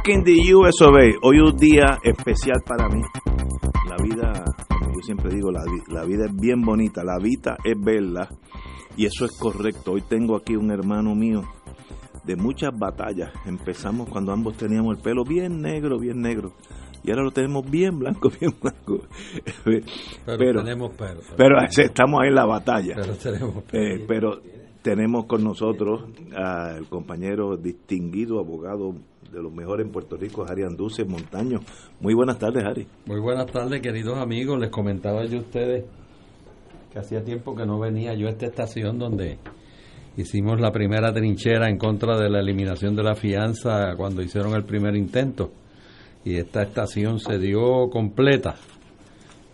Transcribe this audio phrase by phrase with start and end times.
[0.00, 1.10] Back in the US of A.
[1.22, 3.02] Hoy un día especial para mí.
[3.86, 8.26] La vida, como yo siempre digo, la vida es bien bonita, la vida es bella
[8.96, 9.92] y eso es correcto.
[9.92, 11.42] Hoy tengo aquí un hermano mío
[12.24, 13.30] de muchas batallas.
[13.44, 16.54] Empezamos cuando ambos teníamos el pelo bien negro, bien negro.
[17.04, 19.02] Y ahora lo tenemos bien blanco, bien blanco.
[19.64, 19.84] Pero,
[20.38, 21.20] Pero- tenemos pelo.
[21.36, 22.94] Pero estamos ahí en la batalla.
[22.96, 23.84] pero tenemos pelo.
[23.84, 24.40] Eh, pero
[24.82, 28.94] tenemos con nosotros al compañero distinguido abogado
[29.30, 31.60] de los mejores en Puerto Rico, Harry Anduce Montaño.
[32.00, 32.86] Muy buenas tardes, Harry.
[33.06, 34.58] Muy buenas tardes, queridos amigos.
[34.58, 35.84] Les comentaba yo a ustedes
[36.92, 39.38] que hacía tiempo que no venía yo a esta estación donde
[40.16, 44.64] hicimos la primera trinchera en contra de la eliminación de la fianza cuando hicieron el
[44.64, 45.52] primer intento.
[46.24, 48.56] Y esta estación se dio completa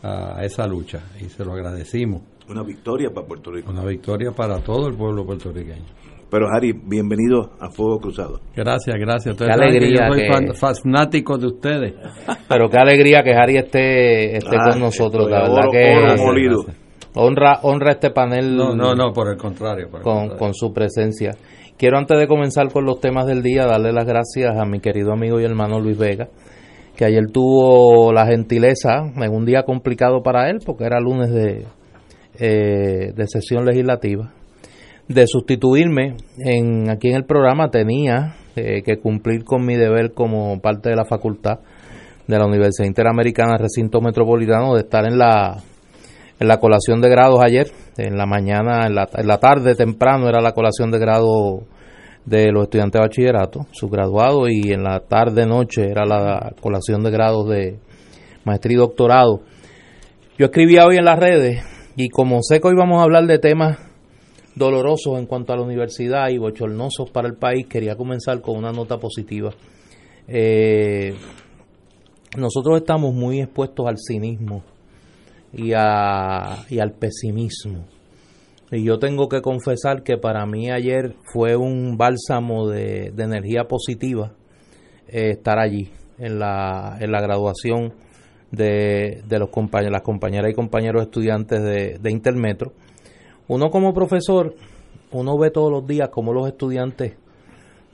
[0.03, 2.36] a esa lucha y se lo agradecimos.
[2.49, 3.71] Una victoria para Puerto Rico.
[3.71, 5.85] Una victoria para todo el pueblo puertorriqueño.
[6.31, 8.41] Pero, Harry, bienvenido a Fuego Cruzado.
[8.55, 9.33] Gracias, gracias.
[9.35, 11.95] Ustedes Qué saben que alegría yo soy que- fanático de ustedes.
[12.49, 15.31] Pero qué alegría que Harry esté, esté Ah, con nosotros.
[15.31, 16.63] La verdad oro- que oro Gracias, molido.
[16.65, 16.85] gracias.
[17.15, 19.89] honra, honra este panel No, no, no, por el contrario.
[19.89, 20.39] por el con, contrario.
[20.39, 21.31] con su presencia.
[21.79, 25.13] Quiero antes de comenzar con los temas del día darle las gracias a mi querido
[25.13, 26.29] amigo y hermano Luis Vega,
[26.97, 31.67] que ayer tuvo la gentileza, en un día complicado para él, porque era lunes de,
[32.39, 34.33] eh, de sesión legislativa,
[35.09, 37.71] de sustituirme en, aquí en el programa.
[37.71, 41.61] Tenía eh, que cumplir con mi deber como parte de la facultad
[42.27, 45.63] de la Universidad Interamericana Recinto Metropolitano de estar en la
[46.39, 50.29] en la colación de grados ayer, en la mañana, en la, en la tarde temprano
[50.29, 51.63] era la colación de grado
[52.27, 57.03] de los estudiantes de bachillerato, sus graduados, y en la tarde noche era la colación
[57.03, 57.79] de grados de
[58.45, 59.41] maestría y doctorado.
[60.39, 61.63] Yo escribía hoy en las redes,
[61.97, 63.79] y como sé que hoy vamos a hablar de temas
[64.55, 68.73] dolorosos en cuanto a la universidad y bochornosos para el país, quería comenzar con una
[68.73, 69.51] nota positiva.
[70.29, 71.15] Eh,
[72.37, 74.63] nosotros estamos muy expuestos al cinismo
[75.53, 77.85] y, a- y al pesimismo.
[78.73, 84.33] Y yo tengo que confesar que para mí ayer fue un bálsamo de, energía positiva
[85.09, 87.93] eh, estar allí en la, en la graduación
[88.51, 92.73] de, de los compañeros, las compañeras y compañeros estudiantes de, de Intermetro.
[93.49, 94.55] Uno como profesor,
[95.13, 97.17] uno ve todos los días cómo los estudiantes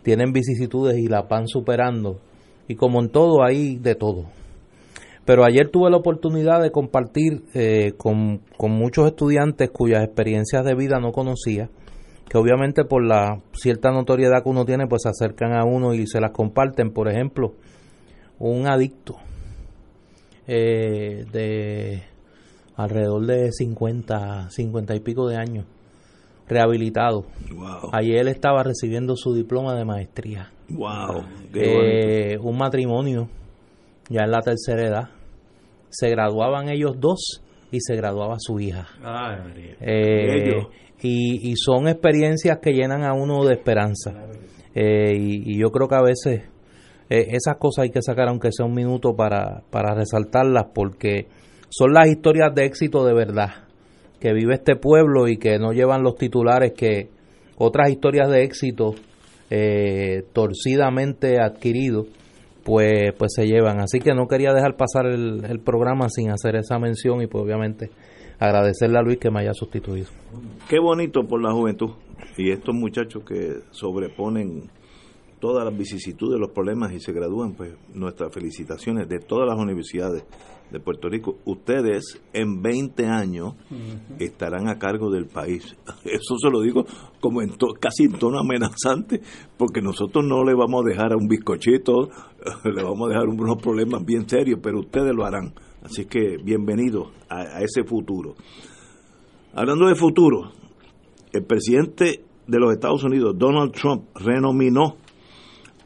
[0.03, 2.19] tienen vicisitudes y la van superando.
[2.69, 4.25] Y como en todo, hay de todo.
[5.25, 10.75] Pero ayer tuve la oportunidad de compartir eh, con, con muchos estudiantes cuyas experiencias de
[10.75, 11.71] vida no conocía,
[12.29, 16.07] que obviamente por la cierta notoriedad que uno tiene, pues se acercan a uno y
[16.07, 16.93] se las comparten.
[16.93, 17.55] Por ejemplo,
[18.41, 19.17] un adicto
[20.47, 22.03] eh, de
[22.77, 25.67] alrededor de 50, 50 y pico de años,
[26.49, 27.27] rehabilitado.
[27.55, 27.91] Wow.
[27.93, 30.51] Ayer él estaba recibiendo su diploma de maestría.
[30.69, 31.25] Wow.
[31.55, 33.29] Eh, un matrimonio
[34.09, 35.09] ya en la tercera edad.
[35.91, 38.89] Se graduaban ellos dos y se graduaba su hija.
[39.03, 39.75] Ay.
[39.81, 40.67] Eh,
[41.03, 44.13] y, y son experiencias que llenan a uno de esperanza.
[44.75, 46.45] Eh, y, y yo creo que a veces
[47.13, 51.27] eh, esas cosas hay que sacar aunque sea un minuto para, para resaltarlas porque
[51.69, 53.51] son las historias de éxito de verdad
[54.19, 57.11] que vive este pueblo y que no llevan los titulares que
[57.59, 58.95] otras historias de éxito
[59.51, 62.07] eh, torcidamente adquiridos
[62.65, 66.57] pues pues se llevan así que no quería dejar pasar el, el programa sin hacer
[66.57, 67.91] esa mención y pues obviamente
[68.39, 70.09] agradecerle a Luis que me haya sustituido
[70.69, 71.91] Qué bonito por la juventud.
[72.37, 74.71] Y estos muchachos que sobreponen
[75.43, 80.23] todas las vicisitudes, los problemas y se gradúan, pues nuestras felicitaciones de todas las universidades
[80.71, 81.39] de Puerto Rico.
[81.47, 83.55] Ustedes en 20 años
[84.21, 85.77] estarán a cargo del país.
[86.05, 86.85] Eso se lo digo
[87.21, 89.21] como en to- casi en tono amenazante,
[89.59, 92.09] porque nosotros no le vamos a dejar a un bizcochito,
[92.65, 95.53] le vamos a dejar unos problemas bien serios, pero ustedes lo harán.
[95.83, 98.37] Así que bienvenidos a, a ese futuro.
[99.55, 100.53] Hablando de futuro,
[101.33, 105.02] el presidente de los Estados Unidos, Donald Trump, renominó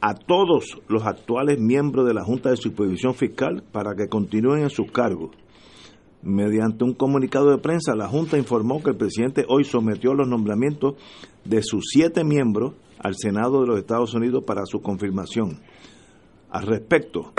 [0.01, 4.69] a todos los actuales miembros de la Junta de Supervisión Fiscal para que continúen en
[4.69, 5.31] sus cargos.
[6.21, 10.95] Mediante un comunicado de prensa, la Junta informó que el presidente hoy sometió los nombramientos
[11.45, 15.59] de sus siete miembros al Senado de los Estados Unidos para su confirmación.
[16.49, 17.33] Al respecto,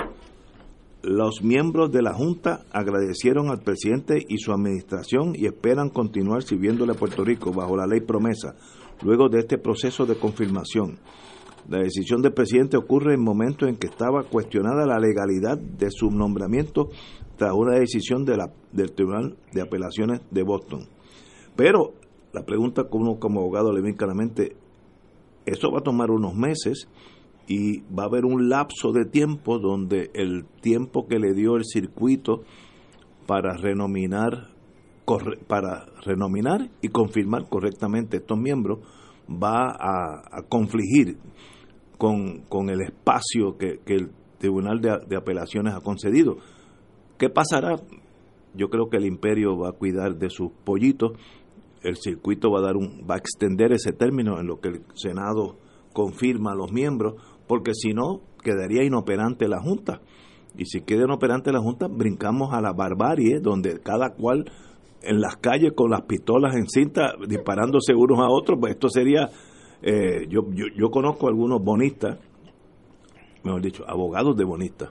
[1.03, 6.93] los miembros de la Junta agradecieron al presidente y su administración y esperan continuar sirviéndole
[6.93, 8.55] a Puerto Rico bajo la ley promesa,
[9.03, 10.99] luego de este proceso de confirmación.
[11.69, 16.11] La decisión del presidente ocurre en momentos en que estaba cuestionada la legalidad de su
[16.11, 16.89] nombramiento
[17.37, 20.89] tras una decisión del Tribunal de Apelaciones de Boston.
[21.57, 21.93] Pero
[22.33, 24.57] la pregunta que uno como abogado le viene claramente,
[25.45, 26.89] eso va a tomar unos meses
[27.47, 31.65] y va a haber un lapso de tiempo donde el tiempo que le dio el
[31.65, 32.43] circuito
[33.27, 34.59] para renominar
[35.47, 38.81] para renominar y confirmar correctamente estos miembros
[39.31, 41.19] va a, confligir
[41.99, 46.37] con, con, el espacio que, el Tribunal de, de, Apelaciones ha concedido.
[47.19, 47.77] ¿Qué pasará?
[48.55, 51.13] Yo creo que el imperio va a cuidar de sus pollitos,
[51.83, 54.83] el circuito va a dar un, va a extender ese término en lo que el
[54.95, 55.59] Senado
[55.93, 57.15] confirma a los miembros,
[57.47, 60.01] porque si no, quedaría inoperante la Junta.
[60.57, 64.45] Y si queda inoperante la Junta, brincamos a la barbarie, donde cada cual
[65.03, 69.31] en las calles con las pistolas en cinta disparándose unos a otros, pues esto sería,
[69.83, 72.19] eh, yo, yo, yo conozco algunos bonistas,
[73.45, 74.91] mejor dicho, abogados de bonistas,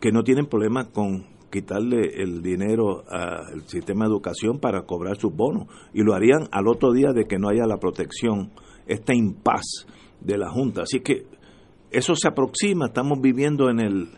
[0.00, 5.32] que no tienen problemas con quitarle el dinero al sistema de educación para cobrar sus
[5.32, 8.50] bonos y lo harían al otro día de que no haya la protección,
[8.86, 9.86] esta impas
[10.20, 10.82] de la Junta.
[10.82, 11.26] Así que
[11.92, 14.08] eso se aproxima, estamos viviendo en el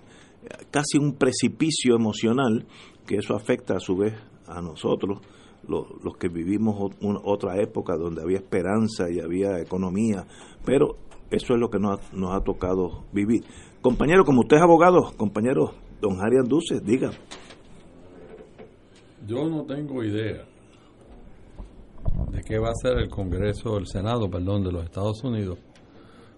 [0.70, 2.66] casi un precipicio emocional
[3.06, 4.14] que eso afecta a su vez
[4.46, 5.20] a nosotros,
[5.68, 6.92] los, que vivimos
[7.24, 10.26] otra época donde había esperanza y había economía,
[10.64, 10.96] pero
[11.30, 13.44] eso es lo que nos ha, nos ha tocado vivir.
[13.82, 17.10] Compañero, como usted es abogado, compañero don Jari Anduce, diga.
[19.26, 20.44] Yo no tengo idea
[22.30, 25.58] de qué va a hacer el Congreso, el Senado, perdón, de los Estados Unidos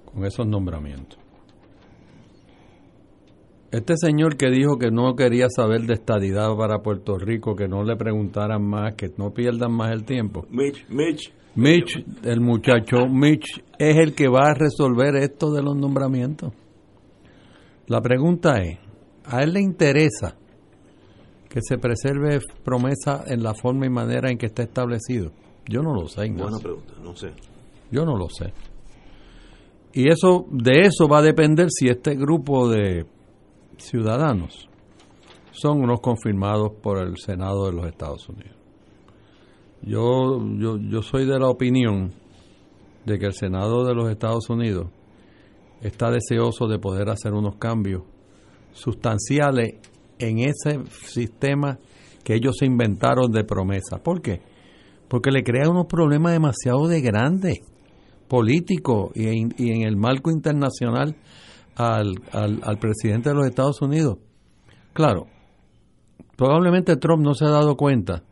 [0.04, 1.18] con esos nombramientos.
[3.70, 7.84] Este señor que dijo que no quería saber de estadidad para Puerto Rico, que no
[7.84, 10.46] le preguntaran más, que no pierdan más el tiempo.
[10.50, 11.32] Mitch, Mitch.
[11.54, 16.54] Mitch, el muchacho Mitch, es el que va a resolver esto de los nombramientos.
[17.88, 18.78] La pregunta es,
[19.26, 20.34] ¿a él le interesa
[21.50, 25.30] que se preserve promesa en la forma y manera en que está establecido?
[25.66, 26.30] Yo no lo sé.
[26.30, 27.32] Buena pregunta, no sé.
[27.90, 28.52] Yo no lo sé.
[29.92, 33.04] Y eso, de eso va a depender si este grupo de
[33.78, 34.68] ciudadanos
[35.52, 38.56] son unos confirmados por el Senado de los Estados Unidos.
[39.82, 42.12] Yo, yo, yo soy de la opinión
[43.04, 44.88] de que el Senado de los Estados Unidos
[45.80, 48.02] está deseoso de poder hacer unos cambios
[48.72, 49.74] sustanciales
[50.18, 51.78] en ese sistema
[52.24, 54.02] que ellos se inventaron de promesa.
[54.02, 54.42] ¿Por qué?
[55.08, 57.60] Porque le crea unos problemas demasiado de grandes
[58.28, 61.16] políticos y y en el marco internacional
[61.78, 64.18] al, al, presidente de los Estados Unidos.
[64.92, 65.28] Claro,
[66.36, 68.24] probablemente Trump no se ha dado cuenta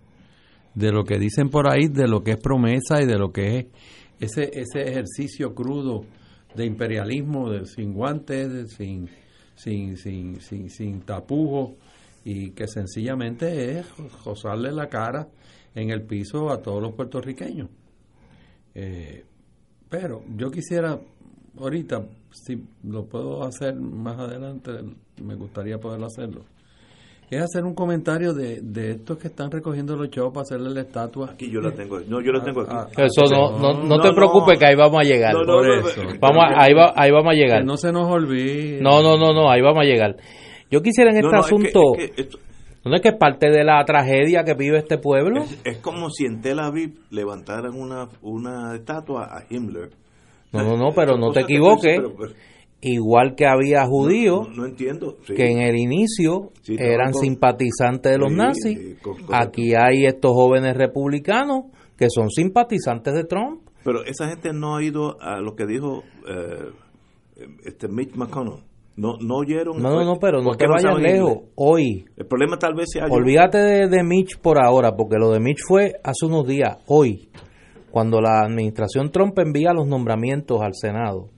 [0.74, 3.58] de lo que dicen por ahí, de lo que es promesa y de lo que
[3.58, 3.66] es
[4.18, 6.04] ese, ese ejercicio crudo
[6.54, 9.08] de imperialismo de, sin guantes, sin,
[9.54, 11.72] sin, sin, sin, sin tapujos
[12.24, 13.86] y que sencillamente es
[14.24, 15.28] josarle la cara
[15.74, 17.68] en el piso a todos los puertorriqueños.
[18.74, 19.24] Eh,
[19.88, 20.98] pero yo quisiera
[21.58, 22.04] ahorita,
[22.36, 24.72] si lo puedo hacer más adelante,
[25.22, 26.42] me gustaría poder hacerlo.
[27.28, 30.82] Es hacer un comentario de, de estos que están recogiendo los chavos para hacerle la
[30.82, 31.32] estatua.
[31.32, 32.70] Aquí yo la tengo, no, yo la tengo aquí.
[32.72, 35.34] Ah, ah, eso no, no, no, te preocupes que ahí vamos a llegar.
[35.34, 37.64] vamos ahí, va, ahí vamos a llegar.
[37.64, 38.80] no se nos olvide.
[38.80, 40.16] No, no, no, no, ahí vamos a llegar.
[40.70, 41.80] Yo quisiera en este asunto...
[42.84, 45.42] ¿No es que es parte de la tragedia que vive este pueblo?
[45.64, 49.90] Es, como si en Tel Aviv levantaran una, una estatua a Himmler
[50.56, 52.00] no, no, no, pero no te equivoques.
[52.82, 54.48] Igual que había judíos
[55.26, 58.96] que en el inicio eran simpatizantes de los nazis,
[59.32, 61.64] aquí hay estos jóvenes republicanos
[61.96, 63.62] que son simpatizantes de Trump.
[63.82, 66.70] Pero esa gente no ha ido a lo que dijo eh,
[67.64, 68.62] este Mitch McConnell.
[68.96, 69.80] No, no oyeron.
[69.80, 71.44] No, no, no, pero no te vayas lejos.
[71.54, 72.04] Hoy.
[72.16, 73.06] El problema tal vez sea.
[73.10, 76.78] Olvídate de, de Mitch por ahora, porque lo de Mitch fue hace unos días.
[76.86, 77.28] Hoy
[77.96, 81.30] cuando la administración Trump envía los nombramientos al Senado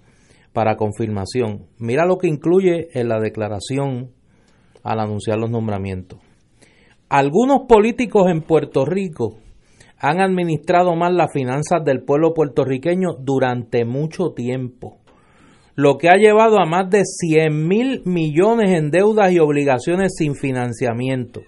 [0.53, 4.11] para confirmación, mira lo que incluye en la declaración
[4.83, 6.19] al anunciar los nombramientos.
[7.09, 9.37] Algunos políticos en Puerto Rico
[10.01, 14.99] han administrado mal las finanzas del pueblo puertorriqueño durante mucho tiempo,
[15.77, 20.35] lo que ha llevado a más de 100 mil millones en deudas y obligaciones sin
[20.35, 21.43] financiamiento.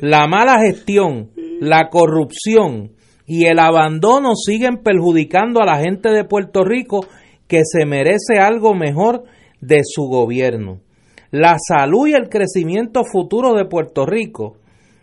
[0.00, 2.92] La mala gestión, la corrupción
[3.28, 7.00] y el abandono siguen perjudicando a la gente de Puerto Rico
[7.46, 9.24] que se merece algo mejor
[9.60, 10.80] de su gobierno.
[11.30, 14.56] La salud y el crecimiento futuro de Puerto Rico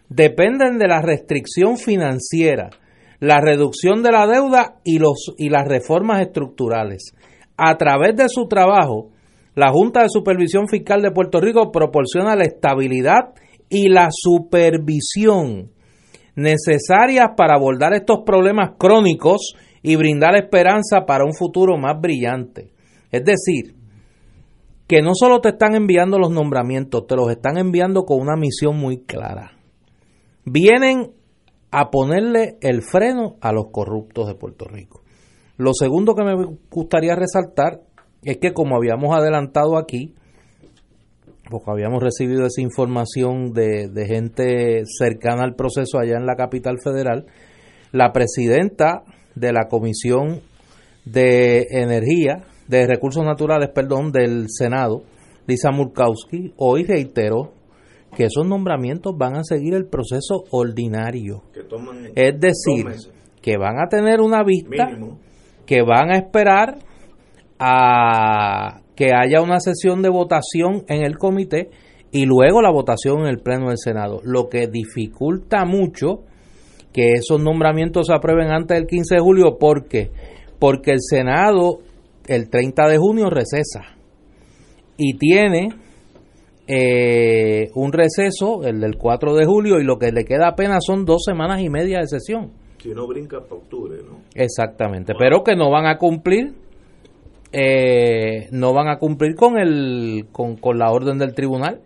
[0.10, 2.72] dependen de la restricción financiera,
[3.20, 7.14] la reducción de la deuda y, los, y las reformas estructurales.
[7.58, 9.12] A través de su trabajo,
[9.54, 13.36] la Junta de Supervisión Fiscal de Puerto Rico proporciona la estabilidad
[13.70, 15.75] y la supervisión
[16.36, 22.72] necesarias para abordar estos problemas crónicos y brindar esperanza para un futuro más brillante.
[23.12, 23.76] Es decir,
[24.88, 28.78] que no solo te están enviando los nombramientos, te los están enviando con una misión
[28.78, 29.54] muy clara.
[30.44, 31.12] Vienen
[31.72, 35.02] a ponerle el freno a los corruptos de Puerto Rico.
[35.58, 37.82] Lo segundo que me gustaría resaltar
[38.24, 40.14] es que como habíamos adelantado aquí,
[41.50, 46.80] porque habíamos recibido esa información de, de, gente cercana al proceso allá en la capital
[46.84, 47.26] federal,
[47.92, 49.04] la presidenta
[49.36, 50.42] de la Comisión
[51.06, 55.04] de Energía, de Recursos Naturales, perdón, del Senado,
[55.48, 57.54] Lisa Murkowski, hoy reiteró
[58.16, 61.44] que esos nombramientos van a seguir el proceso ordinario.
[62.16, 62.86] es decir,
[63.42, 64.88] que van a tener una vista,
[65.66, 66.80] que van a esperar
[67.60, 71.70] a que haya una sesión de votación en el comité
[72.12, 76.22] y luego la votación en el pleno del Senado, lo que dificulta mucho
[76.94, 80.12] que esos nombramientos se aprueben antes del 15 de julio porque
[80.60, 81.80] porque el Senado
[82.28, 83.82] el 30 de junio recesa
[84.98, 85.70] y tiene
[86.68, 91.06] eh, un receso, el del 4 de julio, y lo que le queda apenas son
[91.06, 92.52] dos semanas y media de sesión.
[92.80, 94.22] Si no brinca para octubre, ¿no?
[94.34, 96.54] Exactamente, pero que no van a cumplir
[97.58, 101.80] eh, no van a cumplir con el con, con, la orden del tribunal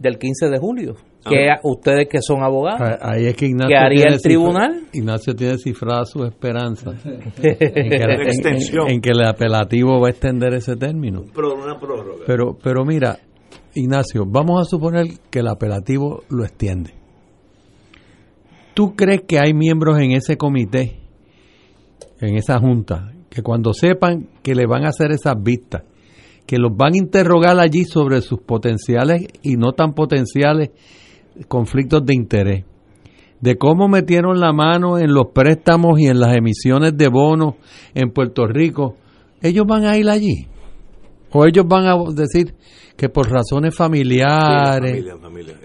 [0.00, 0.96] del 15 de julio.
[1.24, 4.84] Que ustedes que son abogados, ahí es que Ignacio ¿qué haría el tribunal?
[4.92, 7.58] Ignacio tiene cifrada su esperanza en, que,
[8.88, 11.20] en, que, el apelativo va a extender ese término.
[11.20, 12.24] Una prórroga.
[12.26, 13.18] Pero, pero mira,
[13.74, 16.94] Ignacio, vamos a suponer que el apelativo lo extiende.
[18.72, 20.96] ¿Tú crees que hay miembros en ese comité,
[22.18, 25.84] en esa junta, que cuando sepan que le van a hacer esas vistas,
[26.46, 30.70] que los van a interrogar allí sobre sus potenciales y no tan potenciales
[31.46, 32.64] conflictos de interés,
[33.40, 37.54] de cómo metieron la mano en los préstamos y en las emisiones de bonos
[37.94, 38.96] en Puerto Rico,
[39.40, 40.46] ellos van a ir allí.
[41.32, 42.54] O ellos van a decir
[42.96, 45.04] que por razones familiares.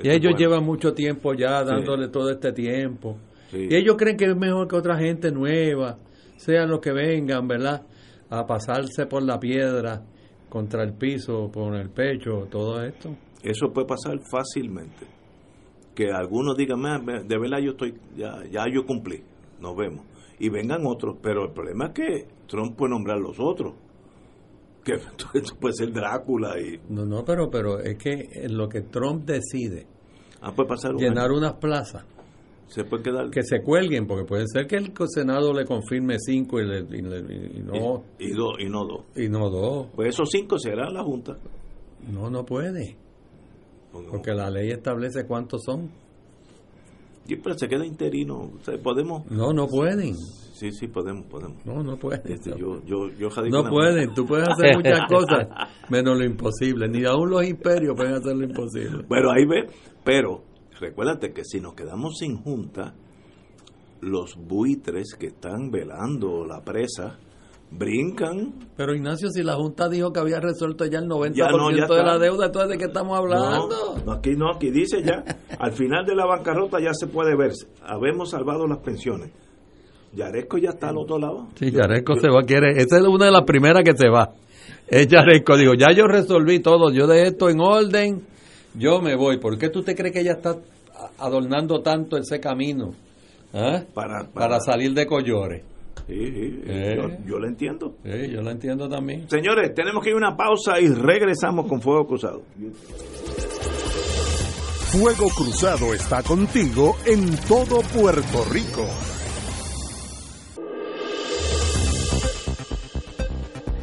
[0.03, 3.17] Y ellos llevan mucho tiempo ya dándole todo este tiempo.
[3.51, 5.97] Y ellos creen que es mejor que otra gente nueva
[6.37, 7.85] sean los que vengan, ¿verdad?
[8.29, 10.03] A pasarse por la piedra
[10.49, 13.15] contra el piso, por el pecho, todo esto.
[13.43, 15.05] Eso puede pasar fácilmente.
[15.93, 16.81] Que algunos digan,
[17.27, 19.21] de verdad yo estoy, ya, ya yo cumplí,
[19.59, 20.05] nos vemos.
[20.39, 23.73] Y vengan otros, pero el problema es que Trump puede nombrar los otros.
[24.83, 24.93] Que
[25.33, 26.79] esto puede ser Drácula y...
[26.89, 29.87] No, no, pero, pero es que lo que Trump decide,
[30.41, 32.05] ah, puede pasar llenar unas plazas,
[32.67, 33.29] se puede quedar.
[33.29, 38.03] Que se cuelguen porque puede ser que el senado le confirme cinco y, no.
[38.19, 41.37] y, dos y no dos y no dos pues esos cinco serán la junta.
[42.11, 42.97] No no puede.
[44.11, 45.89] Porque la ley establece cuántos son.
[47.27, 48.51] Y pero se queda interino.
[48.83, 49.29] Podemos.
[49.31, 50.15] No no pueden.
[50.15, 51.65] Sí sí podemos podemos.
[51.65, 52.21] No no pueden.
[52.25, 54.13] Este, yo, yo, yo no pueden.
[54.13, 55.47] tú puedes hacer muchas cosas
[55.89, 56.87] menos lo imposible.
[56.87, 59.05] Ni aún los imperios pueden hacer lo imposible.
[59.07, 59.69] Pero ahí ve
[60.03, 60.43] pero
[60.79, 62.93] recuérdate que si nos quedamos sin junta,
[64.01, 67.17] los buitres que están velando la presa
[67.71, 68.53] brincan.
[68.77, 72.47] Pero Ignacio, si la Junta dijo que había resuelto ya el 90% de la deuda,
[72.47, 73.95] entonces de qué estamos hablando?
[74.05, 75.23] No, aquí no, aquí dice ya,
[75.59, 77.51] al final de la bancarrota ya se puede ver,
[77.83, 79.31] habemos salvado las pensiones.
[80.13, 81.47] Yaresco ya está al otro lado.
[81.55, 84.33] Sí, Yaresco se va, quiere, esa es una de las primeras que se va.
[84.87, 88.21] Es Yaresco, digo, ya yo resolví todo, yo de esto en orden,
[88.77, 89.37] yo me voy.
[89.39, 90.57] ¿Por qué tú te crees que ella está
[91.19, 92.93] adornando tanto ese camino?
[93.53, 93.83] ¿Ah?
[93.93, 95.63] Para, para, salir de Collores.
[96.07, 97.19] Sí, ¿Eh?
[97.25, 97.95] yo, lo entiendo.
[98.03, 99.29] Sí, yo lo entiendo también.
[99.29, 102.43] Señores, tenemos que ir a una pausa y regresamos con Fuego Cruzado.
[104.91, 108.85] Fuego Cruzado está contigo en todo Puerto Rico.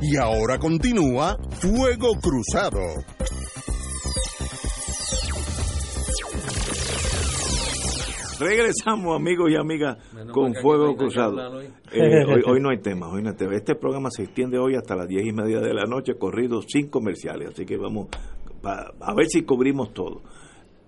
[0.00, 2.80] Y ahora continúa Fuego Cruzado.
[8.42, 9.98] Regresamos, amigos y amigas,
[10.32, 11.60] con Fuego Cruzado.
[11.92, 15.24] Eh, hoy, no hay tema, hoy no Este programa se extiende hoy hasta las diez
[15.24, 18.08] y media de la noche, corrido sin comerciales, así que vamos
[18.64, 20.22] a ver si cubrimos todo.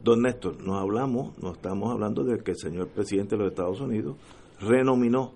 [0.02, 3.80] Don Néstor, nos hablamos, nos estamos hablando de que el señor presidente de los Estados
[3.80, 4.16] Unidos
[4.60, 5.32] renominó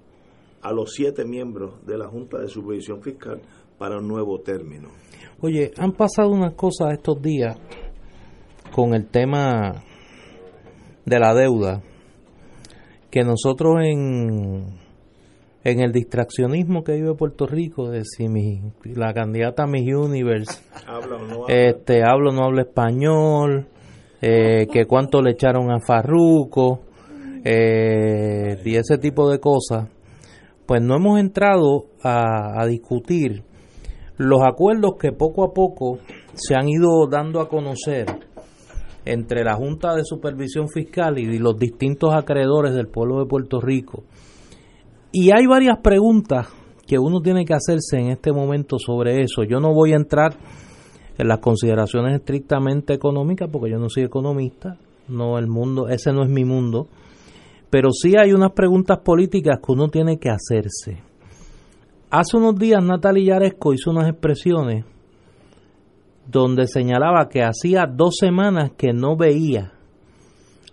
[0.60, 3.40] a los siete miembros de la Junta de Supervisión Fiscal
[3.78, 4.88] para un nuevo término.
[5.40, 7.56] Oye, han pasado unas cosas estos días
[8.72, 9.82] con el tema
[11.06, 11.82] de la deuda
[13.10, 14.78] que nosotros en,
[15.64, 21.16] en el distraccionismo que vive Puerto Rico, de si mi, la candidata Miss Universe Habla
[21.16, 21.46] o no habla.
[21.48, 23.68] este hablo no habla español,
[24.20, 26.80] eh, que cuánto le echaron a Farruco
[27.44, 29.88] eh, y ese tipo de cosas,
[30.66, 33.42] pues no hemos entrado a, a discutir
[34.16, 36.00] los acuerdos que poco a poco
[36.34, 38.06] se han ido dando a conocer
[39.08, 44.04] entre la Junta de Supervisión Fiscal y los distintos acreedores del pueblo de Puerto Rico.
[45.12, 46.48] Y hay varias preguntas
[46.86, 49.42] que uno tiene que hacerse en este momento sobre eso.
[49.44, 50.34] Yo no voy a entrar
[51.16, 54.76] en las consideraciones estrictamente económicas porque yo no soy economista,
[55.08, 56.86] no el mundo, ese no es mi mundo,
[57.70, 61.02] pero sí hay unas preguntas políticas que uno tiene que hacerse.
[62.10, 64.84] Hace unos días Natalia Yaresco hizo unas expresiones
[66.28, 69.73] donde señalaba que hacía dos semanas que no veía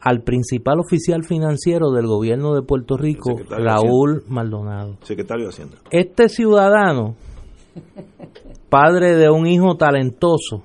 [0.02, 4.98] al principal oficial financiero del gobierno de Puerto Rico, Raúl Maldonado.
[5.02, 5.78] Secretario de Hacienda.
[5.90, 7.16] Este ciudadano,
[8.70, 10.62] padre de un hijo talentoso,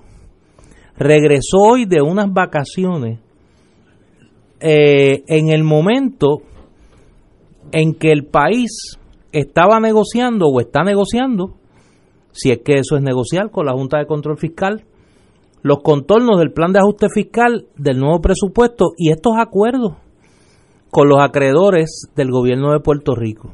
[0.99, 3.21] regresó hoy de unas vacaciones
[4.59, 6.43] eh, en el momento
[7.73, 8.99] en que el país
[9.33, 11.60] estaba negociando o está negociando,
[12.33, 14.85] si es que eso es negociar con la Junta de Control Fiscal,
[15.63, 19.93] los contornos del plan de ajuste fiscal del nuevo presupuesto y estos acuerdos
[20.91, 23.53] con los acreedores del gobierno de Puerto Rico.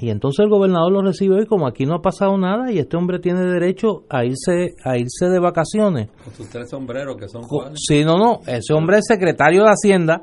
[0.00, 2.96] Y entonces el gobernador lo recibe hoy como aquí no ha pasado nada y este
[2.96, 6.08] hombre tiene derecho a irse a irse de vacaciones.
[6.24, 7.78] Con sus tres sombreros que son cuáles.
[7.84, 10.22] Sí, no, no, ese hombre es secretario de Hacienda,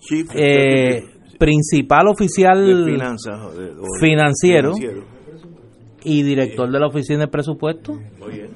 [0.00, 4.74] Chief eh, Executive principal oficial de finanzas o de- o de- financiero.
[4.74, 5.04] financiero.
[6.04, 7.94] Y director de la oficina de presupuesto.
[8.20, 8.50] Muy bien.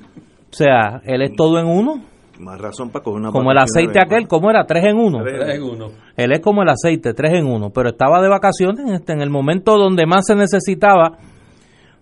[0.50, 2.02] O sea, él es todo en uno,
[2.38, 5.22] Más razón para coger una como el aceite aquel, como era tres en uno.
[5.22, 5.38] Tres.
[5.38, 5.88] Tres en uno.
[6.16, 9.30] Él es como el aceite, tres en uno, pero estaba de vacaciones este, en el
[9.30, 11.18] momento donde más se necesitaba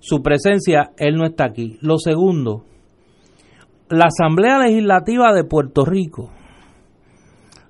[0.01, 1.79] su presencia, él no está aquí.
[1.81, 2.65] Lo segundo,
[3.89, 6.31] la Asamblea Legislativa de Puerto Rico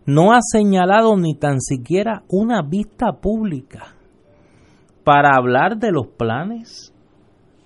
[0.06, 3.94] no ha señalado ni tan siquiera una vista pública
[5.04, 6.93] para hablar de los planes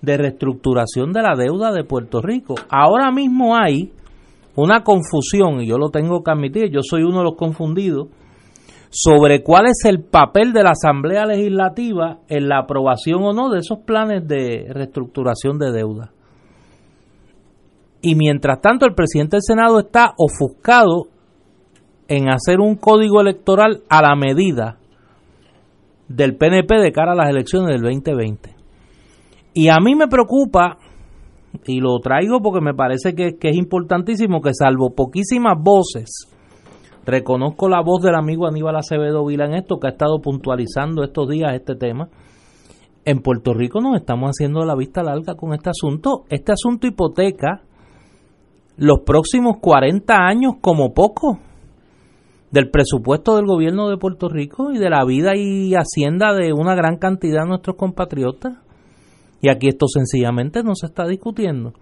[0.01, 2.55] de reestructuración de la deuda de Puerto Rico.
[2.69, 3.91] Ahora mismo hay
[4.55, 8.07] una confusión, y yo lo tengo que admitir, yo soy uno de los confundidos,
[8.89, 13.59] sobre cuál es el papel de la Asamblea Legislativa en la aprobación o no de
[13.59, 16.11] esos planes de reestructuración de deuda.
[18.01, 21.07] Y mientras tanto el presidente del Senado está ofuscado
[22.07, 24.77] en hacer un código electoral a la medida
[26.07, 28.58] del PNP de cara a las elecciones del 2020.
[29.53, 30.77] Y a mí me preocupa,
[31.65, 36.27] y lo traigo porque me parece que, que es importantísimo, que salvo poquísimas voces,
[37.05, 41.29] reconozco la voz del amigo Aníbal Acevedo Vila en esto, que ha estado puntualizando estos
[41.29, 42.09] días este tema.
[43.05, 46.25] En Puerto Rico nos estamos haciendo la vista larga con este asunto.
[46.29, 47.63] Este asunto hipoteca
[48.79, 51.39] los próximos 40 años como poco
[52.49, 56.75] del presupuesto del gobierno de Puerto Rico y de la vida y hacienda de una
[56.75, 58.57] gran cantidad de nuestros compatriotas.
[59.41, 61.73] Y aquí esto sencillamente no se está discutiendo.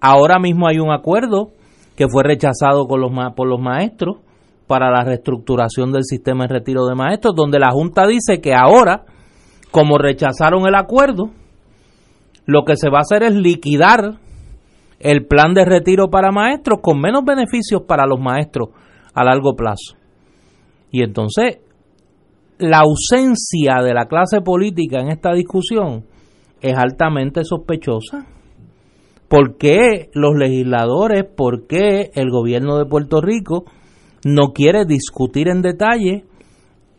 [0.00, 1.50] Ahora mismo hay un acuerdo
[1.96, 3.00] que fue rechazado por
[3.48, 4.18] los maestros
[4.66, 9.04] para la reestructuración del sistema de retiro de maestros, donde la Junta dice que ahora,
[9.70, 11.30] como rechazaron el acuerdo,
[12.44, 14.18] lo que se va a hacer es liquidar
[14.98, 18.68] el plan de retiro para maestros con menos beneficios para los maestros
[19.14, 19.96] a largo plazo.
[20.90, 21.58] Y entonces,
[22.58, 26.04] la ausencia de la clase política en esta discusión
[26.60, 28.26] es altamente sospechosa.
[29.28, 33.64] ¿Por qué los legisladores, por qué el gobierno de Puerto Rico
[34.24, 36.24] no quiere discutir en detalle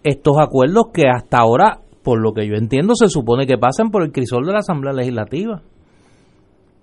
[0.04, 4.04] estos acuerdos que hasta ahora, por lo que yo entiendo, se supone que pasan por
[4.04, 5.62] el crisol de la Asamblea Legislativa?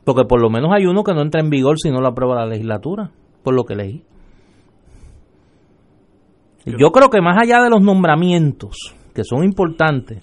[0.04, 2.36] Porque por lo menos hay uno que no entra en vigor si no lo aprueba
[2.36, 3.10] la legislatura,
[3.42, 4.02] por lo que leí.
[6.66, 10.22] Yo creo que más allá de los nombramientos, que son importantes,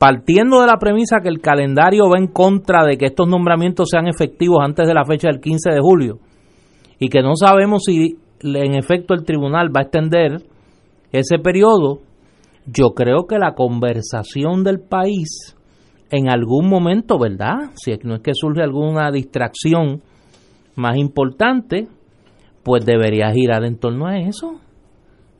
[0.00, 4.08] partiendo de la premisa que el calendario va en contra de que estos nombramientos sean
[4.08, 6.18] efectivos antes de la fecha del 15 de julio,
[6.98, 10.42] y que no sabemos si en efecto el tribunal va a extender
[11.12, 11.98] ese periodo,
[12.64, 15.54] yo creo que la conversación del país
[16.10, 17.70] en algún momento, ¿verdad?
[17.74, 20.00] Si no es que surge alguna distracción
[20.76, 21.88] más importante,
[22.62, 24.60] pues debería girar en torno a eso.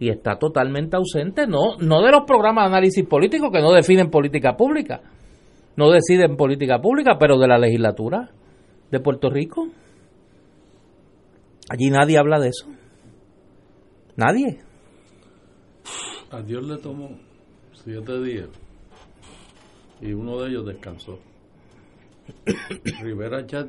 [0.00, 4.10] Y está totalmente ausente, no, no de los programas de análisis político que no definen
[4.10, 5.02] política pública,
[5.76, 8.30] no deciden política pública, pero de la legislatura
[8.90, 9.68] de Puerto Rico.
[11.68, 12.66] Allí nadie habla de eso.
[14.16, 14.58] Nadie.
[16.30, 17.10] A Dios le tomó
[17.72, 18.48] siete días
[20.00, 21.18] y uno de ellos descansó.
[23.02, 23.68] Rivera Chat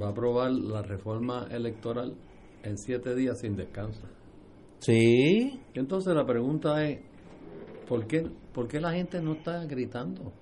[0.00, 2.14] va a aprobar la reforma electoral
[2.62, 4.02] en siete días sin descanso.
[4.80, 5.60] Sí.
[5.74, 7.00] Entonces la pregunta es,
[7.88, 10.32] ¿por qué, ¿por qué la gente no está gritando?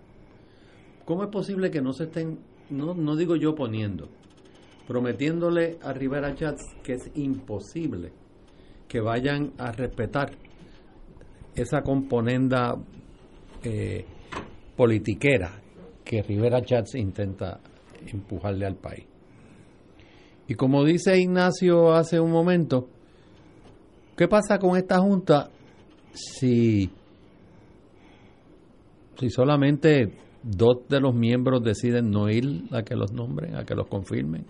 [1.05, 2.39] ¿Cómo es posible que no se estén,
[2.71, 4.09] no, no digo yo poniendo,
[4.87, 8.13] prometiéndole a Rivera Chats que es imposible
[8.87, 10.31] que vayan a respetar
[11.55, 12.77] esa componenda
[13.63, 14.05] eh,
[14.77, 15.61] politiquera
[16.05, 17.61] que Rivera Chats intenta
[18.07, 19.07] empujarle al país.
[20.47, 22.89] Y como dice Ignacio hace un momento,
[24.19, 25.49] ¿qué pasa con esta junta
[26.13, 26.91] si,
[29.19, 33.75] si solamente dos de los miembros deciden no ir a que los nombren, a que
[33.75, 34.45] los confirmen?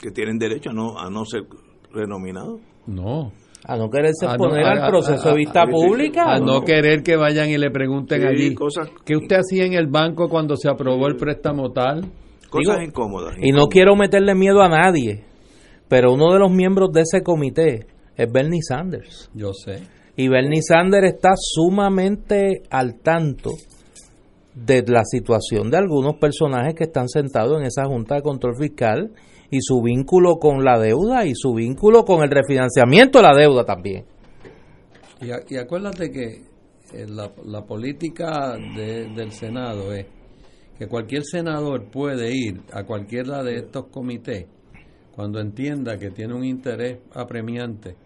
[0.00, 1.42] Que tienen derecho a no, a no ser
[1.92, 2.60] renominados.
[2.86, 3.32] No.
[3.64, 6.32] A no quererse A no- poner a- al proceso a- de vista a- pública.
[6.34, 8.54] A no querer que vayan y le pregunten Sí, allí.
[8.54, 12.02] cosas- ¿Qué usted hacía en el banco cuando se aprobó el préstamo tal?
[12.48, 13.36] Cosas Digo, incómodas.
[13.42, 15.24] Y no quiero meterle miedo a nadie,
[15.88, 17.86] pero uno de los miembros de ese comité
[18.18, 19.30] es Bernie Sanders.
[19.32, 19.78] Yo sé.
[20.16, 23.50] Y Bernie Sanders está sumamente al tanto
[24.54, 29.12] de la situación de algunos personajes que están sentados en esa Junta de Control Fiscal
[29.50, 33.64] y su vínculo con la deuda y su vínculo con el refinanciamiento de la deuda
[33.64, 34.04] también.
[35.20, 36.24] Y, acuérdate que
[36.92, 40.06] eh, la, la política de- del Senado es
[40.78, 44.46] que cualquier senador puede ir a cualquiera de estos comités
[45.14, 47.96] cuando entienda que tiene un interés apremiante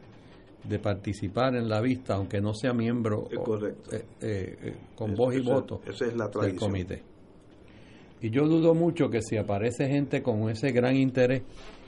[0.64, 3.96] de participar en la vista, aunque no sea miembro correcto.
[3.96, 7.02] eh, eh, eh, con voz y voto esa es la del comité.
[8.20, 11.42] Y yo dudo mucho que si aparece gente con ese gran interés,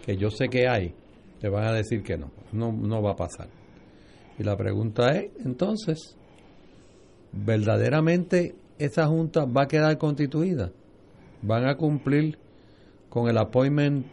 [0.04, 0.92] que yo sé que hay,
[1.40, 3.48] te van a decir que no, no, no va a pasar.
[4.37, 6.16] Y la pregunta es, entonces,
[7.32, 10.72] ¿verdaderamente esa junta va a quedar constituida?
[11.42, 12.37] ¿Van a cumplir
[13.08, 14.06] con el appointment,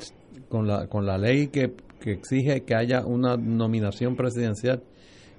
[0.47, 4.84] con la, con la ley que, que exige que haya una nominación presidencial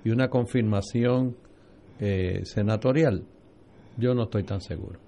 [0.05, 1.37] y una confirmación
[2.01, 3.27] eh, senatorial?
[3.99, 4.99] Yo no estoy tan seguro.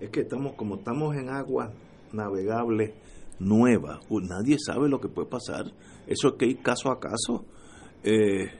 [0.00, 1.70] Es que estamos, como estamos en aguas
[2.12, 2.92] navegables
[3.38, 5.66] nuevas, nadie sabe lo que puede pasar.
[6.06, 7.44] Eso es que ir caso a caso.
[8.02, 8.50] Eh,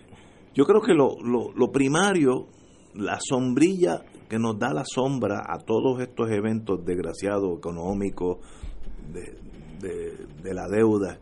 [0.54, 2.46] yo creo que lo, lo, primario,
[2.94, 8.38] la sombrilla que nos da la sombra a todos estos eventos desgraciados económicos,
[9.12, 11.18] de, de la deuda,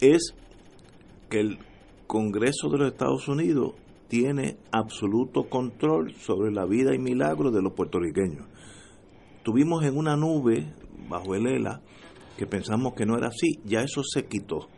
[0.00, 0.34] es
[1.28, 1.58] que el
[2.06, 3.74] Congreso de los Estados Unidos
[4.08, 8.46] tiene absoluto control sobre la vida y milagros de los puertorriqueños.
[9.42, 10.72] Tuvimos en una nube
[11.08, 11.80] bajo el ELA
[12.36, 14.68] que pensamos que no era así, ya eso se quitó.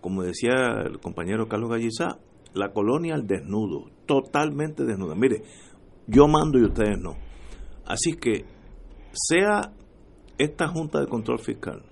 [0.00, 0.52] Como decía
[0.84, 2.18] el compañero Carlos Gallizá,
[2.54, 5.14] la colonia al desnudo, totalmente desnuda.
[5.14, 5.42] Mire,
[6.06, 7.16] yo mando y ustedes no.
[7.86, 8.44] Así que,
[9.12, 9.72] sea
[10.38, 11.82] esta Junta de Control Fiscal,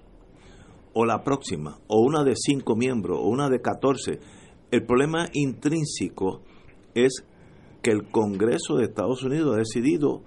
[0.93, 4.19] o la próxima, o una de cinco miembros, o una de catorce,
[4.71, 6.43] el problema intrínseco
[6.95, 7.25] es
[7.83, 10.23] que el Congreso de Estados Unidos ha decidido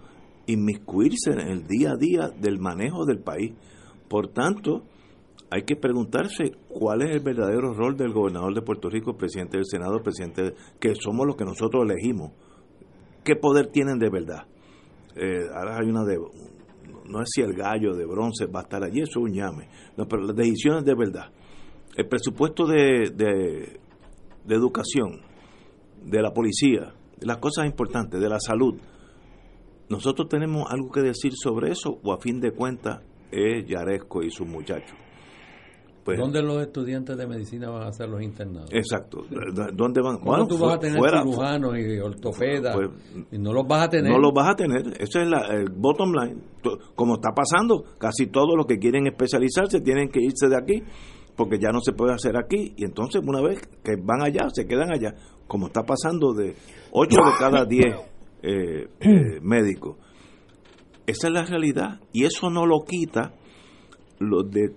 [0.47, 3.53] inmiscuirse en el día a día del manejo del país.
[4.09, 4.83] Por tanto,
[5.49, 9.65] hay que preguntarse cuál es el verdadero rol del gobernador de Puerto Rico, presidente del
[9.65, 12.31] Senado, presidente, de- que somos los que nosotros elegimos.
[13.23, 14.47] ¿Qué poder tienen de verdad?
[15.15, 16.17] Eh, ahora hay una de,
[17.05, 19.67] no es si el gallo de bronce va a estar allí, eso es un llame.
[19.97, 21.31] No, pero las decisiones de verdad.
[21.95, 23.79] El presupuesto de, de,
[24.47, 25.21] educación,
[26.03, 28.75] de la policía, de las cosas importantes, de la salud.
[29.89, 34.31] ¿Nosotros tenemos algo que decir sobre eso o a fin de cuentas es Yaresco y
[34.31, 34.97] sus muchachos?
[36.03, 38.69] Pues, ¿Dónde los estudiantes de medicina van a ser los internados?
[38.73, 39.23] Exacto.
[39.73, 40.17] ¿Dónde van?
[40.17, 42.75] ¿Cómo Bueno, tú vas a tener fuera, cirujanos y ortopedas?
[42.75, 42.89] Pues,
[43.31, 44.11] y no los vas a tener.
[44.11, 44.87] No los vas a tener.
[44.99, 46.41] Ese es la- el bottom line.
[46.95, 50.83] Como está pasando, casi todos los que quieren especializarse tienen que irse de aquí
[51.37, 52.73] porque ya no se puede hacer aquí.
[52.75, 55.15] Y entonces, una vez que van allá, se quedan allá.
[55.47, 56.53] Como está pasando de
[56.91, 57.95] 8 de cada 10
[58.41, 59.95] eh, eh, médicos.
[61.07, 62.01] Esa es la realidad.
[62.11, 63.33] Y eso no lo quita
[64.19, 64.73] lo de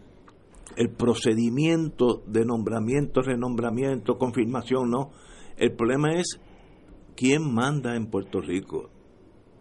[0.76, 5.10] el procedimiento de nombramiento, renombramiento, confirmación, no.
[5.56, 6.40] El problema es
[7.16, 8.90] quién manda en Puerto Rico.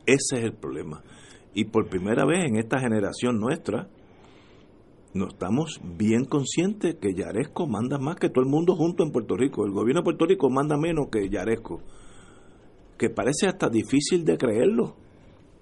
[0.06, 1.01] Ese es el problema.
[1.54, 3.88] Y por primera vez en esta generación nuestra,
[5.13, 9.38] no estamos bien conscientes que Yaresco manda más que todo el mundo junto en Puerto
[9.38, 9.65] Rico.
[9.65, 11.82] El gobierno de Puerto Rico manda menos que Yaresco.
[12.97, 14.97] Que parece hasta difícil de creerlo.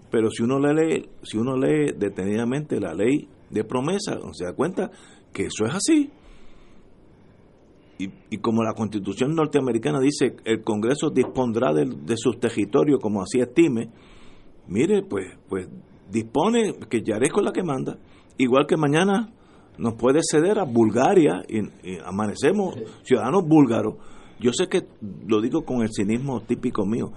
[0.10, 4.90] Pero si uno lee, si uno lee detenidamente la ley de promesa, se da cuenta
[5.34, 6.12] que eso es así.
[7.98, 13.22] Y, y como la constitución norteamericana dice, el Congreso dispondrá de, de sus territorios como
[13.22, 13.90] así estime,
[14.68, 15.68] mire, pues, pues
[16.10, 17.98] dispone que Yaresco es la que manda.
[18.38, 19.32] Igual que mañana
[19.78, 21.60] nos puede ceder a Bulgaria y,
[22.06, 23.96] amanecemos ciudadanos búlgaros.
[24.40, 24.82] Yo sé que
[25.28, 27.12] lo digo con el cinismo típico mío,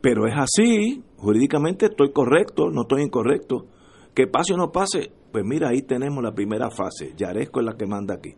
[0.00, 3.66] pero es así, jurídicamente estoy correcto, no estoy incorrecto.
[4.14, 7.76] Que pase o no pase, pues mira, ahí tenemos la primera fase, Yaresco es la
[7.76, 8.34] que manda aquí.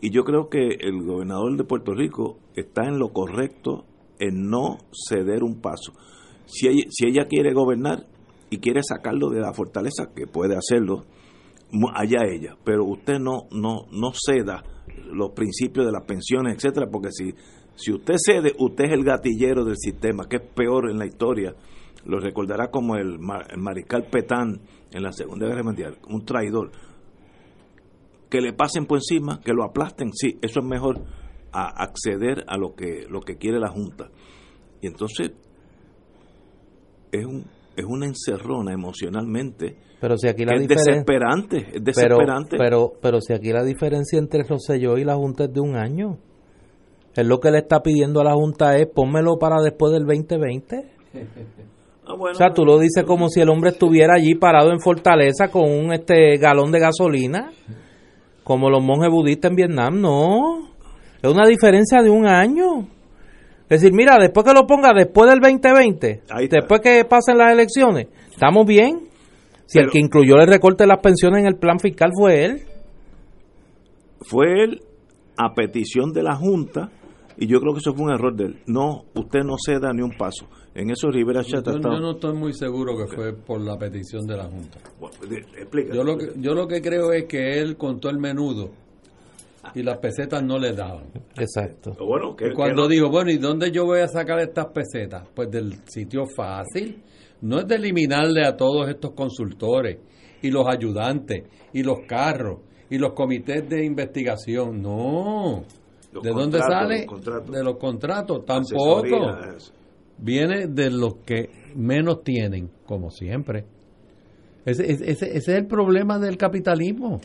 [0.00, 3.84] Y yo creo que el gobernador de Puerto Rico está en lo correcto
[4.18, 5.92] en no ceder un paso.
[6.46, 8.06] Si ella, si ella quiere gobernar
[8.50, 11.04] y quiere sacarlo de la fortaleza, que puede hacerlo,
[11.94, 14.62] allá ella, pero usted no no no ceda
[15.12, 17.32] los principios de las pensiones, etcétera, porque si
[17.74, 21.54] si usted cede, usted es el gatillero del sistema, que es peor en la historia.
[22.04, 24.60] Lo recordará como el, mariscal Petán
[24.92, 26.72] en la Segunda Guerra Mundial, un traidor.
[28.28, 31.02] Que le pasen por encima, que lo aplasten, sí, eso es mejor
[31.52, 34.10] a acceder a lo que lo que quiere la Junta.
[34.80, 35.32] Y entonces
[37.12, 37.44] es un
[37.76, 42.56] es una encerrona emocionalmente pero si aquí la es desesperante, es desesperante.
[42.58, 46.18] Pero, pero, si aquí la diferencia entre Rosselló y la Junta es de un año.
[47.14, 50.90] Es lo que le está pidiendo a la Junta es pónmelo para después del 2020.
[52.06, 55.48] Ah, o sea, tú lo dices como si el hombre estuviera allí parado en Fortaleza
[55.48, 57.52] con un este galón de gasolina,
[58.42, 60.00] como los monjes budistas en Vietnam.
[60.00, 60.70] No,
[61.22, 62.88] es una diferencia de un año.
[63.68, 68.08] Es decir, mira, después que lo ponga después del 2020, después que pasen las elecciones,
[68.30, 69.08] ¿estamos bien?
[69.66, 72.62] Si el que incluyó el recorte de las pensiones en el plan fiscal fue él.
[74.20, 74.82] Fue él
[75.38, 76.90] a petición de la Junta
[77.38, 78.58] y yo creo que eso fue un error de él.
[78.66, 80.46] No, usted no ceda ni un paso.
[80.74, 84.26] En eso Rivera Chat yo, yo no estoy muy seguro que fue por la petición
[84.26, 84.78] de la Junta.
[85.92, 88.70] yo, lo que, yo lo que creo es que él contó el menudo
[89.74, 91.04] y las pesetas no le daban.
[91.36, 91.92] Exacto.
[92.04, 95.28] Bueno, que, cuando dijo, bueno, ¿y dónde yo voy a sacar estas pesetas?
[95.34, 97.02] Pues del sitio fácil
[97.42, 99.98] no es de eliminarle a todos estos consultores
[100.40, 105.64] y los ayudantes y los carros y los comités de investigación, no.
[106.22, 107.06] ¿De dónde sale?
[107.50, 109.02] de los contratos, tampoco.
[110.18, 113.64] Viene de los que menos tienen, como siempre.
[114.64, 117.20] Ese, ese, ese, es el problema del capitalismo.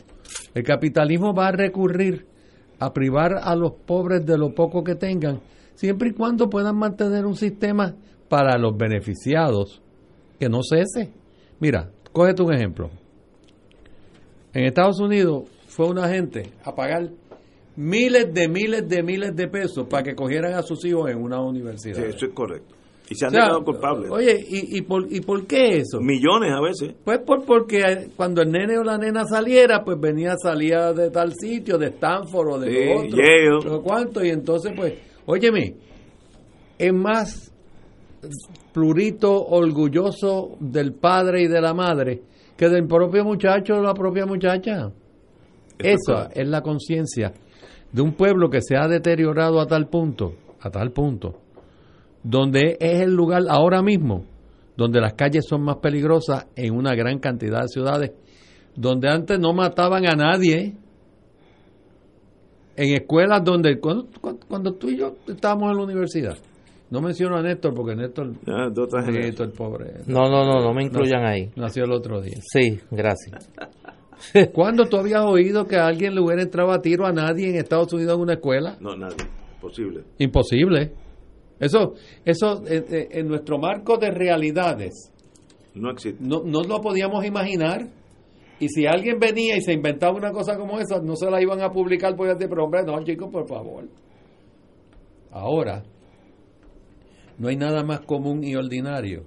[0.53, 2.25] El capitalismo va a recurrir
[2.79, 5.41] a privar a los pobres de lo poco que tengan,
[5.75, 7.95] siempre y cuando puedan mantener un sistema
[8.29, 9.81] para los beneficiados
[10.39, 11.11] que no cese.
[11.59, 12.89] Mira, cógete un ejemplo.
[14.53, 17.11] En Estados Unidos fue una gente a pagar
[17.75, 21.41] miles de miles de miles de pesos para que cogieran a sus hijos en una
[21.41, 21.95] universidad.
[21.95, 22.76] Sí, eso es correcto.
[23.09, 24.11] Y se han o culpables.
[24.11, 26.01] Oye, ¿y, y, por, ¿y por qué eso?
[26.01, 26.93] Millones a veces.
[27.03, 31.33] Pues por, porque cuando el nene o la nena saliera, pues venía, salía de tal
[31.33, 33.81] sitio, de Stanford o de otro.
[33.81, 34.23] ¿Cuánto?
[34.23, 34.93] Y entonces, pues,
[35.25, 35.75] óyeme,
[36.77, 37.53] es más
[38.73, 42.21] plurito orgulloso del padre y de la madre
[42.57, 44.91] que del propio muchacho o la propia muchacha.
[45.77, 47.33] Esa es la conciencia
[47.91, 51.39] de un pueblo que se ha deteriorado a tal punto, a tal punto,
[52.29, 54.23] donde es el lugar ahora mismo
[54.77, 58.11] donde las calles son más peligrosas en una gran cantidad de ciudades,
[58.75, 60.75] donde antes no mataban a nadie,
[62.75, 64.07] en escuelas donde, cuando,
[64.47, 66.37] cuando tú y yo estábamos en la universidad,
[66.91, 69.93] no menciono a Néstor porque Néstor, ah, el pobre.
[70.05, 71.49] No, no, no, no me incluyan ahí.
[71.55, 72.37] Nació el otro día.
[72.39, 73.51] Sí, gracias.
[74.53, 77.91] ¿Cuándo tú habías oído que alguien le hubiera entrado a tiro a nadie en Estados
[77.93, 78.77] Unidos en una escuela?
[78.79, 79.17] No, nadie.
[79.55, 80.03] Imposible.
[80.19, 80.91] Imposible.
[81.59, 81.93] Eso,
[82.23, 85.11] eso en, nuestro marco de realidades
[85.73, 86.23] no existe.
[86.23, 87.87] No, no lo podíamos imaginar.
[88.59, 91.61] Y si alguien venía y se inventaba una cosa como esa, no se la iban
[91.61, 93.87] a publicar por decir, pero hombre, no, chicos, por favor.
[95.31, 95.83] Ahora,
[97.37, 99.25] no hay nada más común y ordinario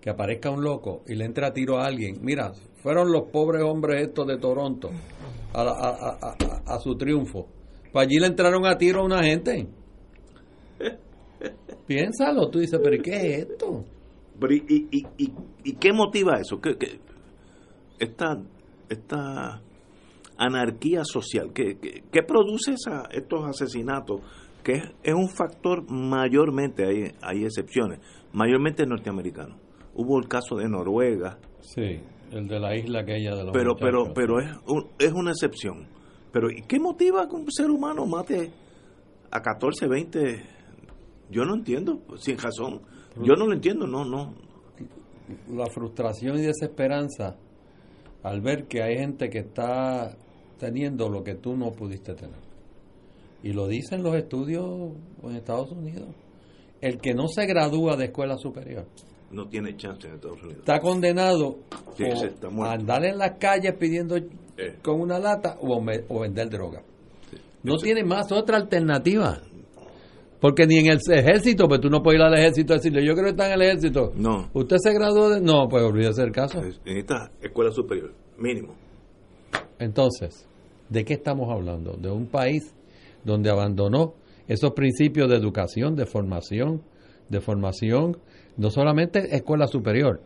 [0.00, 2.18] que aparezca un loco y le entre a tiro a alguien.
[2.22, 4.90] Mira, fueron los pobres hombres estos de Toronto
[5.52, 7.46] a, su triunfo.
[7.92, 9.68] Pues allí le entraron a tiro a una gente.
[11.94, 13.84] Piénsalo, tú dices, pero ¿qué es esto?
[14.50, 15.06] y,
[15.64, 16.60] y, qué motiva eso?
[16.60, 16.76] ¿Qué,
[17.98, 18.36] esta,
[18.88, 19.62] esta
[20.36, 24.20] anarquía social, ¿qué, qué, produce esa, estos asesinatos?
[24.62, 26.84] que es, un factor mayormente,
[27.20, 27.98] hay, excepciones,
[28.32, 29.56] mayormente norteamericano.
[29.94, 32.00] Hubo el caso de Noruega, sí.
[32.30, 35.86] El de la isla aquella de los pero pero pero es un- es una excepción.
[36.32, 38.50] Pero ¿y qué motiva que un ser humano mate
[39.30, 40.42] a 14, 20?
[41.32, 42.82] Yo no entiendo, sin razón.
[43.16, 44.34] Yo no lo entiendo, no, no.
[45.50, 47.36] la frustración y desesperanza
[48.22, 50.16] al ver que hay gente que está
[50.58, 52.36] teniendo lo que tú no pudiste tener.
[53.42, 54.92] Y lo dicen los estudios
[55.22, 56.08] en Estados Unidos.
[56.80, 58.84] El que no se gradúa de escuela superior
[59.30, 60.58] No tiene chance en Estados Unidos.
[60.58, 61.58] está condenado
[61.96, 64.26] Sí, está a andar en las calles pidiendo Eh.
[64.82, 66.82] con una lata o, me- o vender droga.
[67.62, 69.40] No Ese- tiene más otra alternativa.
[70.42, 73.12] Porque ni en el ejército, pues tú no puedes ir al ejército y decirle, yo
[73.12, 74.12] creo que está en el ejército.
[74.16, 74.50] No.
[74.52, 75.40] ¿Usted se graduó de...?
[75.40, 76.60] No, pues olvídese el caso.
[76.84, 78.74] En esta escuela superior, mínimo.
[79.78, 80.48] Entonces,
[80.88, 81.92] ¿de qué estamos hablando?
[81.92, 82.74] De un país
[83.22, 84.14] donde abandonó
[84.48, 86.82] esos principios de educación, de formación,
[87.28, 88.18] de formación,
[88.56, 90.22] no solamente escuela superior,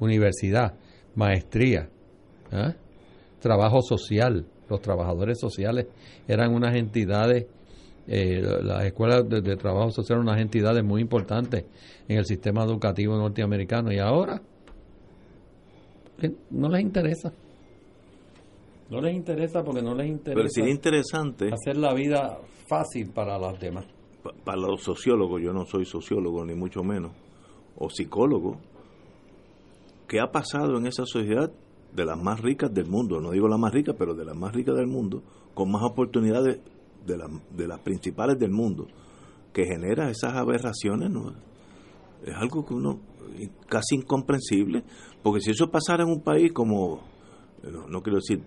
[0.00, 0.74] universidad,
[1.14, 1.88] maestría,
[2.50, 2.74] ¿ah?
[3.38, 4.46] trabajo social.
[4.68, 5.86] Los trabajadores sociales
[6.26, 7.46] eran unas entidades,
[8.06, 11.64] eh, las escuelas de, de trabajo social eran unas entidades muy importantes
[12.08, 14.40] en el sistema educativo norteamericano y ahora
[16.22, 17.32] eh, no les interesa.
[18.90, 23.38] No les interesa porque no les interesa Pero sería interesante hacer la vida fácil para
[23.38, 23.86] las demás.
[24.22, 27.12] pa- para los sociólogos, yo no soy sociólogo ni mucho menos,
[27.76, 28.58] o psicólogo,
[30.08, 31.50] ¿qué ha pasado en esa sociedad
[31.94, 33.20] de las más ricas del mundo?
[33.20, 35.22] No digo la más rica, pero de las más ricas del mundo,
[35.54, 36.58] con más oportunidades
[37.06, 38.86] de, la- de las principales del mundo,
[39.52, 41.32] que genera esas aberraciones, ¿no?
[42.24, 43.00] Es algo que uno
[43.68, 44.84] casi incomprensible,
[45.22, 47.00] porque si eso pasara en un país como,
[47.62, 48.42] no, no quiero decir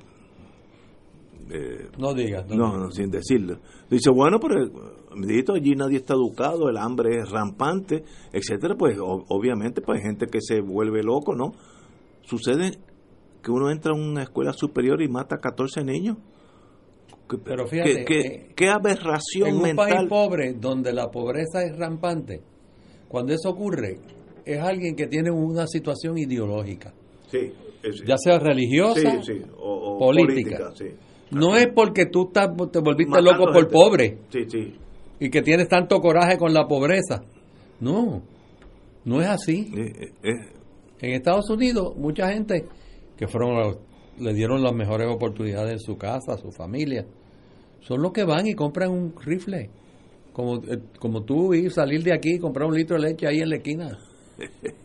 [1.50, 2.46] eh, No digas.
[2.48, 2.80] no, digas.
[2.80, 3.58] no, sin decirlo.
[3.90, 4.56] Dice, bueno, pero
[5.12, 10.04] amiguito, allí nadie está educado, el hambre es rampante, etcétera, pues o- obviamente pues hay
[10.10, 11.52] gente que se vuelve loco, ¿no?
[12.24, 12.78] Sucede
[13.42, 16.18] que uno entra a una escuela superior y mata a 14 niños.
[17.30, 19.90] ¿Qué, Pero fíjate, qué- qué- qué aberración En un mental.
[19.90, 22.42] país pobre donde la pobreza es rampante,
[23.08, 23.98] cuando eso ocurre,
[24.46, 26.94] es alguien que tiene una situación ideológica,
[27.32, 30.72] Sí, es- ya sea religiosa, sí, sí, o, o política.
[30.76, 30.86] sí.
[31.32, 33.72] no es porque tú estás, te volviste Matando loco por gente.
[33.72, 34.76] pobre Sí, sí.
[35.20, 37.24] y que tienes tanto coraje con la pobreza.
[37.80, 38.22] No,
[39.06, 39.72] no es así.
[39.76, 40.50] Eh, eh, eh,
[41.02, 42.66] En Estados Unidos, mucha gente
[43.18, 43.78] que fueron los-
[44.20, 47.06] le dieron las mejores oportunidades en su casa, a su familia,
[47.82, 49.70] son los que van y compran un rifle.
[50.32, 53.40] Como, eh, como tú ir, salir de aquí y comprar un litro de leche ahí
[53.40, 54.00] en la esquina.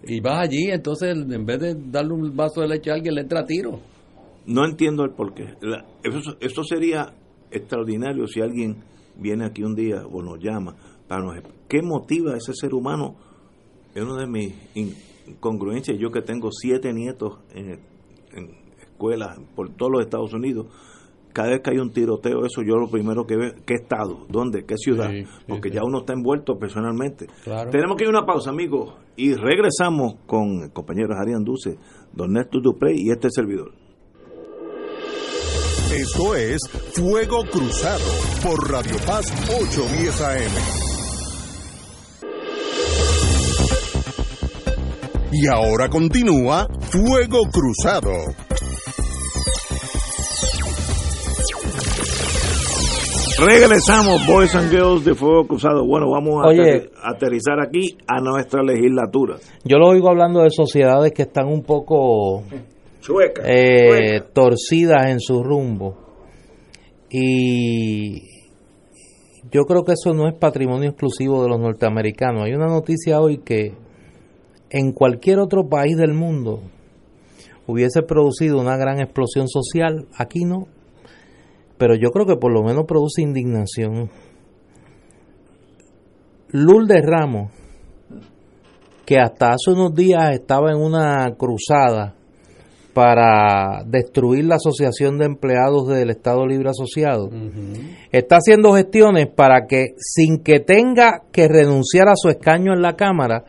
[0.05, 3.23] Y vas allí, entonces en vez de darle un vaso de leche a alguien, le
[3.23, 3.81] entra a tiro.
[4.47, 5.55] No entiendo el porqué.
[5.63, 7.15] La- eso, eso sería
[7.51, 8.77] extraordinario si alguien
[9.17, 10.77] viene aquí un día o nos llama
[11.09, 13.17] para nos qué motiva a ese ser humano.
[13.95, 15.99] Es una de mis incongruencias.
[15.99, 17.79] Yo que tengo siete nietos en,
[18.33, 18.51] en
[18.99, 20.67] escuelas por todos los Estados Unidos.
[21.33, 24.27] Cada vez que hay un tiroteo, eso yo lo primero que veo, ¿qué estado?
[24.29, 24.65] ¿Dónde?
[24.65, 25.09] ¿Qué ciudad?
[25.11, 25.77] Sí, sí, Porque sí.
[25.77, 27.27] ya uno está envuelto personalmente.
[27.45, 27.71] Claro.
[27.71, 31.79] Tenemos que ir a una pausa, amigos, y regresamos con el compañero Arián Duce,
[32.13, 33.71] don Néstor Duprey y este servidor.
[35.95, 36.59] Esto es
[36.95, 38.05] Fuego Cruzado
[38.43, 40.53] por Radio Paz 810 AM.
[45.31, 48.13] Y ahora continúa Fuego Cruzado.
[53.39, 55.87] Regresamos, Boys and Girls de Fuego Cruzado.
[55.87, 56.91] Bueno, vamos a Oye.
[57.05, 59.37] aterrizar aquí a nuestra legislatura.
[59.65, 62.43] Yo lo oigo hablando de sociedades que están un poco
[63.01, 63.43] Chueca.
[63.47, 65.97] eh, torcidas en su rumbo.
[67.11, 68.23] Y
[69.53, 72.43] yo creo que eso no es patrimonio exclusivo de los norteamericanos.
[72.45, 73.73] Hay una noticia hoy que
[74.71, 76.61] en cualquier otro país del mundo
[77.69, 80.67] hubiese producido una gran explosión social, aquí no.
[81.79, 84.11] Pero yo creo que por lo menos produce indignación.
[86.51, 87.53] Lourdes Ramos,
[89.05, 92.15] que hasta hace unos días estaba en una cruzada
[92.95, 97.31] para destruir la Asociación de Empleados del Estado Libre Asociado,
[98.11, 102.97] está haciendo gestiones para que sin que tenga que renunciar a su escaño en la
[102.97, 103.45] Cámara,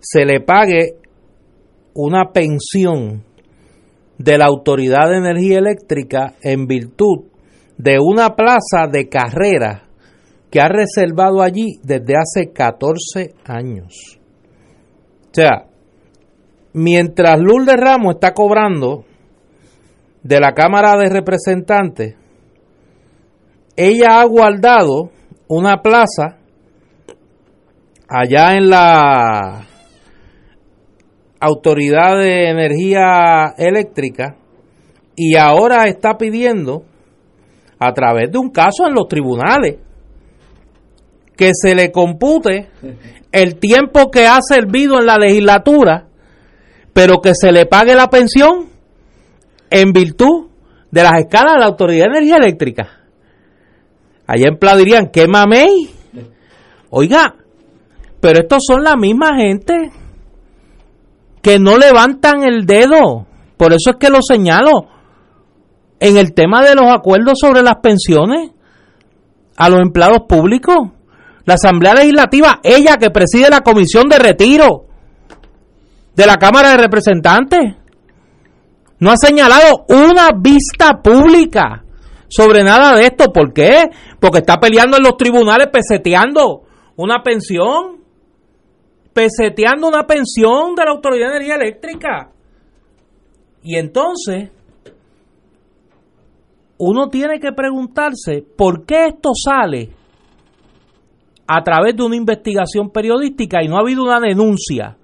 [0.00, 0.96] se le pague
[1.94, 3.22] una pensión
[4.18, 7.30] de la Autoridad de Energía Eléctrica en virtud
[7.82, 9.84] de una plaza de carrera
[10.50, 14.18] que ha reservado allí desde hace 14 años.
[15.30, 15.66] O sea,
[16.74, 19.04] mientras Lourdes Ramos está cobrando
[20.22, 22.16] de la Cámara de Representantes,
[23.76, 25.10] ella ha guardado
[25.48, 26.36] una plaza
[28.08, 29.66] allá en la
[31.40, 34.36] Autoridad de Energía Eléctrica
[35.16, 36.89] y ahora está pidiendo
[37.80, 39.78] a través de un caso en los tribunales
[41.36, 42.68] que se le compute
[43.32, 46.06] el tiempo que ha servido en la legislatura,
[46.92, 48.68] pero que se le pague la pensión
[49.70, 50.48] en virtud
[50.90, 52.88] de las escalas de la Autoridad de Energía Eléctrica.
[54.26, 55.88] Allá en Pla dirían, ¿qué mamey?
[56.90, 57.34] Oiga,
[58.20, 59.90] pero estos son la misma gente
[61.40, 63.26] que no levantan el dedo.
[63.56, 64.88] Por eso es que lo señalo.
[66.00, 68.50] En el tema de los acuerdos sobre las pensiones
[69.56, 70.76] a los empleados públicos,
[71.44, 74.86] la Asamblea Legislativa, ella que preside la Comisión de Retiro
[76.14, 77.76] de la Cámara de Representantes,
[78.98, 81.84] no ha señalado una vista pública
[82.28, 83.32] sobre nada de esto.
[83.32, 83.90] ¿Por qué?
[84.18, 86.62] Porque está peleando en los tribunales peseteando
[86.96, 88.00] una pensión
[89.12, 92.30] peseteando una pensión de la Autoridad de Energía Eléctrica.
[93.62, 94.50] Y entonces,
[96.80, 99.90] uno tiene que preguntarse por qué esto sale
[101.46, 104.96] a través de una investigación periodística y no ha habido una denuncia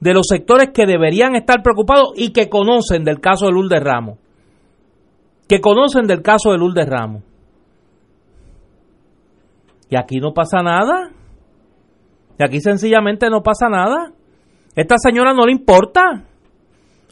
[0.00, 4.18] de los sectores que deberían estar preocupados y que conocen del caso de Lourdes Ramos.
[5.48, 7.22] Que conocen del caso de Lourdes Ramos.
[9.88, 11.10] Y aquí no pasa nada.
[12.38, 14.12] Y aquí sencillamente no pasa nada.
[14.76, 16.24] Esta señora no le importa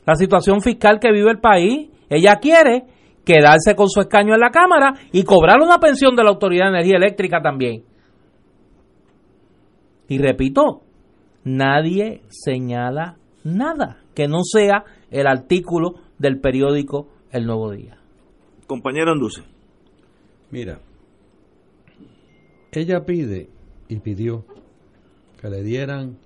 [0.04, 1.90] la situación fiscal que vive el país.
[2.08, 2.84] Ella quiere
[3.24, 6.78] quedarse con su escaño en la Cámara y cobrar una pensión de la Autoridad de
[6.78, 7.84] Energía Eléctrica también.
[10.08, 10.82] Y repito,
[11.44, 17.96] nadie señala nada que no sea el artículo del periódico El Nuevo Día.
[18.66, 19.42] Compañero Anduce.
[20.50, 20.80] Mira,
[22.72, 23.48] ella pide
[23.88, 24.44] y pidió
[25.40, 26.18] que le dieran,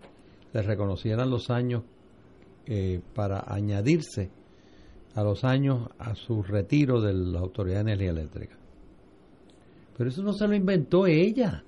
[0.53, 1.85] le reconocieran los años
[2.67, 4.31] eh, para añadirse
[5.15, 8.57] a los años a su retiro de la Autoridad de Energía Eléctrica.
[9.97, 11.65] Pero eso no se lo inventó ella.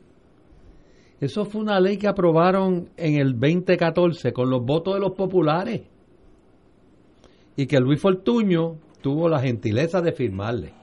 [1.21, 5.83] Eso fue una ley que aprobaron en el 2014 con los votos de los populares.
[7.57, 10.75] Y que Luis Fortuño tuvo la gentileza de firmarle.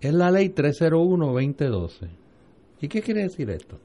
[0.00, 2.08] Es la ley 301-2012.
[2.80, 3.78] ¿Y qué quiere decir esto?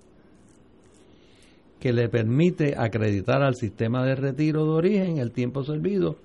[1.85, 6.15] Que le permite acreditar al sistema de retiro de origen el tiempo servido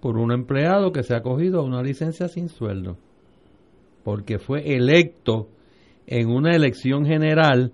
[0.00, 2.96] por un empleado que se ha acogido a una licencia sin sueldo,
[4.04, 5.48] porque fue electo
[6.06, 7.72] en una elección general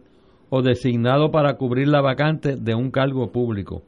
[0.49, 3.83] o designado para cubrir la vacante de un cargo público,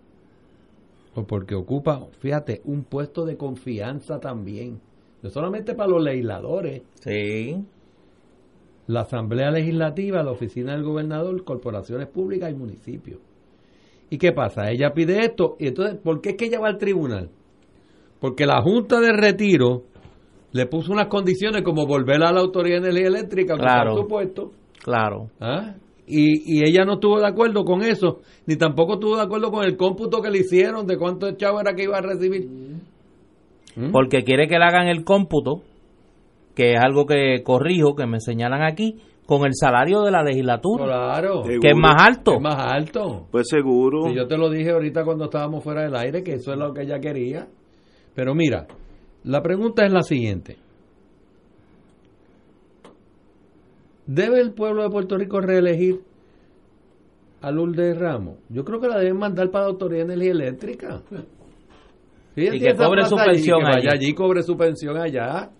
[1.14, 4.82] o porque ocupa, fíjate, un puesto de confianza también
[5.22, 6.82] no solamente para los legisladores.
[7.00, 7.56] Sí.
[8.86, 13.20] La Asamblea Legislativa, la Oficina del Gobernador, corporaciones públicas y municipios.
[14.10, 14.70] ¿Y qué pasa?
[14.70, 17.30] Ella pide esto y entonces, ¿por qué es que ella va al tribunal?
[18.20, 19.84] Porque la Junta de Retiro
[20.52, 24.52] le puso unas condiciones como volver a la Autoridad de Energía Eléctrica, claro, su puesto.
[24.82, 25.28] Claro.
[25.40, 25.74] ¿Ah?
[26.06, 29.64] Y, y, ella no estuvo de acuerdo con eso, ni tampoco estuvo de acuerdo con
[29.64, 32.46] el cómputo que le hicieron de cuánto chavo era que iba a recibir.
[33.76, 33.90] ¿Mm?
[33.90, 35.62] porque quiere que le hagan el cómputo,
[36.54, 40.84] que es algo que corrijo, que me señalan aquí, con el salario de la legislatura.
[40.84, 41.42] Claro.
[41.44, 42.34] Que es más alto.
[42.34, 43.26] Es más alto.
[43.30, 44.10] Pues seguro.
[44.10, 46.72] Y yo te lo dije ahorita cuando estábamos fuera del aire, que eso es lo
[46.72, 47.46] que ella quería.
[48.14, 48.66] Pero mira,
[49.24, 50.58] la pregunta es la siguiente.
[54.06, 56.00] ¿Debe el pueblo de Puerto Rico reelegir
[57.40, 58.36] a Lourdes Ramos?
[58.50, 61.02] Yo creo que la deben mandar para la Autoridad de Energía Eléctrica
[62.36, 65.50] y que cobre su pensión allí, allí cobre su pensión allá.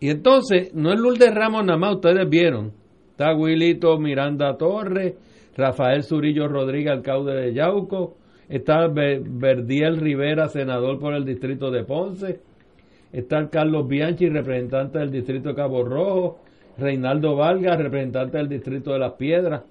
[0.00, 2.72] Y entonces, no es Lourdes Ramos nada más, ustedes vieron.
[3.10, 5.14] Está Wilito Miranda Torres,
[5.54, 8.16] Rafael Zurillo Rodríguez, alcalde de Yauco.
[8.48, 12.40] Está Verdiel Rivera, senador por el distrito de Ponce.
[13.12, 16.40] Está Carlos Bianchi, representante del distrito de Cabo Rojo.
[16.78, 19.64] Reinaldo Vargas, representante del distrito de Las Piedras.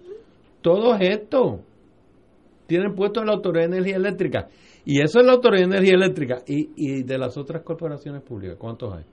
[0.61, 1.61] Todo esto
[2.67, 4.47] tienen puesto en la Autoridad de Energía Eléctrica.
[4.86, 6.38] Y eso es la Autoridad de Energía Eléctrica.
[6.45, 8.57] ¿Y, y de las otras corporaciones públicas?
[8.59, 9.03] ¿Cuántos hay?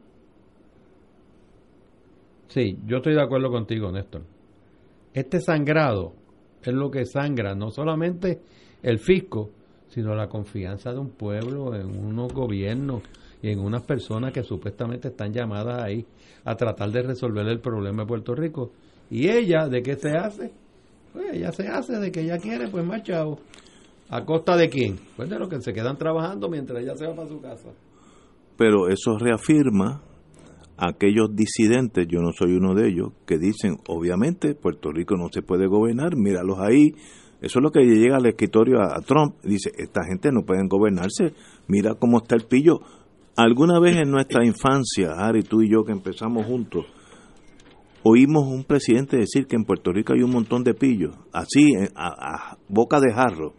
[2.49, 4.23] Sí, yo estoy de acuerdo contigo, Néstor.
[5.13, 6.13] Este sangrado
[6.63, 8.41] es lo que sangra no solamente
[8.83, 9.51] el fisco,
[9.89, 13.03] sino la confianza de un pueblo en unos gobiernos
[13.43, 16.05] y en unas personas que supuestamente están llamadas ahí
[16.45, 18.73] a tratar de resolver el problema de Puerto Rico.
[19.11, 20.53] ¿Y ella de qué se hace?
[21.13, 23.39] Pues ella se hace de que ella quiere, pues más chao.
[24.09, 24.99] ¿A costa de quién?
[25.17, 27.71] Pues de los que se quedan trabajando mientras ella se va para su casa.
[28.57, 30.03] Pero eso reafirma
[30.77, 35.43] aquellos disidentes, yo no soy uno de ellos, que dicen, obviamente, Puerto Rico no se
[35.43, 36.95] puede gobernar, míralos ahí.
[37.41, 39.37] Eso es lo que llega al escritorio a, Trump.
[39.43, 41.35] Dice, esta gente no pueden gobernarse,
[41.69, 42.81] mira cómo está el pillo.
[43.37, 46.87] Alguna vez en nuestra infancia, Ari, tú y yo que empezamos juntos,
[48.03, 52.57] oímos un presidente decir que en Puerto Rico hay un montón de pillos, así, a,
[52.69, 53.55] boca de jarro.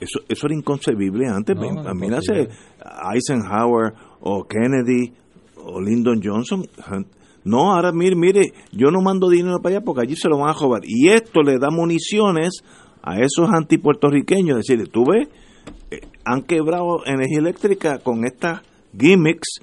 [0.00, 1.56] Eso, eso era inconcebible antes.
[1.56, 1.62] No,
[3.14, 5.12] Eisenhower o Kennedy
[5.66, 6.66] o Lyndon Johnson.
[7.44, 10.50] No, ahora mire, mire, yo no mando dinero para allá porque allí se lo van
[10.50, 10.82] a robar.
[10.84, 12.62] Y esto le da municiones
[13.02, 14.56] a esos antipuertorriqueños.
[14.56, 15.28] Decirle, tú ves,
[15.90, 18.62] eh, han quebrado energía eléctrica con estas
[18.98, 19.60] gimmicks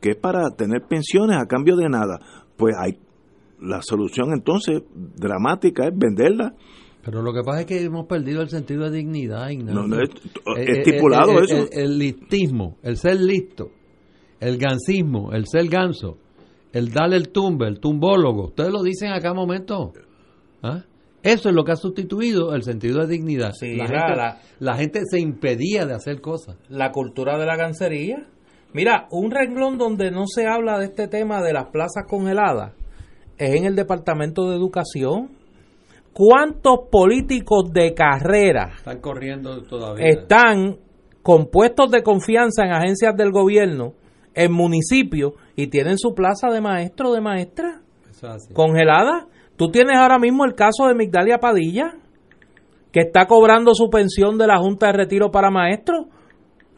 [0.00, 2.20] que es para tener pensiones a cambio de nada.
[2.56, 2.98] Pues hay
[3.60, 6.54] la solución entonces dramática es venderla.
[7.02, 9.48] Pero lo que pasa es que hemos perdido el sentido de dignidad.
[9.50, 10.12] No, no, es, eh,
[10.56, 11.68] eh, estipulado eso.
[11.70, 13.70] el listismo, el ser listo
[14.40, 16.18] el gansismo, el ser ganso,
[16.72, 19.92] el darle el tumbe, el tumbólogo, ustedes lo dicen a cada momento.
[20.62, 20.82] ¿Ah?
[21.22, 23.52] Eso es lo que ha sustituido el sentido de dignidad.
[24.60, 26.56] la, gente, se impedía de hacer cosas.
[26.68, 28.28] La cultura de la gancería.
[28.72, 32.74] Mira, un renglón donde no se habla de este tema de las plazas congeladas
[33.38, 35.30] es en el Departamento de Educación.
[36.12, 40.06] ¿Cuántos políticos de carrera están corriendo todavía?
[40.06, 40.76] Están
[41.22, 43.94] con puestos de confianza en agencias del gobierno
[44.36, 47.80] en municipios y tienen su plaza de maestro o de maestra
[48.52, 49.26] congelada.
[49.56, 51.94] Tú tienes ahora mismo el caso de Migdalia Padilla,
[52.92, 56.06] que está cobrando su pensión de la Junta de Retiro para maestros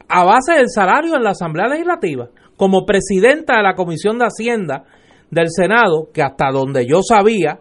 [0.07, 4.85] a base del salario en la Asamblea Legislativa, como presidenta de la Comisión de Hacienda
[5.29, 7.59] del Senado, que hasta donde yo sabía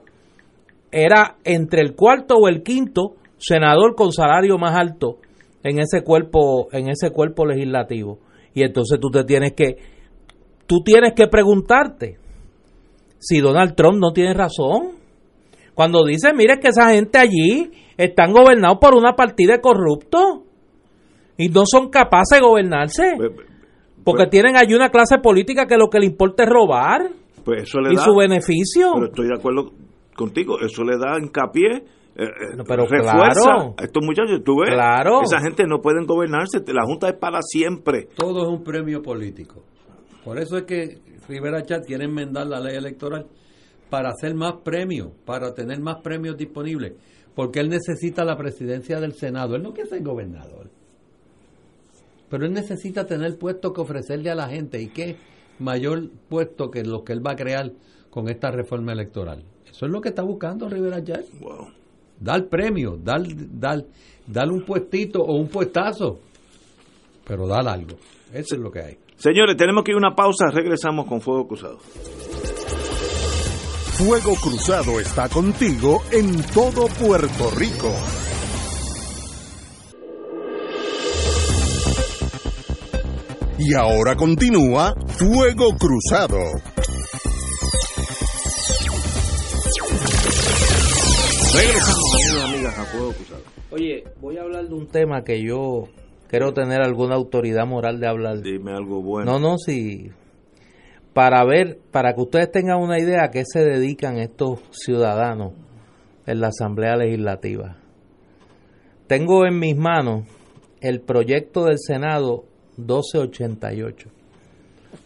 [0.90, 5.18] era entre el cuarto o el quinto senador con salario más alto
[5.62, 8.20] en ese cuerpo en ese cuerpo legislativo.
[8.59, 9.76] Y entonces tú te tienes que,
[10.66, 12.18] tú tienes que preguntarte
[13.18, 14.96] si Donald Trump no tiene razón.
[15.74, 20.40] Cuando dice, mire que esa gente allí están gobernados por una partida de corruptos
[21.36, 23.14] y no son capaces de gobernarse.
[23.16, 23.46] Pues, pues,
[24.04, 27.11] porque pues tienen allí una clase política que lo que le importa es robar
[27.90, 28.90] y su beneficio.
[28.94, 29.70] Pero estoy de acuerdo
[30.16, 31.84] contigo, eso le da hincapié
[32.20, 32.26] eh,
[32.66, 34.42] pero refuerza a estos muchachos.
[34.44, 34.74] Tú ves,
[35.22, 38.08] esa gente no pueden gobernarse, la Junta es para siempre.
[38.16, 39.62] Todo es un premio político.
[40.24, 43.26] Por eso es que Rivera Chat quiere enmendar la ley electoral
[43.88, 46.94] para hacer más premios, para tener más premios disponibles,
[47.36, 49.54] porque él necesita la presidencia del Senado.
[49.54, 50.68] Él no quiere ser gobernador,
[52.28, 55.18] pero él necesita tener puesto que ofrecerle a la gente y qué
[55.60, 57.70] mayor puesto que lo que él va a crear
[58.10, 59.44] con esta reforma electoral.
[59.70, 61.24] Eso es lo que está buscando Rivera Chat.
[61.40, 61.77] Wow
[62.20, 63.84] dar premio, dar, dar,
[64.26, 66.20] dar un puestito o un puestazo,
[67.24, 67.96] pero dar algo.
[68.32, 68.98] Eso es lo que hay.
[69.16, 71.78] Señores, tenemos que ir a una pausa, regresamos con Fuego Cruzado.
[73.98, 77.92] Fuego Cruzado está contigo en todo Puerto Rico.
[83.58, 86.38] Y ahora continúa Fuego Cruzado.
[93.70, 95.88] Oye, voy a hablar de un tema que yo
[96.28, 98.42] quiero tener alguna autoridad moral de hablar.
[98.42, 99.32] Dime algo bueno.
[99.32, 100.11] No, no, sí.
[101.12, 105.53] Para ver, para que ustedes tengan una idea a qué se dedican estos ciudadanos
[106.26, 107.76] en la Asamblea Legislativa.
[109.07, 110.24] Tengo en mis manos
[110.80, 112.44] el proyecto del Senado
[112.76, 114.11] 1288.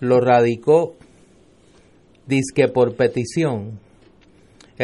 [0.01, 0.97] Lo radicó,
[2.27, 3.79] disque por petición,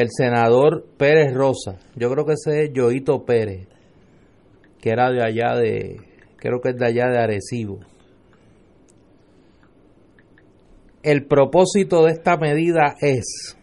[0.00, 3.66] el senador Pérez Rosa, yo creo que ese es Joito Pérez,
[4.80, 6.00] que era de allá de,
[6.36, 7.80] creo que es de allá de Arecibo.
[11.02, 13.56] El propósito de esta medida es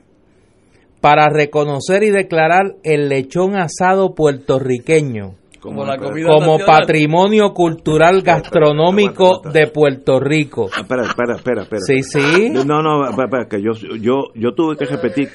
[0.99, 10.69] para reconocer y declarar el lechón asado puertorriqueño como, patrimonio cultural gastronómico de Puerto Rico.
[10.71, 11.81] Ah, espera, espera, espera, espera.
[11.81, 12.49] Sí, sí.
[12.49, 15.29] No, no, espera, que yo, yo, yo tuve que repetir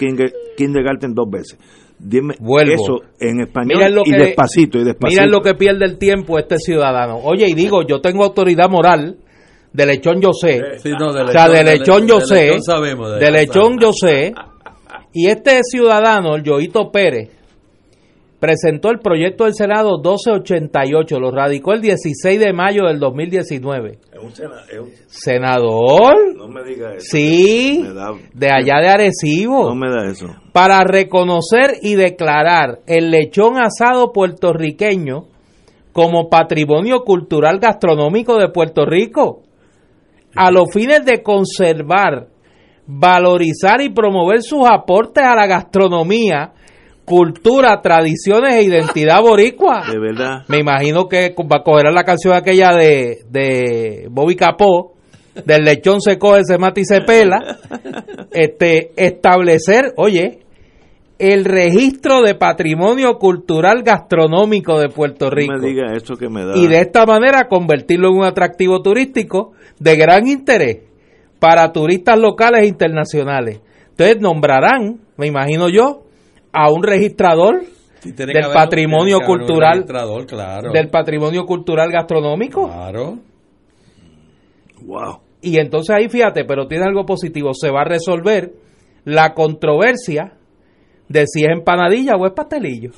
[0.57, 1.59] kindergarten dos veces.
[1.99, 5.21] Dime eso en español y despacito, y despacito.
[5.21, 7.19] Miren lo que pierde el tiempo este ciudadano.
[7.19, 9.19] Oye, y digo, yo tengo autoridad moral
[9.73, 10.61] de lechón yo sé.
[10.63, 12.57] o sea, de lechón yo sé.
[13.21, 14.33] De lechón yo sé.
[15.13, 17.31] Y este ciudadano, el Yoito Pérez,
[18.41, 23.99] presentó el proyecto del Senado 1288, lo radicó el 16 de mayo del 2019.
[24.13, 26.35] ¿Es un, senador?
[26.35, 27.07] No me diga eso.
[27.11, 27.85] Sí,
[28.33, 29.69] de allá de Arecibo.
[29.69, 30.27] No me da eso.
[30.53, 35.27] Para reconocer y declarar el lechón asado puertorriqueño
[35.93, 39.43] como patrimonio cultural gastronómico de Puerto Rico,
[40.35, 42.29] a los fines de conservar
[42.93, 46.53] valorizar y promover sus aportes a la gastronomía,
[47.05, 49.85] cultura, tradiciones e identidad boricua.
[49.91, 50.45] De verdad.
[50.49, 54.95] Me imagino que va a coger la canción aquella de, de Bobby Capó,
[55.45, 57.59] del lechón se coge, se mata y se pela.
[58.33, 60.41] Este, establecer, oye,
[61.19, 65.53] el registro de patrimonio cultural gastronómico de Puerto No Rico.
[65.59, 66.57] me diga eso que me da.
[66.57, 70.79] Y de esta manera convertirlo en un atractivo turístico de gran interés
[71.39, 73.61] para turistas locales e internacionales.
[73.91, 76.05] Entonces nombrarán, me imagino yo,
[76.53, 77.63] a un registrador
[78.01, 80.73] Sí, tiene del que haber- patrimonio tiene que haber un cultural- registrador, claro.
[80.73, 82.67] del patrimonio cultural gastronómico.
[82.67, 83.19] Claro.
[84.83, 85.21] Wow.
[85.43, 88.53] Y entonces ahí fíjate, pero tiene algo positivo, se va a resolver
[89.05, 90.35] la controversia
[91.09, 92.91] de si es empanadilla o es pastelillo.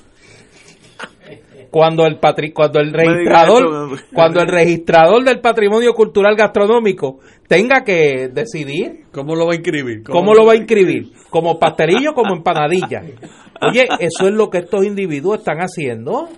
[1.72, 4.04] Cuando el patri cuando el registrador eso.
[4.12, 10.02] cuando el registrador del patrimonio cultural gastronómico tenga que decidir ¿Cómo lo va a inscribir?
[10.02, 13.02] cómo lo va a inscribir, como pastelillo o como empanadilla.
[13.66, 16.28] Oye, eso es lo que estos individuos están haciendo.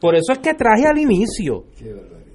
[0.00, 1.64] Por eso es que traje al inicio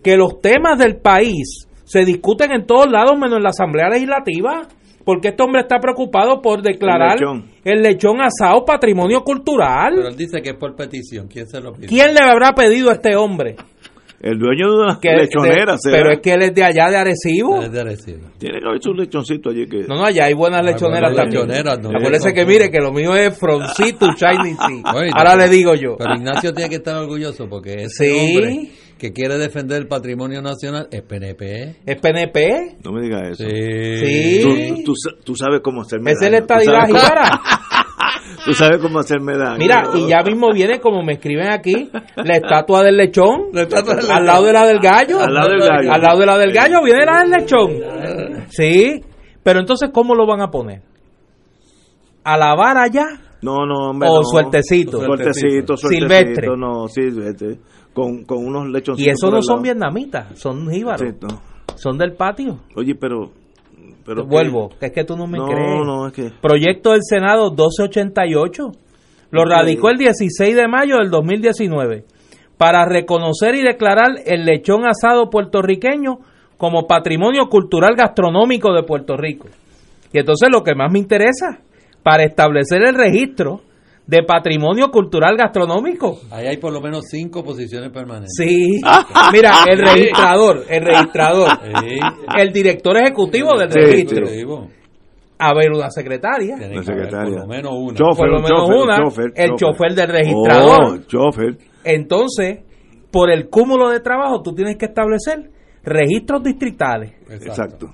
[0.02, 4.68] que los temas del país se discuten en todos lados menos en la Asamblea Legislativa,
[5.08, 7.46] porque este hombre está preocupado por declarar El lechón.
[7.64, 9.94] el lechón asado patrimonio Pero cultural.
[10.06, 11.30] él dice que es por petición.
[11.30, 11.88] ¿Quién se lo pide?
[11.88, 13.56] ¿Quién le habrá pedido a este hombre?
[14.20, 16.98] El dueño de una Que- lechonera, de- pero es que él es de allá de
[16.98, 17.62] Arecibo.
[17.62, 18.28] Es de Arecibo.
[18.40, 19.84] Tiene que haber su lechoncito allí que.
[19.88, 21.48] No, no, allá hay buenas Hay lechoneras buenas también.
[21.48, 24.94] lechoneras, no Acuérdese le que mire que lo mío es From Sea to Shining Sea.
[24.96, 25.96] Oye, Ahora no, le digo yo.
[26.00, 28.36] Pero Ignacio tiene que estar orgulloso porque ese Sí.
[28.38, 31.76] hombre que quiere defender el patrimonio nacional es PNP.
[31.86, 32.78] ¿Es PNP?
[32.84, 33.44] No me digas eso.
[33.50, 34.42] Sí.
[34.42, 36.42] Tú, tú sa- tú sabes cómo hacerme Es el daño.
[36.42, 37.32] Estadidad cómo- jíbara.
[38.46, 39.58] Tú sabes cómo hacerme daño.
[39.58, 43.48] Mira, y ya mismo viene, como me escriben aquí, la estatua del lechón.
[43.52, 45.20] La estatua del Al lado de la del gallo.
[45.20, 45.92] Al lado del gallo.
[45.92, 48.48] Al lado de la del gallo viene la del lechón.
[48.50, 49.02] Sí.
[49.44, 50.82] Pero entonces, ¿cómo lo van a poner?
[52.24, 53.06] ¿A la vara ya?
[53.42, 54.08] No, no, hombre.
[54.10, 54.24] O no.
[54.24, 55.02] suertecito.
[55.04, 56.08] Suertecito, suertecito.
[56.08, 56.48] Silvestre.
[56.58, 57.58] No, silvestre.
[57.98, 59.08] Con, con unos lechoncitos.
[59.08, 61.02] Y esos no son vietnamitas, son jíbaros.
[61.02, 61.42] Sí, no.
[61.76, 62.60] Son del patio.
[62.76, 63.32] Oye, pero.
[64.06, 65.84] pero Vuelvo, que es que tú no me no, crees.
[65.84, 66.32] no, es que.
[66.40, 68.72] Proyecto del Senado 1288.
[69.32, 72.06] Lo radicó el 16 de mayo del 2019
[72.56, 76.20] para reconocer y declarar el lechón asado puertorriqueño
[76.58, 79.48] como patrimonio cultural gastronómico de Puerto Rico.
[80.14, 81.62] Y entonces lo que más me interesa,
[82.04, 83.62] para establecer el registro
[84.08, 86.20] de patrimonio cultural gastronómico.
[86.32, 88.34] Ahí hay por lo menos cinco posiciones permanentes.
[88.38, 88.80] Sí,
[89.34, 91.50] mira, el registrador, el registrador,
[92.38, 94.26] el director ejecutivo del registro,
[95.40, 97.32] a ver una secretaria, La secretaria.
[97.34, 97.94] por lo menos una.
[97.96, 99.58] Chofer, por lo menos chofer, una, chofer, el chofer.
[99.58, 100.82] chofer del registrador.
[100.84, 101.58] Oh, chofer.
[101.84, 102.60] Entonces,
[103.12, 105.52] por el cúmulo de trabajo, tú tienes que establecer
[105.84, 107.46] registros distritales Exacto.
[107.46, 107.94] Exacto.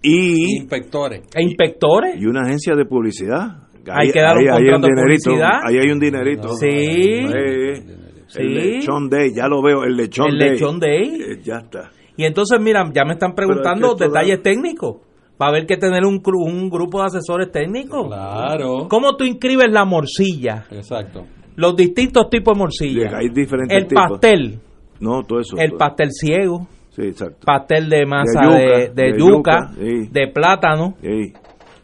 [0.00, 1.22] Y, Inspectores.
[1.34, 2.14] e inspectores.
[2.20, 3.67] y una agencia de publicidad.
[3.92, 5.60] Hay que dar un hay contrato de dinerito, publicidad.
[5.66, 6.48] Ahí hay un dinerito.
[6.56, 6.66] Sí.
[6.68, 7.94] Eh,
[8.30, 8.42] Sí.
[8.42, 10.50] El lechón day, ya lo veo, el lechón El day.
[10.50, 11.02] lechón day.
[11.18, 11.90] Eh, ya está.
[12.14, 14.96] Y entonces, mira, ya me están preguntando es que detalles técnicos.
[15.40, 18.06] Va a haber que tener un, un grupo de asesores técnicos.
[18.08, 18.86] Claro.
[18.90, 20.66] ¿Cómo tú inscribes la morcilla?
[20.70, 21.24] Exacto.
[21.56, 23.16] Los distintos tipos de morcilla.
[23.16, 24.04] Hay diferentes El tipos.
[24.10, 24.58] pastel.
[25.00, 25.56] No, todo eso.
[25.56, 25.78] El todo.
[25.78, 26.66] pastel ciego.
[26.90, 27.38] Sí, exacto.
[27.46, 30.08] Pastel de masa yuca, de, de de yuca, yuca, sí.
[30.12, 31.32] de plátano, eso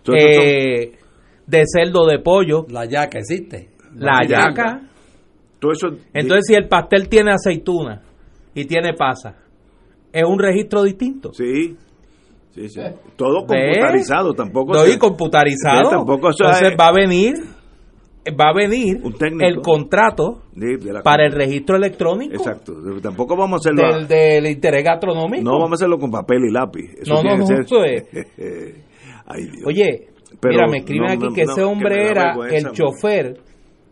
[0.04, 0.92] son- eh,
[1.46, 3.70] de cerdo de pollo, La yaca existe.
[3.96, 4.48] la yaca.
[4.48, 4.80] yaca.
[5.60, 8.02] todo eso- Entonces, si el pastel tiene aceituna
[8.54, 9.36] y tiene pasa,
[10.12, 11.32] ¿es un registro distinto?
[11.32, 11.76] Sí.
[12.50, 12.80] Sí, sí.
[13.16, 14.74] Todo computarizado, tampoco.
[14.74, 15.90] Doy se- computarizado.
[15.90, 17.32] Tampoco eso Entonces es- va a venir,
[18.40, 19.44] va a venir Un técnico.
[19.46, 22.74] el contrato de- de la- para el registro electrónico Exacto.
[23.02, 23.96] Tampoco vamos a hacerlo.
[23.98, 25.42] del, del interés gastronómico.
[25.42, 26.90] No vamos a hacerlo con papel y lápiz.
[27.00, 27.80] Eso No, tiene no, que no, ser- eso
[29.26, 29.66] Ay, Dios.
[29.66, 30.08] Oye,
[30.40, 33.36] Pero mira, me escriben no, aquí no, que no, ese hombre era el chofer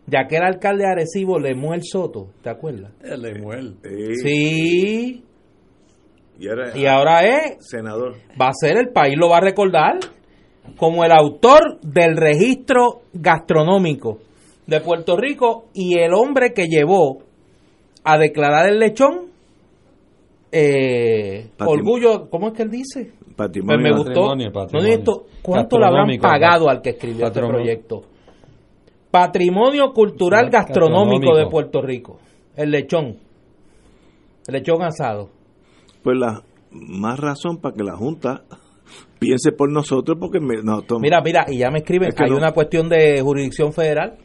[0.05, 2.91] de aquel alcalde de Arecibo, Lemuel Soto, ¿te acuerdas?
[3.01, 3.77] El Emuel.
[3.83, 4.15] Sí.
[4.15, 5.23] Sí,
[6.39, 8.15] Y era y ahora es, senador.
[8.39, 9.99] va a ser, el país lo va a recordar
[10.77, 14.19] como el autor del registro gastronómico
[14.67, 17.19] de Puerto Rico y el hombre que llevó
[18.03, 19.31] a declarar el lechón
[20.51, 23.11] eh, orgullo, ¿cómo es que él dice?
[23.35, 23.77] Pues Patrimonio.
[23.79, 24.13] me gustó.
[24.13, 25.25] Patrimonio, No patrimonio.
[25.41, 28.01] ¿Cuánto le habrán pagado al que escribió este proyecto?
[29.11, 31.37] Patrimonio Cultural Gastronómico Gastronómico.
[31.37, 32.19] de Puerto Rico.
[32.55, 33.17] El lechón.
[34.47, 35.29] El lechón asado.
[36.03, 38.43] Pues la más razón para que la Junta
[39.19, 41.01] piense por nosotros porque me, no, toma.
[41.01, 42.37] Mira, mira, y ya me escriben, Es que hay no.
[42.37, 44.17] una cuestión de jurisdicción federal.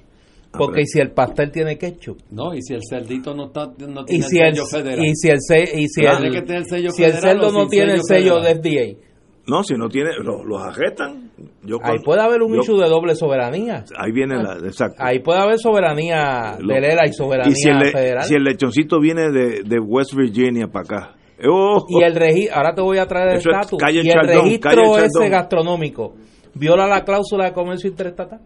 [0.50, 3.66] Porque pero- y si el pastel tiene ketchup, No, y si el cerdito no, está,
[3.86, 5.04] no y tiene si el el, sello federal.
[5.04, 5.38] y si el,
[5.78, 8.54] y si el, que tener el sello si el cerdo no tiene el sello de
[8.54, 8.96] federal.
[8.96, 9.08] FDA,
[9.46, 11.30] No, si no tiene, lo- los arrestan.
[11.62, 13.84] Yo Ahí puede haber un yo- issue de doble soberanía.
[13.96, 14.96] Ahí viene la, exacto.
[15.02, 18.24] Ahí puede haber soberanía Lo- de y soberanía y si el, le- federal.
[18.24, 21.14] si el lechoncito viene de, de West Virginia para acá.
[21.48, 23.80] oh, y el registro, ahora te voy a traer el es estatus.
[23.92, 26.14] Y el registro ese gastronómico
[26.54, 28.40] viola la cláusula de comercio interestatal.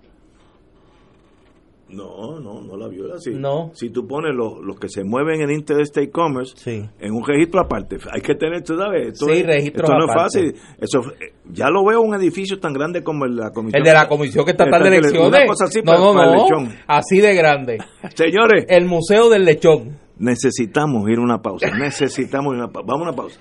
[1.93, 3.19] No, no, no la viola.
[3.19, 3.71] Si, No.
[3.75, 6.89] si tú pones los, los que se mueven en Interstate Commerce Sí.
[6.99, 10.07] en un registro aparte, hay que tener, tú sabes, esto, Sí, es- registros esto no
[10.07, 10.55] es fácil.
[10.81, 13.79] Eso, eh, ya lo veo un edificio tan grande como el de la comisión.
[13.81, 15.47] El de la Comisión Estatal de Una Elecciones.
[15.47, 16.43] cosa así no, para- no, para el no.
[16.45, 16.79] lechón.
[16.87, 17.79] Así de grande.
[18.15, 19.99] Señores, El Museo del Lechón.
[20.19, 21.67] necesitamos ir a una pausa.
[21.77, 22.87] Necesitamos ir a una pausa.
[22.89, 23.41] Vamos a una pausa.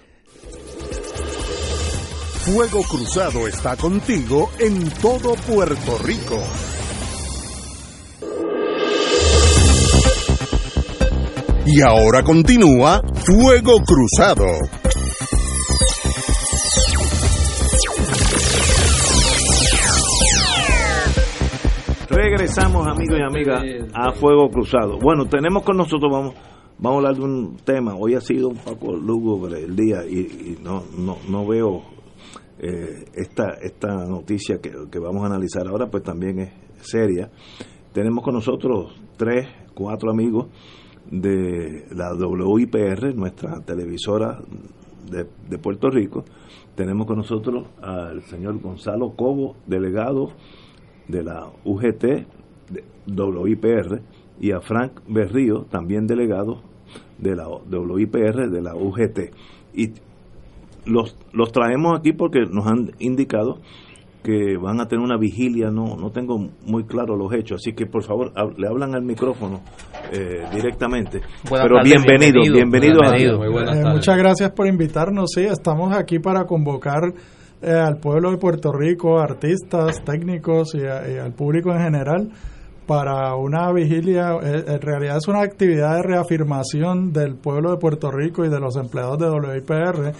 [2.44, 6.38] Fuego Cruzado está contigo en todo Puerto Rico.
[11.64, 14.46] Y ahora continúa Fuego Cruzado.
[22.10, 24.98] Regresamos, amigos y amigas, a Fuego Cruzado.
[25.00, 26.34] Bueno, tenemos con nosotros, vamos,
[26.80, 27.94] vamos a hablar de un tema.
[27.96, 31.84] Hoy ha sido un poco lúgubre el día y, y no, no, no veo
[32.58, 36.52] eh, esta, esta noticia que, que vamos a analizar ahora, pues también es
[36.82, 37.30] seria.
[37.94, 40.48] Tenemos con nosotros tres, cuatro amigos
[41.12, 44.40] de la WIPR, nuestra televisora
[45.10, 46.24] de, de Puerto Rico.
[46.76, 50.32] Tenemos con nosotros al señor Gonzalo Cobo, delegado
[51.08, 52.04] de la UGT,
[52.70, 54.02] de WIPR,
[54.40, 56.62] y a Frank Berrío, también delegado
[57.20, 59.34] de la WIPR, de la UGT.
[59.76, 59.92] Y
[60.86, 63.60] los, los traemos aquí porque nos han indicado
[64.24, 67.86] que van a tener una vigilia, no no tengo muy claro los hechos, así que
[67.88, 69.62] por favor hab- le hablan al micrófono
[70.12, 71.22] eh, directamente.
[71.50, 73.52] Buenas Pero tardes, bienvenidos, bienvenido, bienvenidos a- bienvenido.
[73.52, 75.32] Buenas Eh, muchas gracias por invitarnos.
[75.34, 77.02] Sí, estamos aquí para convocar
[77.64, 82.30] eh, al pueblo de Puerto Rico, artistas, técnicos y, a- y al público en general
[82.88, 84.34] para una vigilia.
[84.44, 88.60] eh, en realidad es una actividad de reafirmación del pueblo de Puerto Rico y de
[88.60, 90.12] los empleados de WIPR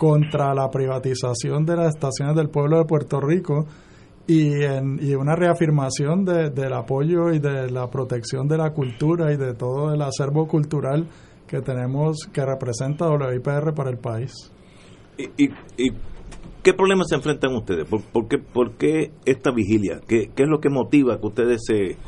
[0.00, 3.66] contra la privatización de las estaciones del pueblo de Puerto Rico
[4.26, 9.30] y, en, y una reafirmación de- del apoyo y de la protección de la cultura
[9.30, 11.06] y de todo el acervo cultural
[11.46, 14.32] que tenemos que representa WIPR para el país.
[15.18, 15.90] ¿Y, y, y
[16.62, 17.84] qué problemas se enfrentan ustedes?
[17.86, 20.00] ¿Por, por qué, por qué esta vigilia?
[20.08, 21.98] ¿Qué, ¿Qué es lo que motiva que ustedes se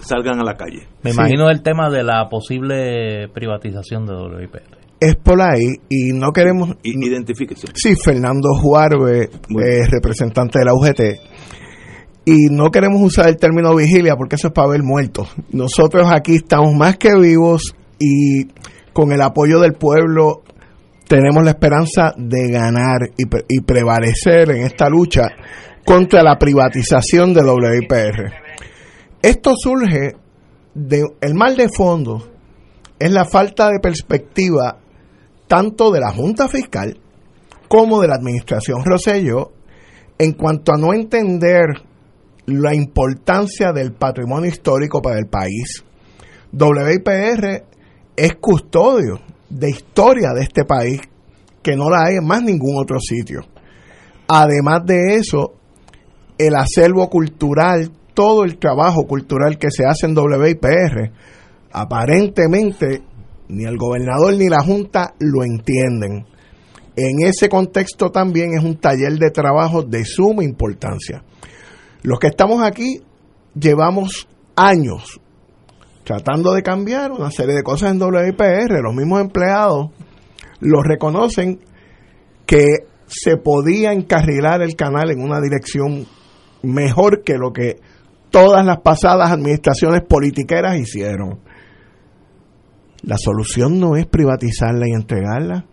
[0.00, 0.88] salgan a la calle?
[1.02, 1.18] Me Sí.
[1.18, 4.83] imagino el tema de la posible privatización de WIPR.
[5.08, 6.76] Es por ahí y no queremos...
[6.82, 7.66] Identifíquese.
[7.74, 9.86] Sí, Fernando Juarbe, eh, bien.
[9.90, 11.00] representante de la UGT.
[12.26, 15.28] Y no queremos usar el término vigilia porque eso es para ver muertos.
[15.52, 18.46] Nosotros aquí estamos más que vivos y
[18.92, 20.42] con el apoyo del pueblo
[21.06, 25.28] tenemos la esperanza de ganar y, pre- y prevalecer en esta lucha
[25.84, 28.32] contra la privatización de WIPR.
[29.20, 30.12] Esto surge
[30.74, 32.26] de el mal de fondo
[32.98, 34.78] es la falta de perspectiva
[35.46, 36.98] tanto de la Junta Fiscal
[37.68, 39.52] como de la Administración Rosselló
[40.18, 41.66] en cuanto a no entender
[42.46, 45.84] la importancia del patrimonio histórico para el país.
[46.52, 47.64] WIPR
[48.16, 51.00] es custodio de historia de este país
[51.62, 53.40] que no la hay en más ningún otro sitio.
[54.28, 55.54] Además de eso,
[56.38, 61.10] el acervo cultural, todo el trabajo cultural que se hace en WIPR,
[61.72, 63.02] aparentemente
[63.48, 66.26] ni el gobernador ni la Junta lo entienden.
[66.96, 71.24] En ese contexto también es un taller de trabajo de suma importancia.
[72.02, 73.00] Los que estamos aquí
[73.54, 75.20] llevamos años
[76.04, 78.82] tratando de cambiar una serie de cosas en WIPR.
[78.82, 79.90] Los mismos empleados
[80.60, 81.60] lo reconocen
[82.46, 86.06] que se podía encarrilar el canal en una dirección
[86.62, 87.76] mejor que lo que
[88.30, 91.40] todas las pasadas administraciones politiqueras hicieron.
[93.06, 95.66] La solución no es privatizarla y entregarla.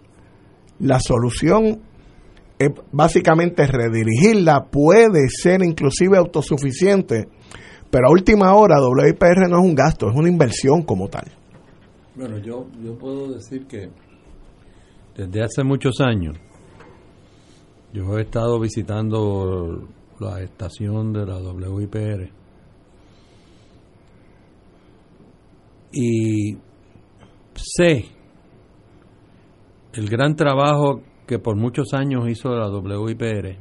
[0.80, 1.82] La solución
[2.60, 7.28] es básicamente redirigirla, puede ser inclusive autosuficiente,
[7.90, 11.32] pero a última hora WIPR no es un gasto, es una inversión como tal.
[12.16, 13.90] Bueno, yo, yo puedo decir que
[15.16, 16.38] desde hace muchos años
[17.94, 19.88] yo he estado visitando
[20.20, 22.30] la estación de la WIPR
[25.94, 26.58] y
[27.56, 28.06] sé
[29.94, 33.58] el gran trabajo que por muchos años hizo la WIPR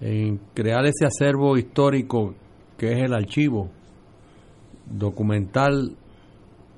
[0.00, 2.34] en crear ese acervo histórico
[2.76, 3.70] que es el archivo
[4.86, 5.96] documental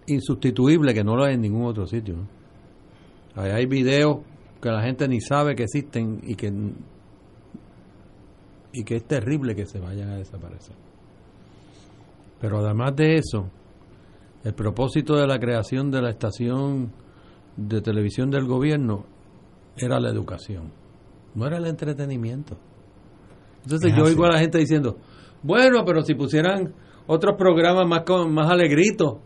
[0.07, 2.16] insustituible que no lo hay en ningún otro sitio.
[3.35, 4.18] Ahí hay videos
[4.61, 6.53] que la gente ni sabe que existen y que
[8.72, 10.74] y que es terrible que se vayan a desaparecer.
[12.41, 13.49] Pero además de eso,
[14.45, 16.92] el propósito de la creación de la estación
[17.57, 19.05] de televisión del gobierno
[19.76, 20.70] era la educación,
[21.34, 22.57] no era el entretenimiento.
[23.64, 24.99] Entonces yo oigo a la gente diciendo,
[25.42, 26.74] bueno, pero si pusieran
[27.07, 29.18] otros programas más con, más alegritos.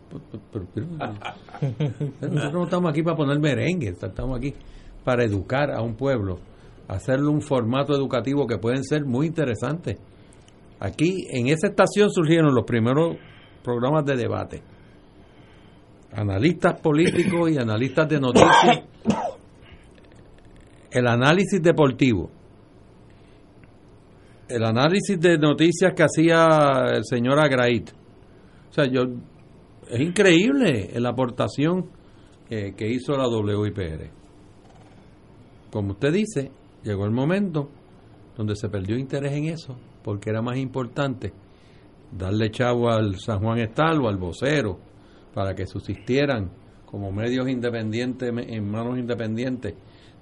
[2.21, 4.53] Nosotros no estamos aquí para poner merengue, estamos aquí
[5.03, 6.39] para educar a un pueblo,
[6.87, 9.97] hacerle un formato educativo que pueden ser muy interesantes.
[10.79, 13.17] Aquí en esa estación surgieron los primeros
[13.63, 14.61] programas de debate.
[16.13, 18.83] Analistas políticos y analistas de noticias.
[20.91, 22.31] El análisis deportivo
[24.49, 27.91] el análisis de noticias que hacía el señor Agrait.
[28.69, 29.03] O sea, yo
[29.87, 31.85] es increíble la aportación
[32.47, 34.09] que hizo la WIPR.
[35.71, 36.51] Como usted dice,
[36.83, 37.69] llegó el momento
[38.35, 41.31] donde se perdió interés en eso, porque era más importante
[42.11, 44.79] darle chavo al San Juan Estal o al vocero
[45.33, 46.51] para que subsistieran
[46.85, 49.75] como medios independientes en manos independientes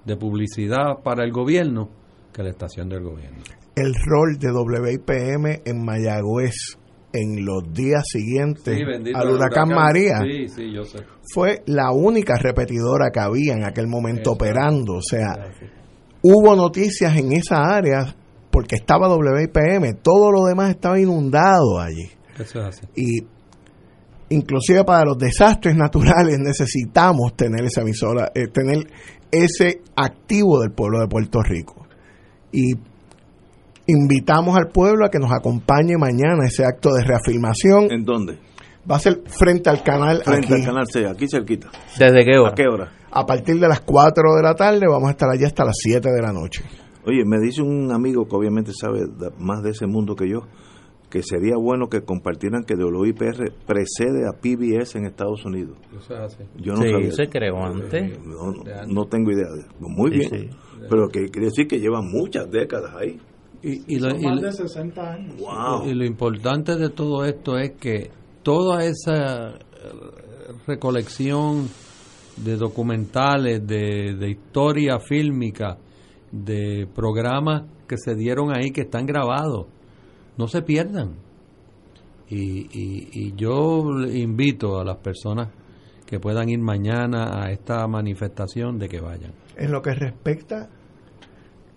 [0.04, 1.88] de publicidad para el gobierno
[2.32, 3.42] que la estación del gobierno.
[3.74, 6.76] El rol de WIPM en Mayagüez
[7.12, 8.78] en los días siguientes
[9.14, 10.20] al huracán, María
[11.32, 14.96] fue la única repetidora que había en aquel momento operando.
[14.96, 15.52] O sea,
[16.22, 18.14] hubo noticias en esa área
[18.50, 22.10] porque estaba WIPM, todo lo demás estaba inundado allí.
[22.94, 23.20] Y
[24.30, 28.86] inclusive para los desastres naturales necesitamos tener esa emisora, eh, tener
[29.30, 31.86] ese activo del pueblo de Puerto Rico.
[32.50, 32.74] Y
[33.90, 37.90] Invitamos al pueblo a que nos acompañe mañana ese acto de reafirmación.
[37.90, 38.38] ¿En dónde?
[38.88, 40.22] Va a ser frente al canal.
[40.22, 41.70] Frente al canal C, aquí cerquita.
[41.98, 42.50] ¿Desde qué hora?
[42.50, 42.92] ¿A qué hora?
[43.10, 46.06] A partir de las 4 de la tarde, vamos a estar allí hasta las 7
[46.06, 46.62] de la noche.
[47.06, 49.06] Oye, me dice un amigo que obviamente sabe
[49.38, 50.40] más de ese mundo que yo,
[51.10, 55.78] que sería bueno que compartieran que WIPR precede a PBS en Estados Unidos.
[56.56, 58.18] Yo no sí, se creó antes.
[58.24, 59.46] No, tengo idea.
[59.80, 60.50] Muy bien.
[60.88, 63.18] Pero que quiere decir que llevan muchas décadas ahí.
[63.60, 65.34] Y, lo, más de 60 años.
[65.86, 68.10] Y lo importante de todo esto es que
[68.44, 69.58] toda esa eh,
[70.66, 71.68] recolección
[72.36, 75.76] de documentales, de, de historia fílmica,
[76.30, 79.66] de programas que se dieron ahí que están grabados,
[80.38, 81.16] no se pierdan.
[82.30, 85.48] Y, y, y, yo invito a las personas
[86.06, 89.32] que puedan ir mañana a esta manifestación de que vayan.
[89.56, 90.68] En lo que respecta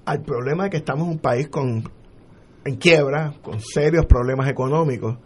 [0.06, 1.84] al problema de que estamos en un país con
[2.64, 5.18] en quiebra, con serios problemas económicos,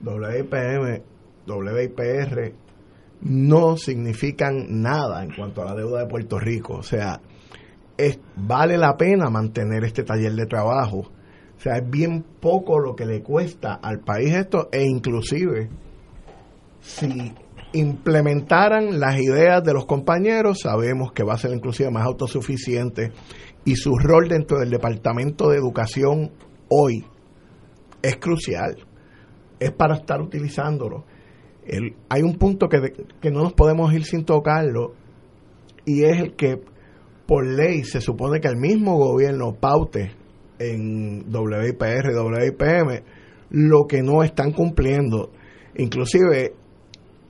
[0.00, 1.02] WIPM,
[1.46, 2.54] WIPR
[3.22, 6.74] no significan nada en cuanto a la deuda de Puerto Rico.
[6.74, 7.20] O sea,
[7.96, 11.10] es, vale la pena mantener este taller de trabajo.
[11.58, 15.68] O sea, es bien poco lo que le cuesta al país esto e inclusive
[16.80, 17.34] si
[17.72, 23.10] implementaran las ideas de los compañeros, sabemos que va a ser inclusive más autosuficiente
[23.64, 26.30] y su rol dentro del Departamento de Educación
[26.68, 27.04] hoy
[28.02, 28.76] es crucial.
[29.58, 31.04] Es para estar utilizándolo.
[32.08, 34.94] hay un punto que, que no nos podemos ir sin tocarlo
[35.84, 36.62] y es el que
[37.26, 40.12] por ley se supone que el mismo gobierno paute
[40.58, 43.02] en WIPR, WIPM,
[43.50, 45.30] lo que no están cumpliendo.
[45.76, 46.54] Inclusive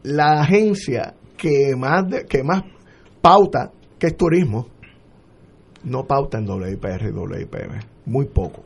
[0.03, 2.63] la agencia que más, que más
[3.21, 4.69] pauta, que es turismo,
[5.85, 8.65] no pauta en WIPR y WIPM, muy poco.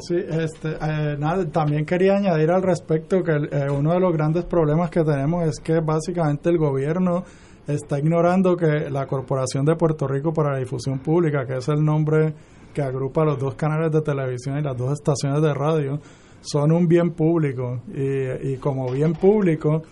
[0.00, 4.44] Sí, este, eh, nada, también quería añadir al respecto que eh, uno de los grandes
[4.44, 7.24] problemas que tenemos es que básicamente el gobierno
[7.66, 11.84] está ignorando que la Corporación de Puerto Rico para la Difusión Pública, que es el
[11.84, 12.34] nombre
[12.74, 16.00] que agrupa los dos canales de televisión y las dos estaciones de radio,
[16.40, 19.82] son un bien público y, y como bien público,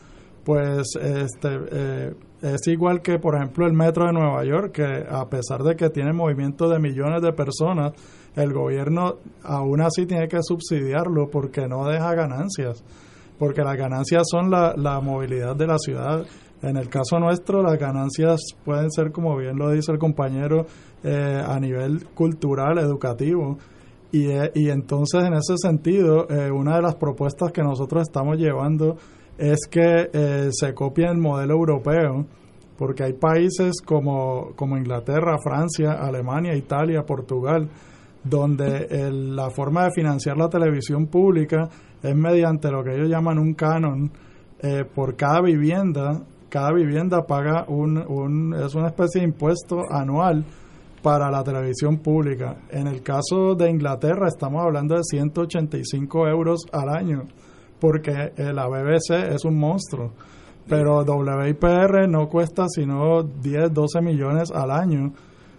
[0.44, 5.28] pues este eh, es igual que, por ejemplo, el metro de Nueva York, que a
[5.30, 7.92] pesar de que tiene movimiento de millones de personas,
[8.34, 12.82] el gobierno aún así tiene que subsidiarlo porque no deja ganancias,
[13.38, 16.26] porque las ganancias son la, la movilidad de la ciudad.
[16.62, 20.66] En el caso nuestro, las ganancias pueden ser, como bien lo dice el compañero,
[21.04, 23.58] eh, a nivel cultural, educativo.
[24.12, 28.36] Y, eh, y entonces, en ese sentido, eh, una de las propuestas que nosotros estamos
[28.36, 28.96] llevando
[29.38, 32.26] es que eh, se copie el modelo europeo,
[32.76, 37.68] porque hay países como, como Inglaterra, Francia, Alemania, Italia, Portugal,
[38.22, 41.68] donde la forma de financiar la televisión pública
[42.02, 44.12] es mediante lo que ellos llaman un canon
[44.94, 50.44] por cada vivienda cada vivienda paga un, un, es una especie de impuesto anual
[51.02, 52.56] para la televisión pública.
[52.70, 57.24] En el caso de Inglaterra estamos hablando de 185 euros al año,
[57.80, 60.12] porque la BBC es un monstruo,
[60.68, 65.12] pero WIPR no cuesta sino 10, 12 millones al año.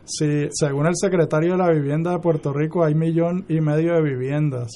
[0.06, 4.02] Si, según el secretario de la Vivienda de Puerto Rico, hay millón y medio de
[4.02, 4.70] viviendas.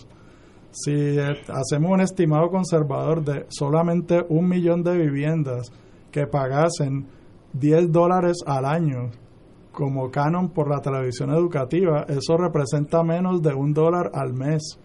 [0.72, 5.72] Si eh, hacemos un estimado conservador de solamente un millón de viviendas
[6.12, 7.08] que pagasen
[7.54, 9.12] 10 dólares al año
[9.78, 14.80] como canon por la televisión educativa, eso representa menos de un dólar al mes.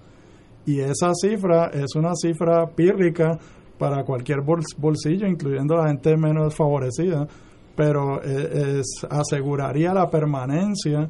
[0.67, 3.39] Y esa cifra es una cifra pírrica
[3.79, 7.27] para cualquier bolsillo, incluyendo la gente menos favorecida,
[7.75, 11.09] pero e, es, aseguraría la permanencia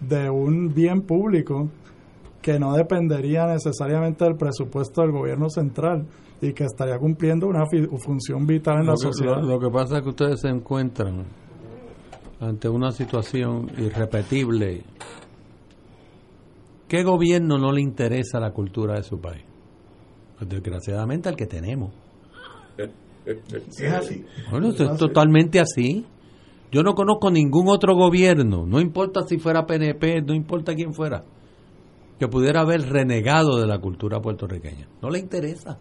[0.00, 1.68] de un bien público
[2.40, 6.06] que no dependería necesariamente del presupuesto del gobierno central
[6.40, 9.42] y que estaría cumpliendo una función vital en la sociedad.
[9.42, 11.26] lo que pasa es que ustedes se encuentran
[12.40, 14.82] ante una situación irrepetible.
[16.86, 19.44] ¿Qué gobierno no le interesa la cultura de su país?
[20.38, 21.92] Pues desgraciadamente al que tenemos.
[23.26, 24.24] Es así.
[24.50, 26.06] Bueno, es, totalmente así.
[26.70, 31.24] Yo no conozco ningún otro gobierno, no importa si fuera PNP, no importa quién fuera,
[32.18, 34.86] que pudiera haber renegado de la cultura puertorriqueña.
[35.00, 35.78] No le interesa.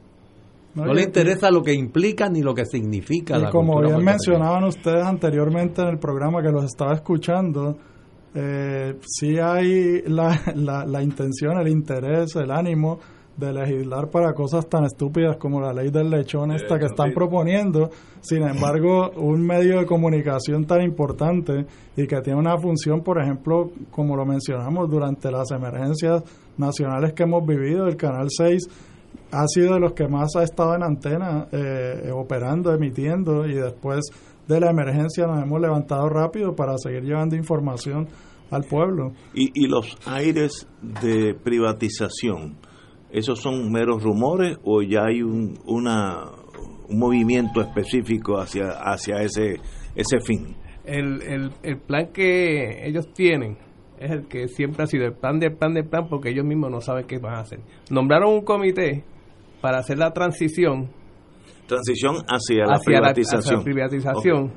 [0.86, 3.38] No, le interesa lo que implica ni lo que significa.
[3.39, 7.78] Y como bien mencionaban ustedes anteriormente en el programa que los estaba escuchando,
[8.36, 12.99] eh, sí hay la, la, la, intención, el interés, el ánimo
[13.38, 17.89] de legislar para cosas tan estúpidas como la ley del lechón esta que están proponiendo.
[18.21, 21.65] Sin embargo, un medio de comunicación tan importante
[21.95, 26.23] y que tiene una función, por ejemplo, como lo mencionamos durante las emergencias
[26.57, 28.67] nacionales que hemos vivido, el Canal 6
[29.32, 34.09] ha sido de los que más ha estado en antena, eh, operando, emitiendo, y después
[34.47, 38.07] de la emergencia nos hemos levantado rápido para seguir llevando información
[38.49, 39.11] al pueblo.
[39.34, 42.57] ¿Y, y los aires de privatización,
[43.11, 46.32] esos son meros rumores o ya hay un, una,
[46.89, 49.55] un movimiento específico hacia, hacia ese,
[49.95, 50.55] ese fin?
[50.86, 53.57] El, el, el plan que ellos tienen
[53.99, 56.71] es el que siempre ha sido el plan del plan del plan porque ellos mismos
[56.71, 57.59] no saben qué van a hacer.
[57.89, 59.03] Nombraron un comité
[59.68, 60.88] para hacer la transición.
[61.68, 63.65] Transición hacia la privatización.
[63.65, 64.53] privatización.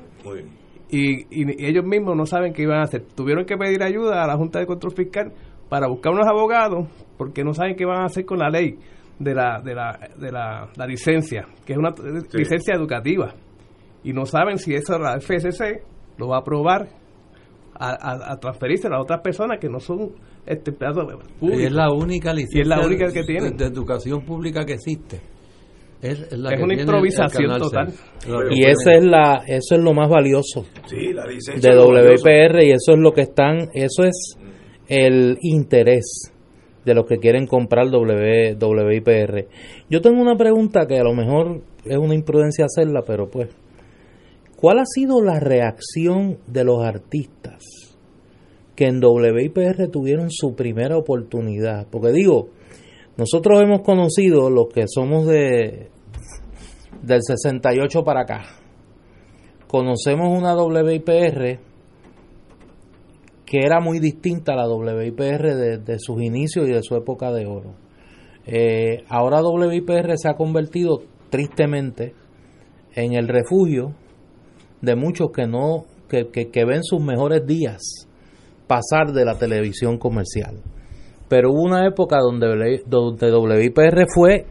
[0.89, 3.03] Y, y, ellos mismos no saben qué iban a hacer.
[3.13, 5.33] Tuvieron que pedir ayuda a la Junta de Control Fiscal
[5.67, 6.87] para buscar unos abogados
[7.17, 8.77] porque no saben qué van a hacer con la ley
[9.19, 11.89] de la, de la, de la, licencia, que es una
[12.31, 13.33] licencia educativa.
[14.05, 15.83] Y no saben si eso la FSC
[16.19, 16.87] lo va a aprobar
[17.73, 20.13] a, a, transferirse a otras personas que no son
[20.45, 20.71] este
[21.41, 23.51] Y es la única licencia es la única que tiene.
[23.51, 25.21] de educación pública que existe.
[26.01, 27.93] Es, una improvisación total.
[28.49, 33.11] Y esa es la, eso es lo más valioso de WIPR y eso es lo
[33.13, 34.35] que están, eso es
[34.87, 36.33] el interés
[36.83, 39.47] de los que quieren comprar w, WIPR.
[39.91, 43.49] Yo tengo una pregunta que a lo mejor es una imprudencia hacerla, pero pues,
[44.55, 47.40] ¿cuál ha sido la reacción de los artistas
[48.81, 51.85] que en WIPR tuvieron su primera oportunidad.
[51.91, 52.49] Porque digo,
[53.15, 55.91] nosotros hemos conocido los que somos de
[57.03, 58.41] del 68 para acá.
[59.67, 61.59] Conocemos una WIPR
[63.45, 67.45] que era muy distinta a la WIPR de, sus inicios y de su época de
[67.45, 67.75] oro.
[68.47, 72.15] Eh, ahora WIPR se ha convertido tristemente
[72.95, 73.93] en el refugio
[74.81, 78.07] de muchos que no que, que ven sus mejores días
[78.71, 80.61] pasar de la televisión comercial.
[81.27, 84.45] Pero hubo una época donde, donde WIPR fue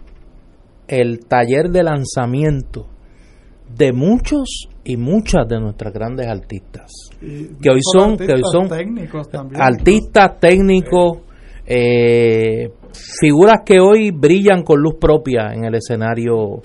[0.89, 2.87] el taller de lanzamiento
[3.75, 6.91] de muchos y muchas de nuestras grandes artistas
[7.21, 8.69] que hoy son que hoy son
[9.55, 11.19] artistas técnicos
[11.65, 16.63] eh, figuras que hoy brillan con luz propia en el escenario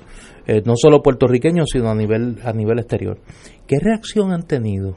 [0.48, 3.20] eh, no solo puertorriqueño sino a nivel a nivel exterior.
[3.68, 4.96] Qué reacción han tenido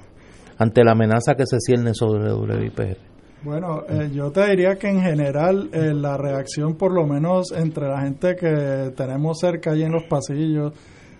[0.59, 2.99] ante la amenaza que se cierne sobre WIPR?
[3.43, 7.87] Bueno, eh, yo te diría que en general eh, la reacción, por lo menos entre
[7.87, 10.73] la gente que tenemos cerca ahí en los pasillos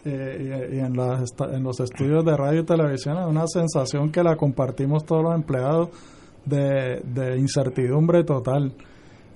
[0.05, 4.35] eh, y, en, en los estudios de radio y televisión, es una sensación que la
[4.37, 5.91] compartimos todos los empleados
[6.45, 8.73] de, de incertidumbre total.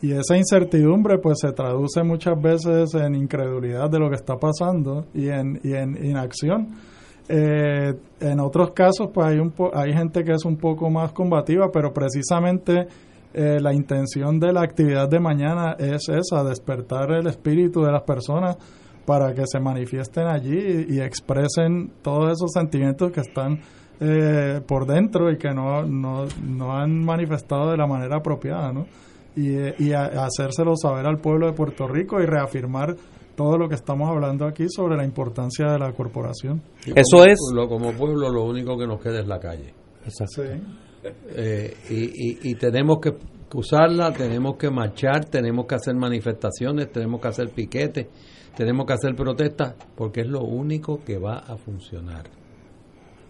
[0.00, 5.06] Y esa incertidumbre pues se traduce muchas veces en incredulidad de lo que está pasando
[5.14, 6.70] y en, y en inacción
[7.28, 11.70] eh, en otros casos, pues hay, un hay gente que es un poco más combativa,
[11.72, 12.86] pero precisamente
[13.32, 18.02] eh, la intención de la actividad de mañana es esa, despertar el espíritu de las
[18.02, 18.56] personas
[19.06, 23.60] para que se manifiesten allí y, expresen todos esos sentimientos que están
[24.00, 28.86] eh, por dentro y que no, no, han manifestado de la manera apropiada, ¿no?
[29.34, 32.94] Y, y hacérselo saber al pueblo de Puerto Rico y reafirmar
[33.34, 36.62] todo lo que estamos hablando aquí sobre la importancia de la corporación.
[36.86, 37.38] Eso es.
[37.68, 39.74] como pueblo, lo único que nos queda es la calle.
[40.04, 40.42] Exacto.
[41.34, 43.14] Eh, y, y, tenemos que
[43.54, 48.06] usarla, tenemos que marchar, tenemos que hacer manifestaciones, tenemos que hacer piquetes,
[48.56, 52.24] tenemos que hacer protestas, porque es lo único que va a funcionar.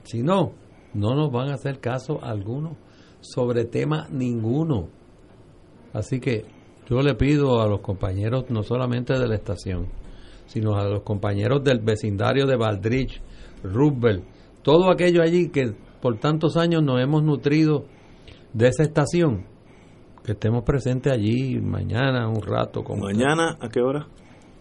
[0.05, 0.53] Si no,
[0.95, 2.77] no nos van a hacer caso alguno
[3.21, 4.89] sobre tema ninguno.
[5.93, 6.45] Así que
[6.93, 9.87] yo le pido a los compañeros, no solamente de la estación,
[10.45, 13.19] sino a los compañeros del vecindario de Valdrich,
[13.63, 14.23] Roosevelt,
[14.63, 15.73] todo aquello allí que
[16.03, 17.87] por tantos años nos hemos nutrido
[18.53, 19.47] de esa estación,
[20.23, 22.85] que estemos presentes allí mañana un rato.
[22.85, 24.07] Como ¿Mañana a qué hora?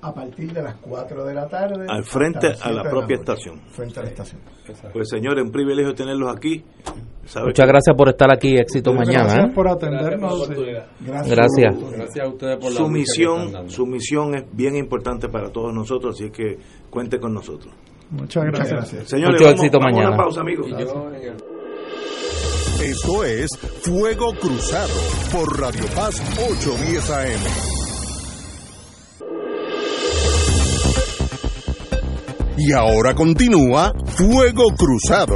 [0.04, 1.86] A partir de las 4 de la tarde.
[1.88, 3.60] Al frente a la propia estación.
[3.70, 4.42] Frente a la estación.
[4.92, 6.64] Pues señores, un privilegio tenerlos aquí.
[7.46, 8.56] Muchas gracias por estar aquí.
[8.56, 9.24] Éxito mañana.
[9.24, 9.52] Gracias ¿eh?
[9.54, 10.50] por atendernos.
[11.00, 11.36] Gracias.
[11.36, 12.26] Gracias.
[12.26, 16.26] a ustedes por la su misión, su misión es bien importante para todos nosotros, así
[16.26, 16.58] es que
[16.90, 17.74] cuente con nosotros.
[18.10, 19.08] Muchas gracias.
[19.08, 20.10] Señores, Mucho éxito mañana.
[20.10, 20.68] Una pausa, amigos.
[22.84, 23.50] Esto es
[23.84, 24.94] Fuego Cruzado
[25.32, 27.81] por Radio Paz 810 AM.
[32.64, 35.36] Y ahora continúa Fuego Cruzado.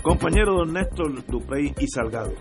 [0.00, 2.34] Compañero don Néstor Duprey y Salgado.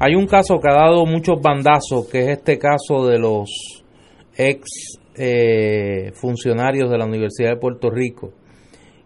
[0.00, 3.84] Hay un caso que ha dado muchos bandazos, que es este caso de los
[4.36, 8.32] ex eh, funcionarios de la Universidad de Puerto Rico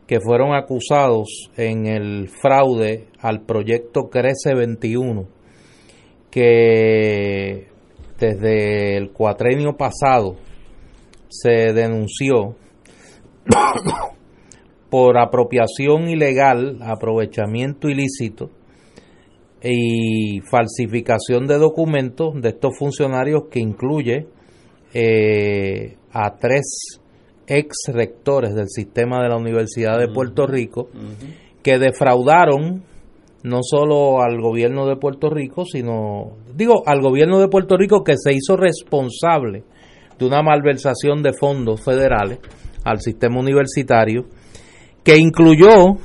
[0.06, 5.37] que fueron acusados en el fraude al proyecto Crece 21
[6.38, 7.66] que
[8.20, 10.36] desde el cuatrenio pasado
[11.28, 12.54] se denunció
[14.88, 18.50] por apropiación ilegal, aprovechamiento ilícito
[19.64, 24.28] y falsificación de documentos de estos funcionarios que incluye
[24.94, 27.00] eh, a tres
[27.48, 30.88] ex rectores del sistema de la Universidad de Puerto Rico
[31.64, 32.84] que defraudaron
[33.42, 38.16] no solo al gobierno de Puerto Rico, sino, digo, al gobierno de Puerto Rico que
[38.16, 39.62] se hizo responsable
[40.18, 42.40] de una malversación de fondos federales
[42.84, 44.24] al sistema universitario,
[45.04, 45.96] que incluyó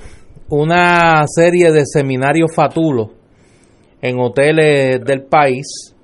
[0.49, 3.09] una serie de seminarios fatulos
[4.01, 5.95] en hoteles del país,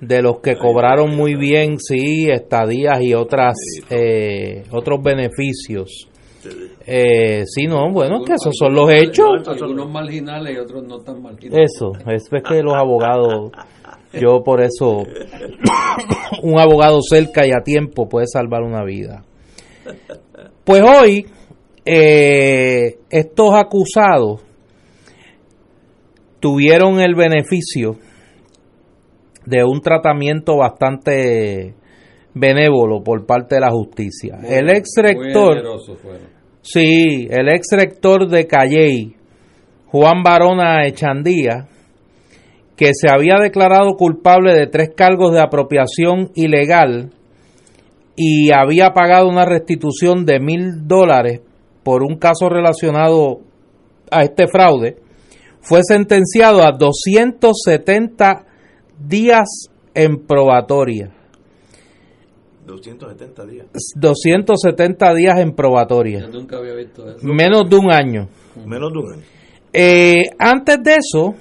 [0.00, 3.54] de los que cobraron muy bien, sí, estadías y otras,
[3.88, 6.08] eh, otros beneficios
[6.86, 9.46] eh, sí, no, bueno, que esos son los hechos.
[9.46, 11.70] Algunos marginales y otros no tan marginales.
[11.74, 13.52] Eso, es que los abogados,
[14.12, 15.04] yo por eso,
[16.42, 19.24] un abogado cerca y a tiempo puede salvar una vida.
[20.64, 21.26] Pues hoy,
[21.84, 24.42] eh, estos acusados
[26.40, 27.96] tuvieron el beneficio
[29.46, 31.74] de un tratamiento bastante
[32.34, 34.38] benévolo por parte de la justicia.
[34.48, 35.62] el ex rector,
[36.62, 39.16] sí, el ex rector de Calley,
[39.86, 41.68] Juan Barona Echandía,
[42.76, 47.10] que se había declarado culpable de tres cargos de apropiación ilegal
[48.16, 51.40] y había pagado una restitución de mil dólares
[51.82, 53.40] por un caso relacionado
[54.10, 54.96] a este fraude,
[55.60, 58.46] fue sentenciado a 270
[58.98, 61.12] días en probatoria
[62.66, 63.66] 270 días.
[63.96, 66.26] 270 días en probatoria.
[66.28, 67.26] nunca había visto eso.
[67.26, 68.28] Menos de un año.
[68.64, 69.22] Menos de un año.
[69.72, 71.34] Eh, antes de eso,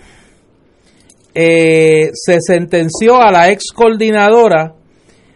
[1.33, 4.75] eh, se sentenció a la ex coordinadora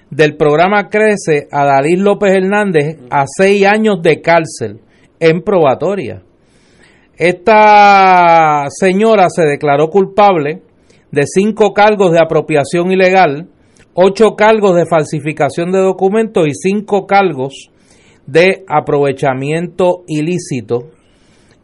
[0.10, 4.80] del programa Crece, a Dalí López Hernández, a seis años de cárcel
[5.20, 6.22] en probatoria.
[7.18, 10.62] Esta señora se declaró culpable
[11.12, 13.48] de cinco cargos de apropiación ilegal,
[13.96, 17.72] ocho cargos de falsificación de documentos y cinco cargos
[18.28, 20.90] de aprovechamiento ilícito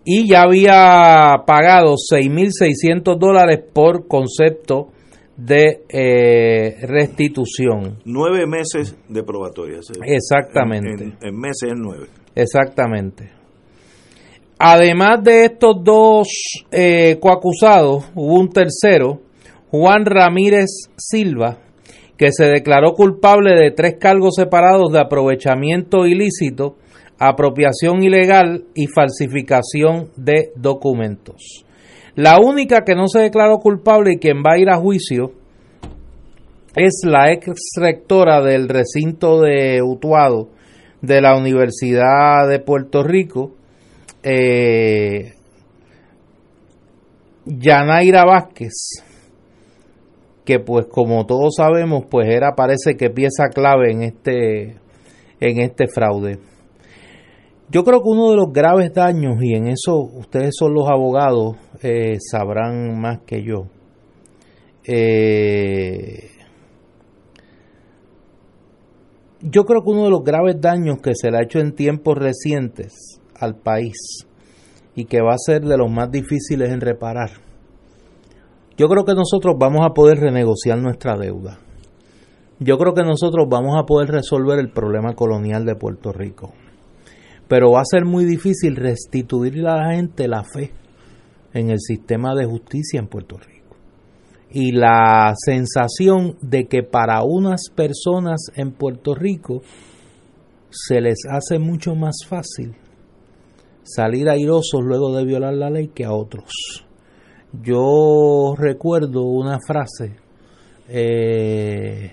[0.04, 4.90] y ya había pagado 6.600 dólares por concepto
[5.38, 8.00] de eh, restitución.
[8.06, 9.80] Nueve meses de probatoria.
[10.04, 11.14] Exactamente.
[11.22, 12.08] En, meses es nueve.
[12.36, 13.30] Exactamente.
[14.58, 16.28] Además de estos dos
[16.72, 19.22] eh, coacusados, hubo un tercero,
[19.72, 21.58] Juan Ramírez Silva,
[22.22, 26.76] que se declaró culpable de tres cargos separados de aprovechamiento ilícito,
[27.18, 31.66] apropiación ilegal y falsificación de documentos.
[32.14, 35.32] La única que no se declaró culpable y quien va a ir a juicio
[36.76, 40.50] es la ex rectora del recinto de Utuado
[41.02, 43.56] de la Universidad de Puerto Rico,
[44.22, 45.34] eh,
[47.46, 49.10] Yanaira Vázquez,
[50.52, 54.76] que pues como todos sabemos, pues era parece que pieza clave en este
[55.40, 56.40] en este fraude.
[57.70, 61.56] Yo creo que uno de los graves daños, y en eso ustedes son los abogados,
[61.82, 63.68] eh, sabrán más que yo,
[64.86, 66.32] eh,
[69.40, 72.18] yo creo que uno de los graves daños que se le ha hecho en tiempos
[72.18, 74.28] recientes al país
[74.96, 77.51] y que va a ser de los más difíciles en reparar.
[78.78, 81.60] Yo creo que nosotros vamos a poder renegociar nuestra deuda.
[82.60, 86.54] Yo creo que nosotros vamos a poder resolver el problema colonial de Puerto Rico.
[87.48, 90.72] Pero va a ser muy difícil restituirle a la gente la fe
[91.54, 93.62] en el sistema de justicia en Puerto Rico
[94.54, 99.62] y la sensación de que para unas personas en Puerto Rico
[100.70, 102.76] se les hace mucho más fácil
[103.84, 106.52] salir airosos luego de violar la ley que a otros.
[107.54, 110.16] Yo recuerdo una frase
[110.88, 112.12] eh,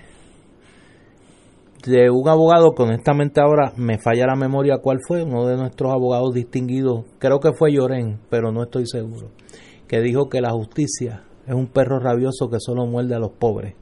[1.86, 5.92] de un abogado que honestamente ahora me falla la memoria cuál fue, uno de nuestros
[5.92, 9.28] abogados distinguidos, creo que fue Llorén, pero no estoy seguro,
[9.86, 13.74] que dijo que la justicia es un perro rabioso que solo muerde a los pobres.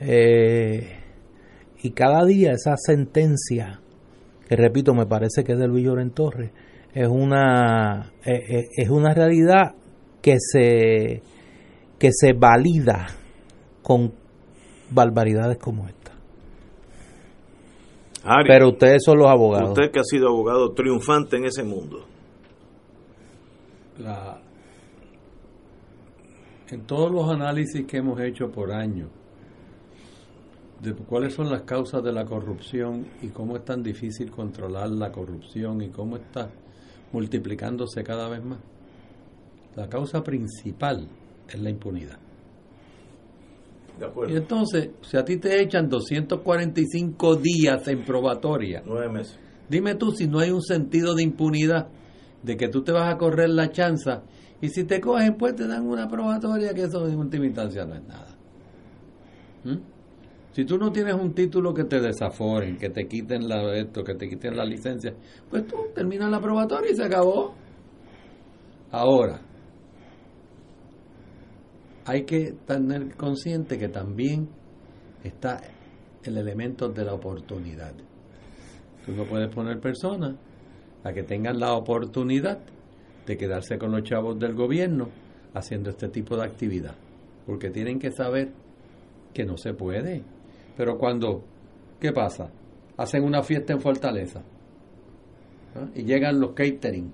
[0.00, 0.98] Eh,
[1.82, 3.80] y cada día esa sentencia,
[4.48, 6.50] que repito, me parece que es de Luis Lloren Torres,
[6.94, 9.74] es una, eh, eh, es una realidad
[10.24, 11.22] que se,
[11.98, 13.08] que se valida
[13.82, 14.10] con
[14.90, 16.12] barbaridades como esta.
[18.46, 19.68] Pero ustedes son los abogados.
[19.68, 22.06] Usted que ha sido abogado triunfante en ese mundo.
[23.98, 24.40] La,
[26.70, 29.10] en todos los análisis que hemos hecho por año
[30.80, 35.12] de cuáles son las causas de la corrupción y cómo es tan difícil controlar la
[35.12, 36.48] corrupción y cómo está
[37.12, 38.73] multiplicándose cada vez más.
[39.76, 41.08] La causa principal
[41.48, 42.18] es la impunidad.
[44.28, 49.38] Y entonces, si a ti te echan 245 días en probatoria, nueve meses.
[49.68, 51.88] Dime tú si no hay un sentido de impunidad,
[52.42, 54.22] de que tú te vas a correr la chanza
[54.60, 57.94] y si te cogen, pues te dan una probatoria que eso en última instancia no
[57.94, 58.36] es nada.
[59.64, 59.78] ¿Mm?
[60.52, 64.14] Si tú no tienes un título que te desaforen, que te quiten la, esto, que
[64.14, 65.14] te quiten la licencia,
[65.50, 67.54] pues tú terminas la probatoria y se acabó.
[68.90, 69.40] Ahora,
[72.06, 74.48] hay que tener consciente que también
[75.22, 75.60] está
[76.22, 77.92] el elemento de la oportunidad.
[79.04, 80.36] Tú no puedes poner personas
[81.02, 82.58] a que tengan la oportunidad
[83.26, 85.08] de quedarse con los chavos del gobierno
[85.54, 86.94] haciendo este tipo de actividad.
[87.46, 88.52] Porque tienen que saber
[89.32, 90.22] que no se puede.
[90.76, 91.42] Pero cuando,
[92.00, 92.50] ¿qué pasa?
[92.96, 94.42] Hacen una fiesta en Fortaleza
[95.94, 97.12] y llegan los catering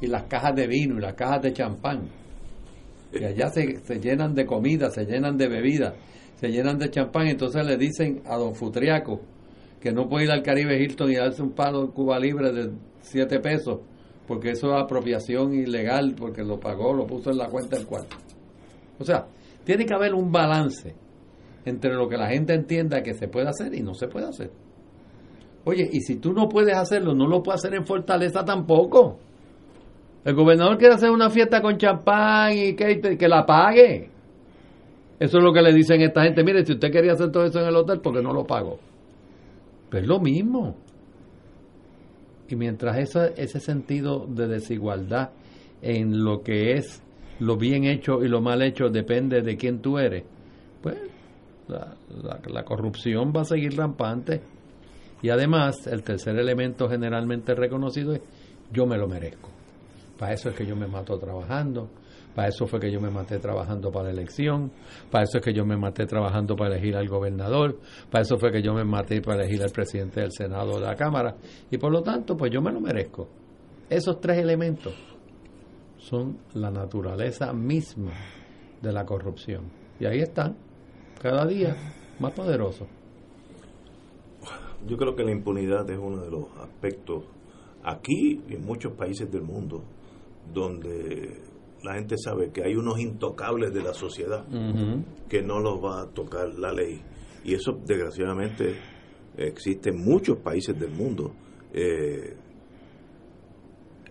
[0.00, 2.23] y las cajas de vino y las cajas de champán.
[3.20, 5.94] Y allá se, se llenan de comida, se llenan de bebida,
[6.36, 7.28] se llenan de champán.
[7.28, 9.20] Entonces le dicen a don Futriaco
[9.80, 12.70] que no puede ir al Caribe Hilton y darse un palo de Cuba Libre de
[13.02, 13.80] 7 pesos
[14.26, 18.16] porque eso es apropiación ilegal, porque lo pagó, lo puso en la cuenta del cuarto.
[18.98, 19.26] O sea,
[19.64, 20.94] tiene que haber un balance
[21.64, 24.50] entre lo que la gente entienda que se puede hacer y no se puede hacer.
[25.64, 29.18] Oye, y si tú no puedes hacerlo, no lo puedes hacer en Fortaleza tampoco.
[30.24, 34.08] El gobernador quiere hacer una fiesta con champán y que, la pague.
[35.20, 36.42] Eso es lo que le dicen a esta gente.
[36.42, 38.78] Mire, si usted quería hacer todo eso en el hotel, porque no lo pago.
[39.90, 40.76] Pero es lo mismo.
[42.48, 45.30] Y mientras ese sentido de desigualdad
[45.82, 47.02] en lo que es
[47.40, 50.24] lo bien hecho y lo mal hecho depende de quién tú eres,
[50.82, 50.96] pues
[51.68, 51.96] la,
[52.46, 54.40] la corrupción va a seguir rampante.
[55.20, 58.22] Y además, el tercer elemento generalmente reconocido es
[58.72, 59.50] yo me lo merezco.
[60.18, 61.90] Para eso es que yo me mato trabajando,
[62.34, 64.72] para eso fue que yo me maté trabajando para la elección,
[65.10, 67.78] para eso es que yo me maté trabajando para elegir al gobernador,
[68.10, 70.96] para eso fue que yo me maté para elegir al presidente del Senado de la
[70.96, 71.36] Cámara,
[71.70, 73.28] y por lo tanto, pues yo me lo merezco.
[73.88, 74.94] Esos tres elementos
[75.98, 78.12] son la naturaleza misma
[78.82, 79.64] de la corrupción.
[80.00, 80.56] Y ahí están,
[81.20, 81.76] cada día
[82.18, 82.88] más poderosos.
[84.86, 87.24] Yo creo que la impunidad es uno de los aspectos
[87.82, 89.82] aquí y en muchos países del mundo
[90.52, 91.40] donde
[91.82, 94.46] la gente sabe que hay unos intocables de la sociedad
[95.28, 97.02] que no los va a tocar la ley.
[97.44, 98.74] Y eso, desgraciadamente,
[99.36, 101.34] existe en muchos países del mundo.
[101.72, 102.36] Eh,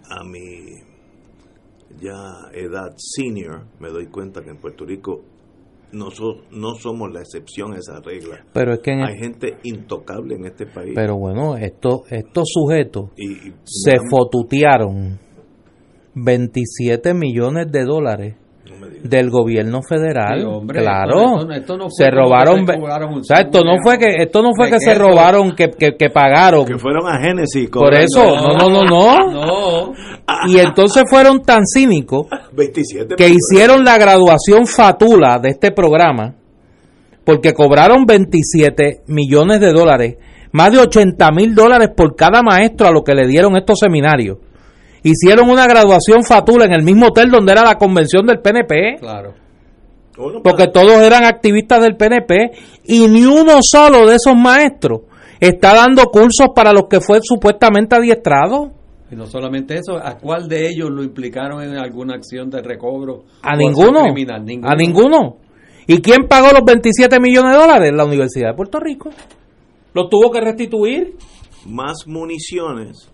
[0.10, 0.82] a mi
[2.00, 5.24] ya edad senior, me doy cuenta que en Puerto Rico
[5.94, 6.10] no,
[6.52, 8.46] no somos la excepción a esa regla.
[8.54, 10.92] Pero es que hay gente intocable en este país.
[10.96, 13.12] Pero bueno, estos estos sujetos
[13.64, 15.20] se fotutearon
[16.16, 18.36] 27 millones de dólares
[19.04, 20.46] del gobierno federal.
[20.68, 21.46] Claro.
[21.90, 25.70] se robaron o sea, esto no fue que esto no fue que se robaron que,
[25.70, 26.66] que, pagaron.
[26.66, 29.94] Que fueron a Génesis por eso no no no no,
[30.48, 32.28] y entonces fueron tan cínicos
[33.18, 36.36] que hicieron la graduación fatula de este programa
[37.26, 40.18] porque cobraron 27 millones de dólares
[40.52, 44.38] más de 80 mil dólares por cada maestro a lo que le dieron estos seminarios
[45.04, 48.98] hicieron una graduación fatula en el mismo hotel donde era la convención del PNP.
[49.00, 49.34] Claro.
[50.44, 52.52] Porque todos eran activistas del PNP
[52.86, 55.02] y ni uno solo de esos maestros
[55.40, 58.72] está dando cursos para los que fue supuestamente adiestrado.
[59.12, 63.24] Y no solamente eso, ¿a cuál de ellos lo implicaron en alguna acción de recobro?
[63.42, 64.04] A ninguno.
[64.14, 64.70] ninguno.
[64.70, 65.38] A ninguno.
[65.88, 67.92] ¿Y quién pagó los 27 millones de dólares?
[67.94, 69.10] La Universidad de Puerto Rico.
[69.94, 71.16] ¿Lo tuvo que restituir?
[71.66, 73.13] Más municiones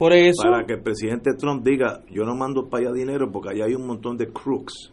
[0.00, 0.44] por eso.
[0.44, 3.74] Para que el presidente Trump diga, yo no mando para allá dinero porque allá hay
[3.74, 4.90] un montón de crooks.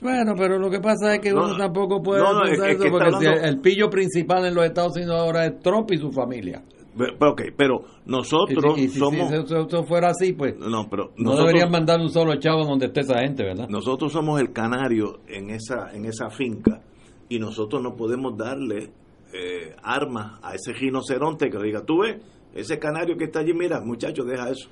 [0.00, 3.90] Bueno, pero lo que pasa es que uno tampoco puede pensar eso porque el pillo
[3.90, 6.62] principal en los Estados Unidos ahora es Trump y su familia.
[6.96, 9.28] Pero, okay, pero nosotros si, somos...
[9.28, 13.00] Si eso, fuera así, pues no, pero no deberían mandar un solo chavo donde esté
[13.00, 13.68] esa gente, ¿verdad?
[13.68, 16.80] Nosotros somos el canario en esa, en esa finca
[17.28, 18.92] y nosotros no podemos darle
[19.32, 22.18] eh, armas a ese rinoceronte que diga, tú ves,
[22.54, 24.68] ese canario que está allí, mira, muchachos, deja eso.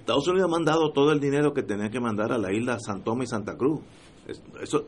[0.00, 3.02] Estados Unidos ha mandado todo el dinero que tenía que mandar a la isla San
[3.02, 3.80] Tomás y Santa Cruz.
[4.60, 4.86] Eso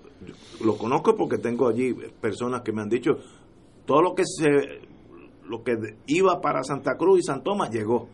[0.65, 3.13] lo conozco porque tengo allí personas que me han dicho
[3.87, 4.81] todo lo que se
[5.49, 5.77] lo que
[6.07, 8.09] iba para Santa Cruz y San Tomás llegó.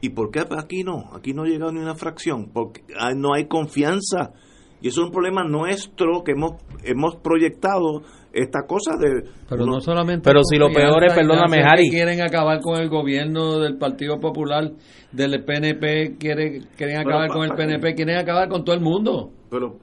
[0.00, 1.10] ¿Y por qué aquí no?
[1.14, 2.82] Aquí no ha llegado ni una fracción, porque
[3.16, 4.32] no hay confianza.
[4.80, 6.52] Y eso es un problema nuestro que hemos,
[6.84, 8.02] hemos proyectado
[8.32, 12.60] esta cosa de pero no solamente pero si lo peor es perdóname Harry quieren acabar
[12.60, 14.70] con el gobierno del Partido Popular
[15.12, 19.30] del PNP quieren quieren acabar con el PNP quieren acabar con todo el mundo.
[19.50, 19.76] Pero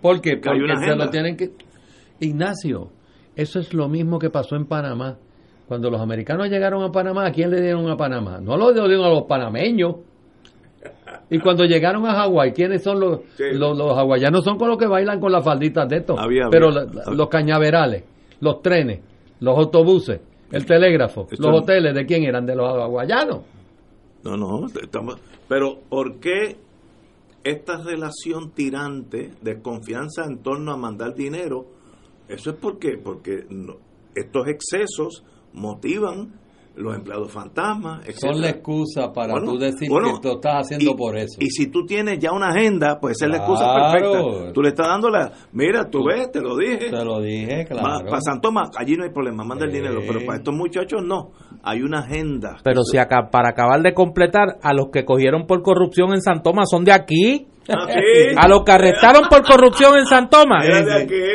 [0.00, 0.36] ¿por qué?
[0.36, 1.50] porque se lo tienen que
[2.20, 2.90] Ignacio
[3.34, 5.18] eso es lo mismo que pasó en Panamá.
[5.68, 8.40] Cuando los americanos llegaron a Panamá ¿a quién le dieron a Panamá?
[8.40, 9.96] no lo dieron a los panameños
[11.30, 14.44] y cuando llegaron a Hawái, ¿quiénes son los, los, hawaianos?
[14.44, 16.18] Son con los que bailan con las falditas de estos.
[16.50, 18.04] Pero los cañaverales,
[18.40, 19.00] los trenes,
[19.40, 20.20] los autobuses,
[20.52, 22.46] el telégrafo, los hoteles, ¿de quién eran?
[22.46, 23.40] De los hawaianos.
[24.24, 26.56] No, no, estamos, pero ¿por qué
[27.44, 31.66] esta relación tirante, desconfianza en torno a mandar dinero?
[32.28, 33.46] Eso es porque, porque
[34.16, 35.22] estos excesos
[35.52, 36.32] motivan
[36.76, 38.18] los empleados fantasmas, etc.
[38.18, 41.38] Son la excusa para tú decir que tú estás haciendo por eso.
[41.40, 44.52] Y si tú tienes ya una agenda, pues esa es la excusa perfecta.
[44.52, 45.32] Tú le estás dando la...
[45.52, 46.90] Mira, tú, ves, te lo dije.
[46.90, 48.04] Te lo dije, claro.
[48.04, 50.00] Para San Tomás, allí no hay problema, manda el dinero.
[50.06, 51.32] Pero para estos muchachos no.
[51.62, 52.56] Hay una agenda.
[52.62, 56.42] Pero si acá, para acabar de completar, a los que cogieron por corrupción en San
[56.42, 57.48] Tomás son de aquí.
[57.68, 57.86] Ah,
[58.36, 60.66] a los que arrestaron por corrupción en San Tomás,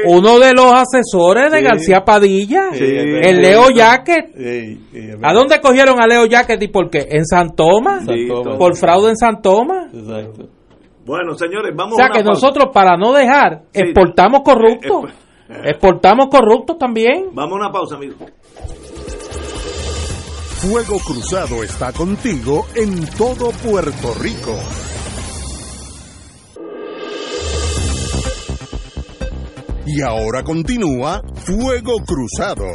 [0.05, 4.35] uno de los asesores de García Padilla, el Leo Jacket.
[5.21, 7.07] ¿A dónde cogieron a Leo Jacket y por qué?
[7.09, 8.05] En San Tomás,
[8.57, 9.87] por fraude en San Tomás.
[11.05, 15.05] Bueno, señores, vamos O sea que nosotros para no dejar exportamos corruptos.
[15.05, 15.13] Eh,
[15.49, 15.69] eh, eh.
[15.71, 17.29] exportamos corruptos también.
[17.33, 18.17] Vamos a una pausa, amigos.
[20.61, 24.55] Fuego Cruzado está contigo en todo Puerto Rico.
[29.85, 32.65] Y ahora continúa Fuego Cruzado.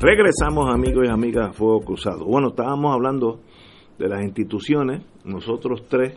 [0.00, 2.24] Regresamos amigos y amigas a Fuego Cruzado.
[2.24, 3.40] Bueno, estábamos hablando
[3.98, 6.14] de las instituciones, nosotros tres,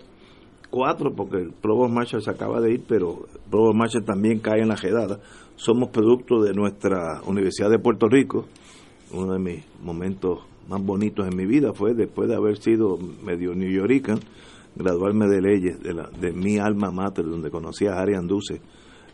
[0.71, 4.61] cuatro, porque el Provost Marshall se acaba de ir, pero el Provost Marshall también cae
[4.61, 5.19] en la jedada.
[5.55, 8.45] Somos producto de nuestra Universidad de Puerto Rico,
[9.13, 10.39] uno de mis momentos
[10.69, 14.19] más bonitos en mi vida fue después de haber sido medio New Yorker,
[14.75, 18.61] graduarme de leyes de, la, de mi alma mater, donde conocí a Arian Duce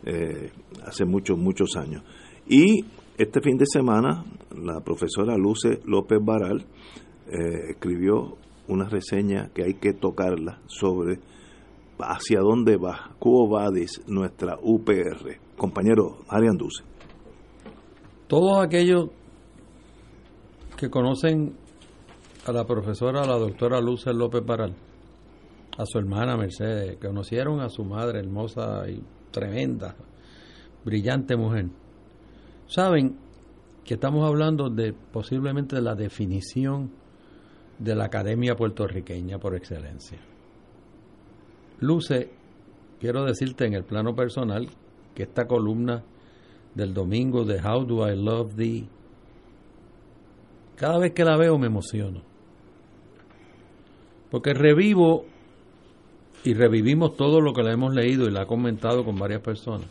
[0.04, 0.50] eh,
[0.84, 2.02] hace muchos, muchos años.
[2.46, 2.84] Y
[3.16, 4.24] este fin de semana,
[4.54, 6.66] la profesora Luce López Baral
[7.26, 8.36] eh, escribió
[8.68, 11.18] una reseña que hay que tocarla sobre
[11.98, 15.38] hacia dónde va, Cuo Vadis, nuestra UPR.
[15.56, 16.84] Compañero Arian Duce.
[18.26, 19.08] Todos aquellos
[20.76, 21.56] que conocen
[22.46, 24.74] a la profesora, la doctora Luce López Baral,
[25.78, 29.96] a su hermana Mercedes, que conocieron a su madre hermosa y tremenda,
[30.84, 31.66] brillante mujer,
[32.66, 33.16] saben
[33.84, 36.90] que estamos hablando de posiblemente de la definición
[37.78, 40.18] de la academia puertorriqueña por excelencia.
[41.80, 42.30] Luce,
[43.00, 44.68] quiero decirte en el plano personal
[45.14, 46.02] que esta columna
[46.74, 48.88] del domingo de How Do I Love Thee,
[50.76, 52.22] cada vez que la veo me emociono.
[54.30, 55.24] Porque revivo
[56.44, 59.88] y revivimos todo lo que le hemos leído y la ha comentado con varias personas.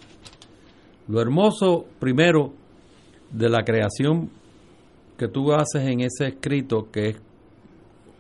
[1.08, 2.54] Lo hermoso, primero,
[3.32, 4.30] de la creación
[5.18, 7.22] que tú haces en ese escrito, que es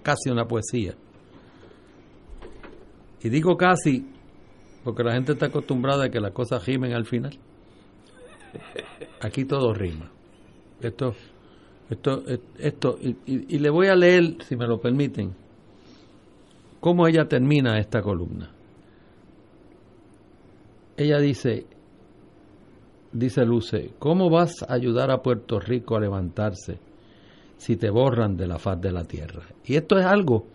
[0.03, 0.95] casi una poesía.
[3.23, 4.05] Y digo casi
[4.83, 7.35] porque la gente está acostumbrada a que las cosas rimen al final.
[9.21, 10.11] Aquí todo rima.
[10.79, 11.15] Esto,
[11.89, 12.23] esto,
[12.57, 15.33] esto, y, y le voy a leer, si me lo permiten,
[16.79, 18.51] cómo ella termina esta columna.
[20.97, 21.65] Ella dice,
[23.11, 26.79] dice Luce, ¿cómo vas a ayudar a Puerto Rico a levantarse
[27.57, 29.43] si te borran de la faz de la tierra?
[29.65, 30.45] Y esto es algo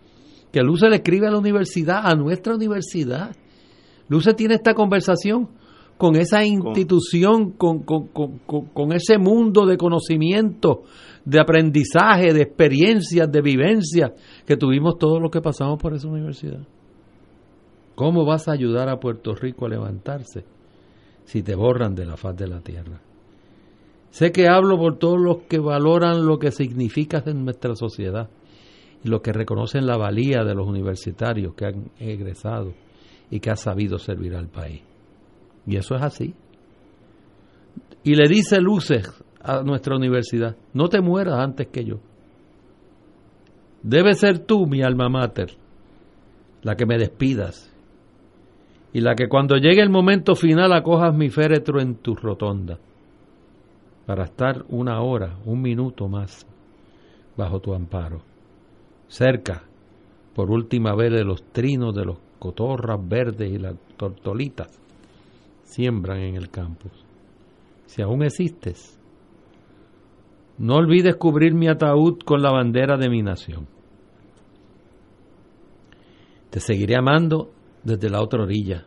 [0.51, 3.35] que Luce le escribe a la universidad, a nuestra universidad.
[4.09, 5.49] Luce tiene esta conversación
[5.97, 10.83] con esa institución, con, con, con, con, ese mundo de conocimiento,
[11.25, 14.11] de aprendizaje, de experiencias, de vivencias
[14.45, 16.65] que tuvimos todos los que pasamos por esa universidad.
[17.95, 20.43] ¿Cómo vas a ayudar a Puerto Rico a levantarse
[21.23, 22.99] si te borran de la faz de la tierra?
[24.09, 28.29] Sé que hablo por todos los que valoran lo que significa en nuestra sociedad
[29.03, 32.73] y los que reconocen la valía de los universitarios que han egresado
[33.29, 34.81] y que han sabido servir al país.
[35.65, 36.33] Y eso es así.
[38.03, 41.99] Y le dice Luces a nuestra universidad, no te mueras antes que yo.
[43.83, 45.51] Debe ser tú, mi alma mater,
[46.61, 47.73] la que me despidas
[48.93, 52.77] y la que cuando llegue el momento final acojas mi féretro en tu rotonda
[54.05, 56.45] para estar una hora, un minuto más
[57.37, 58.21] bajo tu amparo,
[59.07, 59.63] cerca
[60.35, 64.79] por última vez de los trinos de los cotorras verdes y las tortolitas
[65.63, 66.91] siembran en el campus.
[67.85, 68.99] Si aún existes,
[70.57, 73.67] no olvides cubrir mi ataúd con la bandera de mi nación.
[76.49, 77.51] Te seguiré amando
[77.83, 78.85] desde la otra orilla,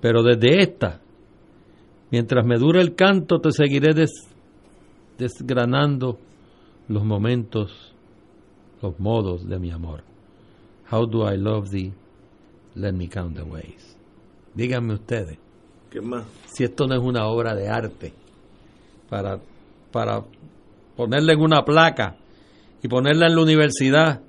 [0.00, 1.00] pero desde esta,
[2.10, 3.94] mientras me dure el canto, te seguiré
[5.18, 6.18] desgranando
[6.88, 7.94] los momentos,
[8.82, 10.04] los modos de mi amor.
[10.92, 11.92] How do I love thee?
[12.74, 13.96] Let me count the ways.
[14.54, 15.38] Díganme ustedes.
[15.90, 16.26] ¿Qué más?
[16.52, 18.12] Si esto no es una obra de arte
[19.08, 19.40] para,
[19.94, 20.24] para
[20.96, 22.16] ponerla en una placa
[22.82, 24.22] y ponerla en la universidad.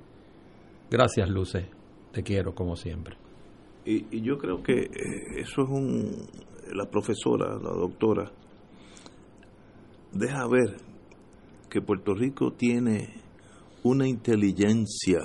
[0.88, 1.68] Gracias, Luce.
[2.12, 3.16] Te quiero como siempre.
[3.84, 6.28] Y, yo creo que eh, eso es un.
[6.72, 8.30] La profesora, la doctora,
[10.12, 10.76] deja ver
[11.68, 13.14] que Puerto Rico tiene
[13.82, 15.18] una inteligencia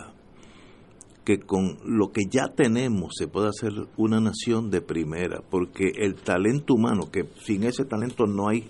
[1.24, 6.16] que con lo que ya tenemos se puede hacer una nación de primera, porque el
[6.16, 8.70] talento humano, que sin ese talento no hay,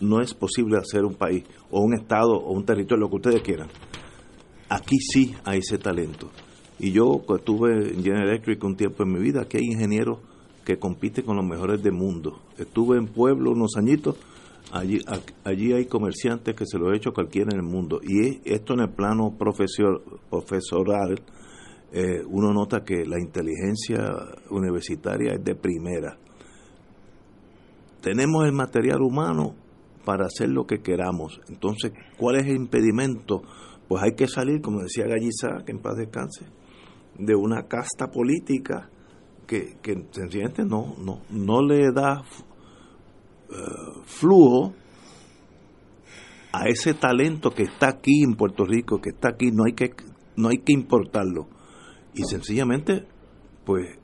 [0.00, 3.42] no es posible hacer un país, o un estado, o un territorio, lo que ustedes
[3.42, 3.68] quieran.
[4.68, 6.30] Aquí sí hay ese talento.
[6.78, 10.18] Y yo estuve en General Electric un tiempo en mi vida, aquí hay ingenieros
[10.64, 12.40] que compiten con los mejores del mundo.
[12.58, 14.16] Estuve en Pueblo unos añitos,
[14.72, 15.00] allí,
[15.44, 18.00] allí hay comerciantes que se lo ha hecho cualquiera en el mundo.
[18.02, 21.20] Y esto en el plano profesor, profesoral,
[21.92, 24.12] eh, uno nota que la inteligencia
[24.50, 26.18] universitaria es de primera.
[28.02, 29.54] Tenemos el material humano
[30.06, 31.38] para hacer lo que queramos.
[31.48, 33.42] Entonces, ¿cuál es el impedimento?
[33.86, 36.46] Pues hay que salir, como decía Gallizá, que en paz descanse,
[37.18, 38.88] de una casta política
[39.46, 42.22] que, que sencillamente no, no, no le da
[43.50, 43.54] eh,
[44.04, 44.72] flujo
[46.52, 49.90] a ese talento que está aquí en Puerto Rico, que está aquí, no hay que,
[50.36, 51.48] no hay que importarlo
[52.16, 53.04] y sencillamente,
[53.66, 53.98] pues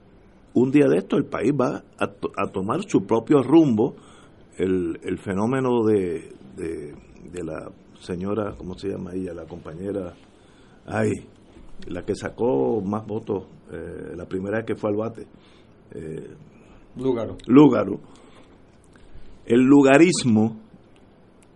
[0.52, 3.96] un día de esto el país va a, tomar su propio rumbo.
[4.58, 7.70] El, el fenómeno de, de, la
[8.00, 9.32] señora, ¿cómo se llama ella?
[9.32, 10.14] La compañera,
[10.86, 11.10] ay,
[11.86, 15.26] la que sacó más votos eh, la primera vez que fue al bate.
[15.94, 16.30] Eh,
[16.96, 17.36] Lúgaro.
[17.46, 18.00] Lúgaro.
[19.46, 20.60] El lugarismo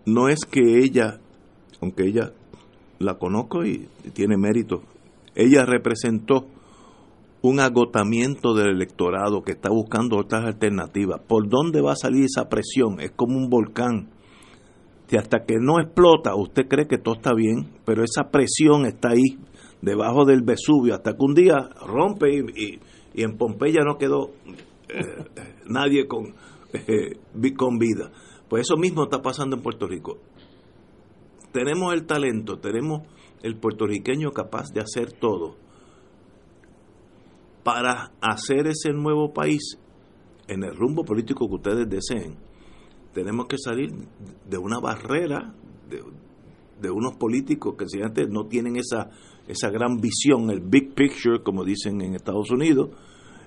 [0.05, 1.19] no es que ella,
[1.81, 2.33] aunque ella
[2.99, 4.81] la conozco y tiene mérito
[5.37, 6.47] ella representó
[7.41, 11.21] un agotamiento del electorado que está buscando otras alternativas.
[11.27, 12.99] ¿Por dónde va a salir esa presión?
[12.99, 14.09] Es como un volcán.
[15.07, 19.09] Que hasta que no explota, usted cree que todo está bien, pero esa presión está
[19.09, 19.37] ahí,
[19.81, 22.79] debajo del Vesubio, hasta que un día rompe y,
[23.13, 24.31] y, en Pompeya no quedó
[24.89, 25.23] eh,
[25.69, 26.35] nadie con,
[26.73, 28.11] eh, con vida.
[28.49, 30.17] Pues eso mismo está pasando en Puerto Rico.
[31.53, 33.03] Tenemos el talento, tenemos
[33.43, 35.55] el puertorriqueño capaz de hacer todo
[37.67, 39.77] para hacer ese nuevo país
[40.47, 42.37] en el rumbo político que ustedes deseen.
[43.13, 43.89] Tenemos que salir
[44.49, 45.53] de una barrera
[45.89, 46.01] de,
[46.81, 49.09] de unos políticos que antes no tienen esa,
[49.49, 52.91] esa gran visión, el big picture, como dicen en Estados Unidos,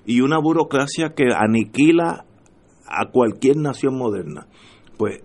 [0.05, 2.23] y una burocracia que aniquila
[2.85, 4.45] a cualquier nación moderna.
[4.99, 5.23] Pues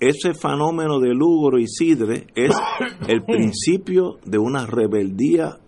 [0.00, 2.56] ese fenómeno de Lúgoro y Sidre es
[3.08, 5.58] el principio de una rebeldía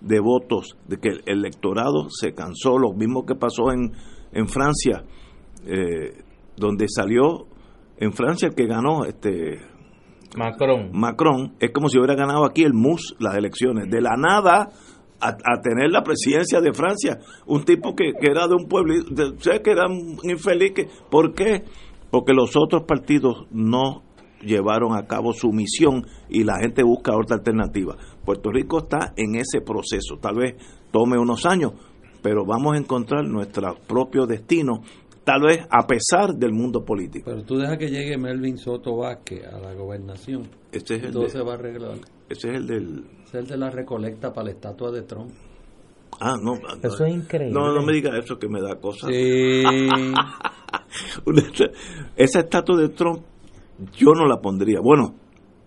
[0.00, 3.92] de votos, de que el electorado se cansó, lo mismo que pasó en,
[4.32, 5.04] en Francia,
[5.66, 6.22] eh,
[6.56, 7.46] donde salió
[7.98, 9.58] en Francia el que ganó este
[10.36, 10.90] Macron.
[10.92, 14.68] Macron, es como si hubiera ganado aquí el MUS las elecciones, de la nada
[15.20, 18.94] a, tener la presidencia de Francia, un tipo que, era de un pueblo,
[19.40, 21.64] sé que era un infeliz, que, ¿por qué?
[22.10, 24.02] Porque los otros partidos no
[24.42, 27.96] llevaron a cabo su misión y la gente busca otra alternativa.
[28.24, 30.56] Puerto Rico está en ese proceso, tal vez
[30.90, 31.72] tome unos años,
[32.22, 34.82] pero vamos a encontrar nuestro propio destino
[35.28, 37.26] tal vez a pesar del mundo político.
[37.26, 40.48] Pero tú dejas que llegue Melvin Soto Vázquez a la gobernación.
[40.72, 41.98] Este es el todo se va a arreglar.
[42.30, 43.04] Ese es el del...
[43.26, 45.30] es el de la recolecta para la estatua de Trump.
[46.18, 46.54] Ah, no.
[46.82, 47.52] Eso es increíble.
[47.52, 49.10] No, no me digas eso que me da cosas.
[49.10, 49.62] Sí.
[52.16, 53.20] Esa estatua de Trump
[53.96, 54.80] yo no la pondría.
[54.80, 55.14] Bueno,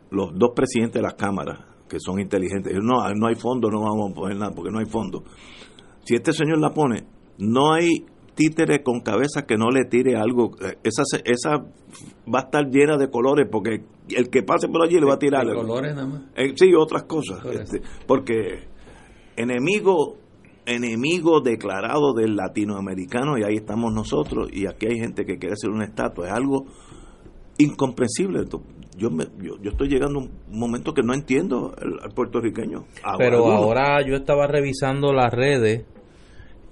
[0.10, 4.12] los dos presidentes de las cámaras, que son inteligentes, no, no hay fondo, no vamos
[4.12, 5.24] a poner nada porque no hay fondo.
[6.04, 7.06] Si este señor la pone,
[7.38, 8.06] no hay
[8.36, 10.52] títere con cabeza que no le tire algo.
[10.84, 11.58] Esa, esa
[12.34, 15.20] va a estar llena de colores porque el que pase por allí le va a
[15.20, 15.46] tirar.
[15.46, 16.22] ¿De colores nada más?
[16.36, 17.44] Eh, sí, otras cosas.
[17.46, 18.68] Este, porque
[19.36, 20.18] enemigo
[20.66, 25.70] enemigo declarado del latinoamericano y ahí estamos nosotros y aquí hay gente que quiere hacer
[25.70, 26.28] una estatua.
[26.28, 26.66] Es algo
[27.64, 28.46] incomprensible.
[28.98, 32.86] Yo, me, yo, estoy llegando a un momento que no entiendo al puertorriqueño.
[33.18, 35.86] Pero ahora yo estaba revisando las redes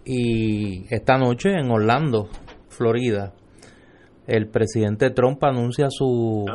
[0.05, 2.29] y esta noche en Orlando,
[2.69, 3.33] Florida,
[4.27, 6.45] el presidente Trump anuncia su,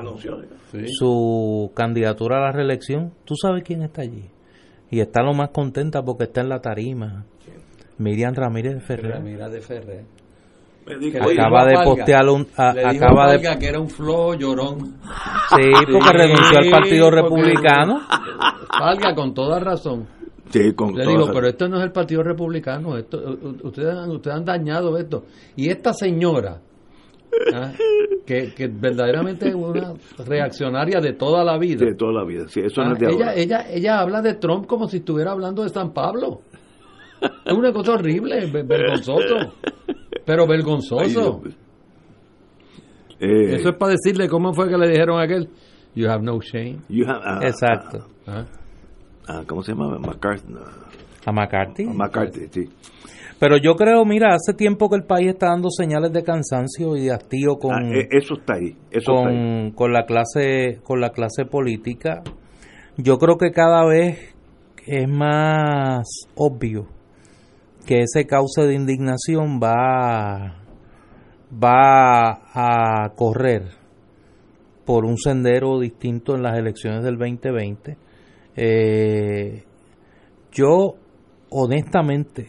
[0.86, 3.12] su candidatura a la reelección.
[3.24, 4.30] ¿Tú sabes quién está allí?
[4.90, 7.26] Y está lo más contenta porque está en la tarima.
[7.98, 9.22] Miriam Ramírez de Ferrer.
[9.22, 10.04] de Ferrer.
[10.86, 14.98] Acaba de postear un acaba de que era un flow llorón
[15.50, 18.00] sí porque renunció al partido republicano
[18.78, 20.06] valga con toda razón
[20.54, 23.18] le digo, pero esto no es el Partido Republicano, esto,
[23.62, 25.24] ustedes, ustedes han dañado esto.
[25.56, 26.60] Y esta señora,
[27.52, 27.72] ¿ah?
[28.24, 29.94] que, que, verdaderamente es una
[30.24, 31.84] reaccionaria de toda la vida.
[31.84, 34.66] De toda la vida, sí, eso no es de ella, ella, ella habla de Trump
[34.66, 36.42] como si estuviera hablando de San Pablo.
[37.44, 39.54] Es una cosa horrible, vergonzoso.
[40.24, 41.42] Pero vergonzoso.
[43.20, 45.48] Eh, Eso es para decirle cómo fue que le dijeron a aquel.
[45.94, 46.78] You have no shame.
[47.06, 48.06] Ah, Exacto.
[48.26, 48.44] Ah,
[49.26, 49.98] Ah, ¿cómo se llama?
[49.98, 50.52] McCarthy.
[51.24, 51.84] A McCarthy.
[51.86, 52.68] McCarthy, sí.
[53.40, 57.04] Pero yo creo, mira, hace tiempo que el país está dando señales de cansancio y
[57.04, 59.72] de hastío con ah, e, eso está ahí, eso con, está ahí.
[59.72, 62.22] con la clase con la clase política.
[62.96, 64.34] Yo creo que cada vez
[64.86, 66.06] es más
[66.36, 66.86] obvio
[67.84, 70.60] que ese cauce de indignación va
[71.52, 73.68] va a correr
[74.84, 77.96] por un sendero distinto en las elecciones del 2020
[78.56, 79.62] eh,
[80.52, 80.94] yo
[81.50, 82.48] honestamente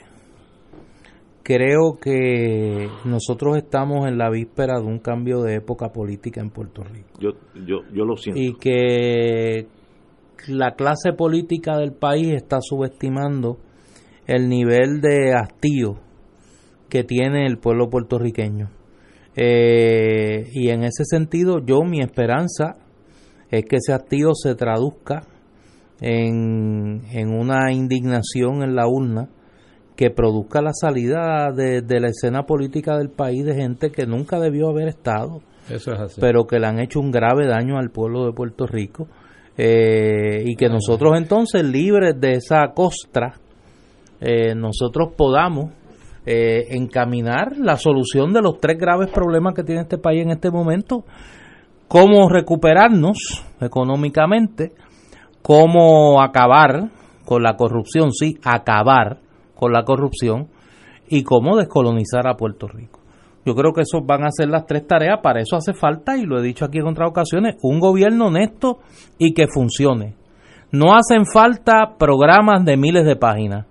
[1.46, 6.84] creo que nosotros estamos en la víspera de un cambio de época política en Puerto
[6.84, 7.20] Rico.
[7.20, 8.42] Yo, yo, yo lo siento.
[8.42, 9.68] Y que
[10.48, 13.60] la clase política del país está subestimando
[14.28, 16.00] el nivel de hastío
[16.90, 18.70] que tiene el pueblo puertorriqueño.
[19.36, 22.78] Eh, y en ese sentido, yo mi esperanza
[23.50, 25.24] es que ese hastío se traduzca
[26.02, 29.30] en, en una indignación en la urna
[29.96, 34.70] que produzca la salida de, la escena política del país de gente que nunca debió
[34.70, 35.42] haber estado,
[36.20, 39.08] pero que le han hecho un grave daño al pueblo de Puerto Rico.
[39.58, 43.40] Eh, y que nosotros entonces, libres de esa costra,
[44.22, 45.72] eh, nosotros podamos
[46.26, 50.50] eh, encaminar la solución de los tres graves problemas que tiene este país en este
[50.50, 51.04] momento,
[51.88, 54.74] cómo recuperarnos económicamente,
[55.42, 56.90] cómo acabar
[57.26, 59.20] con la corrupción, sí, acabar
[59.56, 60.48] con la corrupción
[61.08, 63.00] y cómo descolonizar a Puerto Rico.
[63.46, 66.24] Yo creo que eso van a ser las tres tareas, para eso hace falta, y
[66.24, 68.80] lo he dicho aquí en otras ocasiones, un gobierno honesto
[69.20, 70.16] y que funcione.
[70.72, 73.68] No hacen falta programas de miles de páginas,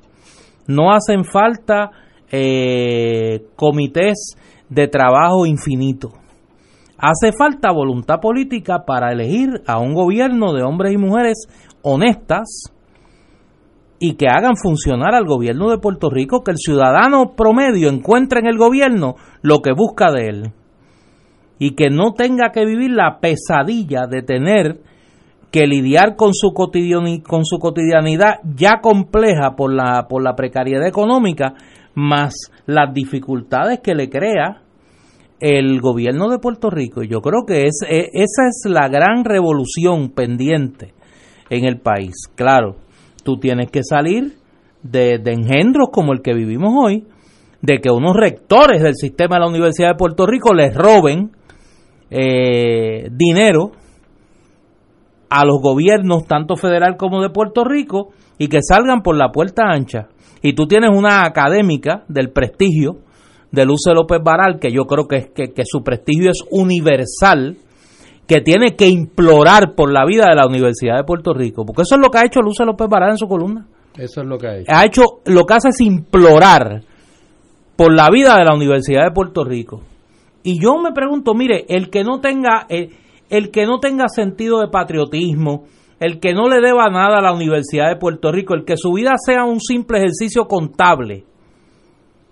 [0.66, 1.90] no hacen falta
[2.30, 4.36] eh, comités
[4.68, 6.10] de trabajo infinito.
[6.98, 11.46] Hace falta voluntad política para elegir a un gobierno de hombres y mujeres
[11.82, 12.72] honestas
[13.98, 18.46] y que hagan funcionar al gobierno de Puerto Rico, que el ciudadano promedio encuentre en
[18.46, 20.52] el gobierno lo que busca de él
[21.58, 24.80] y que no tenga que vivir la pesadilla de tener
[25.54, 31.54] que lidiar con su, con su cotidianidad ya compleja por la, por la precariedad económica,
[31.94, 32.34] más
[32.66, 34.62] las dificultades que le crea
[35.38, 37.04] el gobierno de Puerto Rico.
[37.04, 40.92] Y yo creo que es, e, esa es la gran revolución pendiente
[41.50, 42.14] en el país.
[42.34, 42.74] Claro,
[43.22, 44.32] tú tienes que salir
[44.82, 47.06] de, engendros como el que vivimos hoy,
[47.62, 51.30] de que unos rectores del sistema de la Universidad de Puerto Rico les roben
[52.10, 53.83] eh, dinero
[55.34, 59.64] a los gobiernos, tanto federal como de Puerto Rico, y que salgan por la puerta
[59.68, 60.08] ancha.
[60.42, 62.98] Y tú tienes una académica del prestigio
[63.50, 67.56] de Luce López Baral, que yo creo que, que, que su prestigio es universal,
[68.26, 71.96] que tiene que implorar por la vida de la Universidad de Puerto Rico, porque eso
[71.96, 73.66] es lo que ha hecho Luce López Baral en su columna.
[73.96, 74.72] Eso es lo que ha hecho.
[74.72, 76.82] Ha hecho, lo que hace es implorar
[77.76, 79.80] por la vida de la Universidad de Puerto Rico.
[80.42, 82.90] Y yo me pregunto, mire, el que no tenga, el,
[83.36, 85.64] el que no tenga sentido de patriotismo,
[86.00, 88.92] el que no le deba nada a la Universidad de Puerto Rico, el que su
[88.92, 91.24] vida sea un simple ejercicio contable,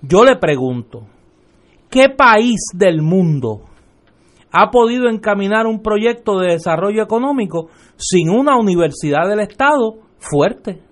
[0.03, 1.07] yo le pregunto,
[1.89, 3.63] ¿qué país del mundo
[4.53, 10.83] ha podido encaminar un proyecto de desarrollo económico sin una universidad del Estado fuerte.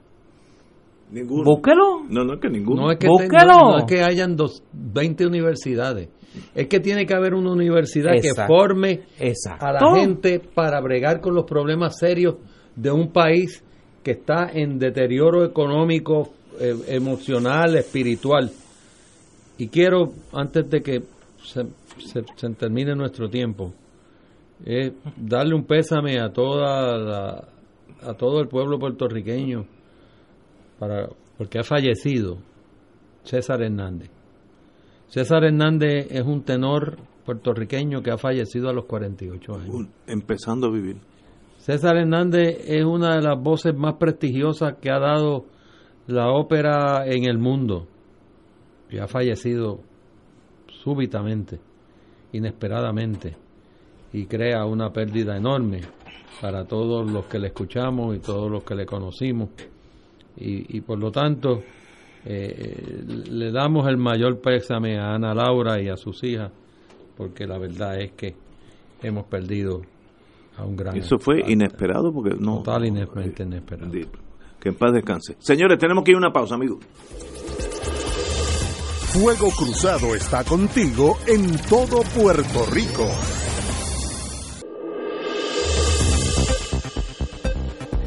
[1.11, 1.45] Ninguno.
[1.45, 2.05] Búsquelo.
[2.09, 2.83] No, no es que ninguno.
[2.83, 3.53] No es que, Búsquelo.
[3.53, 6.09] no, no es que hayan dos, 20 universidades.
[6.55, 8.43] Es que tiene que haber una universidad Exacto.
[8.43, 9.67] que forme Exacto.
[9.67, 12.37] a la gente para bregar con los problemas serios
[12.77, 13.65] de un país
[14.03, 16.31] que está en deterioro económico,
[16.61, 18.51] eh, emocional, espiritual.
[19.59, 21.03] Y quiero, antes de que
[21.45, 21.65] se,
[21.99, 23.73] se- se termine nuestro tiempo,
[24.65, 27.49] eh, darle un pésame a toda la-
[28.03, 29.67] a todo el pueblo puertorriqueño
[30.79, 32.39] para porque ha fallecido
[33.25, 34.11] César Hernández.
[35.11, 39.69] César Hernández es un tenor puertorriqueño que ha fallecido a los 48 años.
[39.75, 40.97] Un- empezando a vivir.
[41.59, 45.45] César Hernández es una de las voces más prestigiosas que ha dado
[46.07, 47.87] la ópera en el mundo
[48.91, 49.81] y ha fallecido
[50.83, 51.61] súbitamente,
[52.33, 53.37] inesperadamente,
[54.13, 55.83] y crea una pérdida enorme
[56.41, 59.51] para todos los que le escuchamos y todos los que le conocimos.
[60.37, 61.63] Y, y por lo tanto,
[62.25, 66.53] eh, le damos el mayor pésame a Ana Laura y a sus hijas,
[67.17, 68.35] porque la verdad es que
[69.03, 69.83] hemos perdido
[70.57, 72.59] a un gran Eso fue inesperado porque no.
[72.59, 73.91] Total eh, inesperado.
[73.91, 74.19] bendito.
[74.61, 75.37] Que en paz descanse.
[75.39, 76.79] Señores, tenemos que ir a una pausa, amigos.
[79.13, 83.09] Fuego Cruzado está contigo en todo Puerto Rico.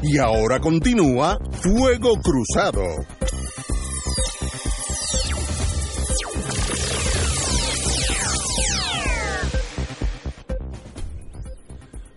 [0.03, 2.84] Y ahora continúa Fuego Cruzado.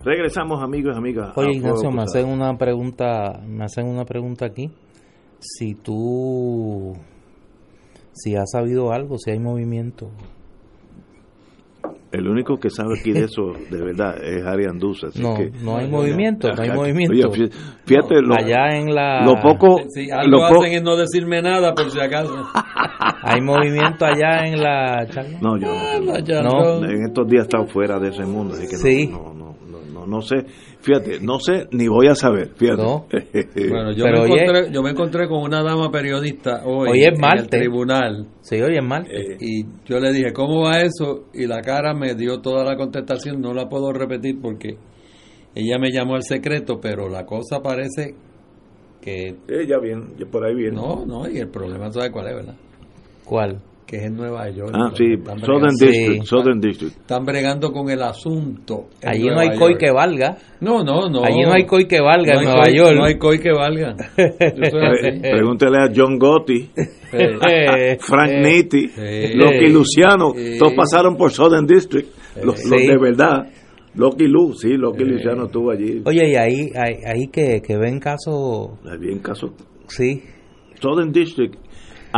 [0.07, 1.33] Regresamos, amigos y amigas.
[1.37, 4.71] Oye, Ignacio, me hacen una pregunta, me hacen una pregunta aquí.
[5.41, 6.93] Si tú,
[8.13, 10.11] si has sabido algo, si hay movimiento.
[12.13, 15.09] El único que sabe aquí de eso, de verdad, es Ari Anduza.
[15.09, 17.29] así No, que- no hay movimiento, no hay movimiento.
[17.29, 17.51] Oye,
[17.85, 19.81] fíjate, lo, Allá en la, lo poco.
[19.89, 22.33] Sí, lo algo hacen es no decirme nada por si acaso.
[23.23, 25.39] hay movimiento allá en la charla.
[25.43, 26.81] No, yo no.
[26.81, 26.85] No.
[26.89, 29.09] En estos días he estado fuera de ese mundo, así que no- Sí.
[29.09, 29.35] no,
[30.07, 30.37] no, sé.
[30.81, 32.53] Fíjate, no sé ni voy a saber.
[32.57, 32.83] Fíjate.
[32.83, 33.07] No.
[33.69, 37.01] Bueno, yo, Pero me oye- encontré, yo me encontré con una dama periodista hoy, Hoy
[37.03, 37.49] es en el martes.
[37.51, 39.07] tribunal Sí, oye, mal.
[39.11, 41.25] Eh, y yo le dije, ¿cómo va eso?
[41.35, 44.77] Y la cara me dio toda la contestación, no la puedo repetir porque
[45.55, 48.15] ella me llamó al secreto, pero la cosa parece
[49.01, 50.77] que eh, ya bien, ya por ahí viene.
[50.77, 52.57] no, no, y el problema sabe cuál es, ¿verdad?
[53.25, 53.61] ¿Cuál?
[53.87, 54.73] Que es en Nueva York.
[54.75, 55.15] Ah, sí,
[55.45, 55.87] Southern Sí.
[55.87, 56.97] District, Southern District.
[56.97, 58.89] Están bregando con el asunto.
[59.05, 60.37] Allí no hay COI que valga.
[60.61, 61.23] No, no, no.
[61.25, 62.97] Allí no hay COI que valga No en Nueva COI- York.
[62.97, 63.95] No hay COI que valga.
[64.17, 66.69] Pre- Pregúntele a John Gotti,
[67.13, 69.35] Eh, Frank eh, Nitti, Sí.
[69.35, 72.09] Loki Luciano, todos pasaron por Southern District,
[72.43, 73.49] los, de verdad.
[73.95, 76.03] Loki Lu, sí, Loki Luciano estuvo allí.
[76.05, 79.55] Oye, y ahí, ahí, ahí que, que ven caso, Hay bien caso.
[79.87, 80.23] sí.
[80.81, 81.55] Southern District.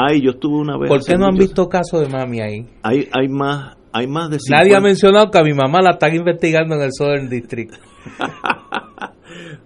[0.07, 0.89] Ay, yo estuve una vez.
[0.89, 2.67] ¿Por qué no han visto caso de mami ahí?
[2.83, 4.63] Hay, hay más, hay más de 50.
[4.65, 7.73] Nadie ha mencionado que a mi mamá la están investigando en el Southern District.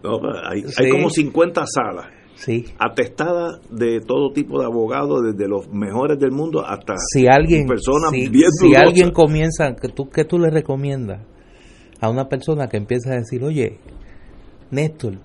[0.02, 0.18] No,
[0.50, 0.82] hay, Sí.
[0.84, 2.64] hay como 50 salas Sí.
[2.78, 8.10] atestadas de todo tipo de abogados, desde los mejores del mundo hasta Si alguien, personas
[8.10, 11.20] si, bien si alguien comienza, ¿qué tú, ¿qué tú le recomiendas?
[12.00, 13.78] a una persona que empieza a decir, oye,
[14.72, 15.18] Néstor,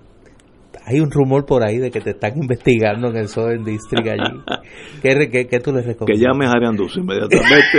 [0.88, 4.40] hay un rumor por ahí de que te están investigando en el Southern District allí.
[5.02, 6.06] ¿Qué, qué, qué tú les recomiendas?
[6.06, 7.78] Que llame a Arianduz inmediatamente.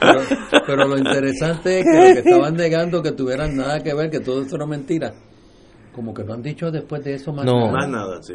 [0.00, 0.20] pero,
[0.66, 4.20] pero, lo interesante es que lo que estaban negando que tuvieran nada que ver, que
[4.20, 5.12] todo esto era mentira.
[5.94, 7.52] Como que no han dicho después de eso más No.
[7.60, 7.72] nada.
[7.72, 8.34] Más nada, sí.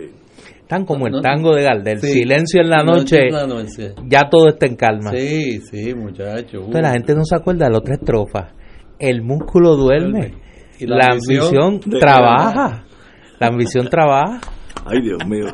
[0.62, 2.08] Están como el No, tango de Gardel, sí.
[2.14, 3.94] silencio en la Noche en la noche.
[4.08, 5.12] ya todo está en calma.
[5.12, 6.58] Sí, sí, muchacho.
[6.60, 8.54] Entonces la gente no se acuerda de la otra estrofa.
[8.98, 10.36] El músculo duerme,
[10.80, 12.84] Y la, ambición, trabaja,
[13.40, 14.40] la ambición trabaja.
[14.86, 15.46] Ay, Dios mío.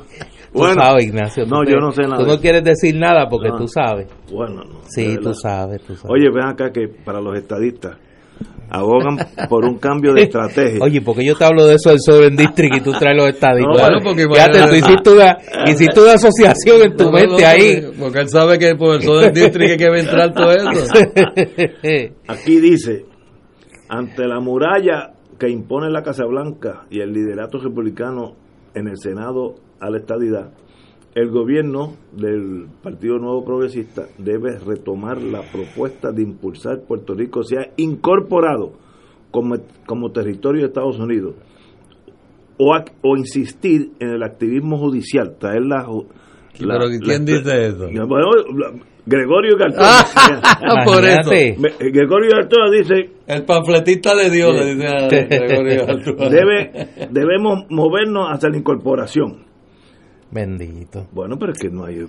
[0.53, 1.43] Tú Bueno, sabes, Ignacio.
[1.45, 2.17] tú no, te- yo no sé nada.
[2.17, 3.57] Tú no quieres decir nada porque No.
[3.57, 4.07] tú sabes.
[4.31, 4.79] bueno, no.
[4.87, 6.09] Sí, tú sabes, tú sabes.
[6.09, 7.97] Oye, ven acá que para los estadistas
[8.69, 9.17] abogan
[9.49, 10.79] por un cambio de estrategia.
[10.81, 13.75] Oye, porque yo te hablo de eso del Southern District y tú traes los estadistas?
[13.75, 15.37] No, bueno, porque Fíjate, tú hiciste una,
[15.67, 17.81] hiciste una asociación en tu No, mente no, ahí.
[17.81, 20.51] Porque, porque él sabe que por el Southern District es que va a entrar todo
[20.51, 20.93] eso.
[22.27, 23.05] Aquí dice,
[23.89, 28.33] ante la muralla que impone la Casa Blanca y el liderato republicano
[28.73, 30.51] en el Senado a la estadidad,
[31.13, 37.69] el gobierno del Partido Nuevo Progresista debe retomar la propuesta de impulsar Puerto Rico sea
[37.77, 38.73] incorporado
[39.31, 39.55] como,
[39.85, 41.35] como territorio de Estados Unidos
[42.57, 45.85] o, o insistir en el activismo judicial, traer la...
[46.59, 47.89] la- Pero ¿quién la- dice eso?
[48.07, 48.27] Bueno,
[49.05, 49.81] Gregorio García.
[49.83, 51.29] Ah, por eso.
[51.29, 55.85] Me- Gregorio Artola dice El panfletista de Dios, le dice a Gregorio
[56.29, 59.45] debe debemos movernos hacia la incorporación
[60.31, 61.07] Bendito.
[61.11, 62.05] bueno pero es que no hay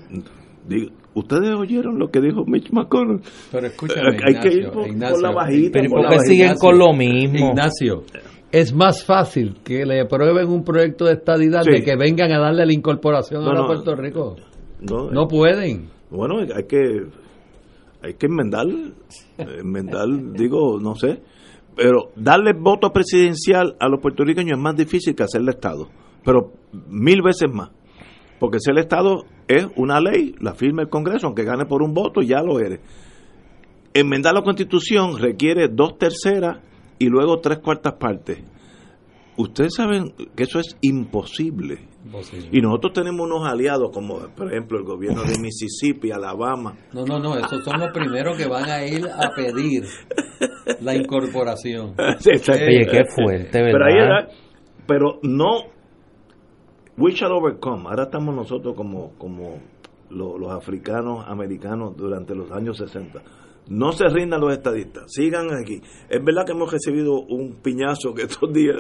[0.67, 3.21] digo, ustedes oyeron lo que dijo Mitch McConnell
[3.53, 6.69] Pero escúchame, hay que ir Ignacio, por, la bajita Pero ¿y por qué siguen Ignacio,
[6.69, 7.49] con lo mismo?
[7.51, 8.03] Ignacio,
[8.51, 11.71] es más fácil que le aprueben un proyecto de estadidad Sí.
[11.73, 13.69] de que vengan a darle la incorporación No, ahora a no.
[13.69, 14.37] Puerto Rico.
[14.81, 15.91] no, No pueden.
[16.11, 17.07] Bueno hay que
[18.03, 18.67] hay que enmendar
[19.39, 21.23] enmendar digo no sé
[21.75, 25.89] pero darle voto presidencial a los puertorriqueños es más difícil que hacerle Estado
[26.25, 26.53] pero
[26.89, 27.71] mil veces más
[28.39, 31.95] porque ser el Estado es una ley, la firma el Congreso, aunque gane por un
[31.95, 32.81] voto, ya lo eres.
[33.95, 36.59] Enmendar la Constitución requiere dos terceras
[36.99, 38.43] y luego tres cuartas partes.
[39.39, 41.89] Ustedes saben que eso es imposible.
[42.53, 46.75] Y nosotros tenemos unos aliados como, por ejemplo, el gobierno de Mississippi, Alabama.
[46.93, 49.85] No, no, no, esos son los primeros que van a ir a pedir
[50.81, 51.95] la incorporación.
[51.99, 54.19] Oye, qué fuerte, Pero ahí ¿verdad?
[54.21, 54.29] era-
[54.87, 55.49] pero no
[56.97, 57.89] we shall overcome.
[57.89, 59.59] Ahora estamos nosotros como como
[60.11, 63.21] lo- los africanos americanos durante los años 60.
[63.69, 65.81] No se rindan los estadistas, sigan aquí.
[66.09, 68.77] Es verdad que hemos recibido un piñazo que estos días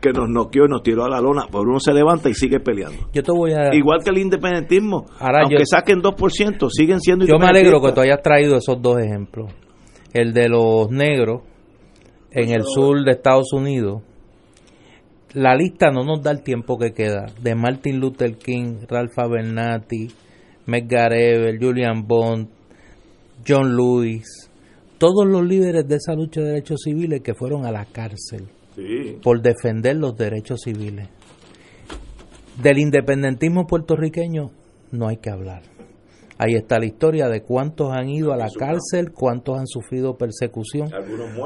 [0.00, 2.60] que nos noqueó y nos tiró a la lona, pero uno se levanta y sigue
[2.60, 3.08] peleando.
[3.14, 3.74] Yo te voy a...
[3.74, 7.92] Igual que el independentismo, Ahora aunque yo- saquen 2%, siguen siendo Yo me alegro que
[7.92, 9.50] tú hayas traído esos dos ejemplos.
[10.12, 11.40] El de los negros
[12.30, 14.02] en el sur de Estados Unidos.
[15.32, 17.26] La lista no nos da el tiempo que queda.
[17.42, 20.08] De Martin Luther King, Ralph Abernathy,
[20.66, 22.48] Medgar Evers, Julian Bond,
[23.46, 24.50] John Lewis.
[24.98, 29.18] Todos los líderes de esa lucha de derechos civiles que fueron a la cárcel Sí.
[29.22, 31.08] por defender los derechos civiles.
[32.62, 34.50] Del independentismo puertorriqueño
[34.92, 35.62] no hay que hablar.
[36.38, 40.90] Ahí está la historia de cuántos han ido a la cárcel, cuántos han sufrido persecución.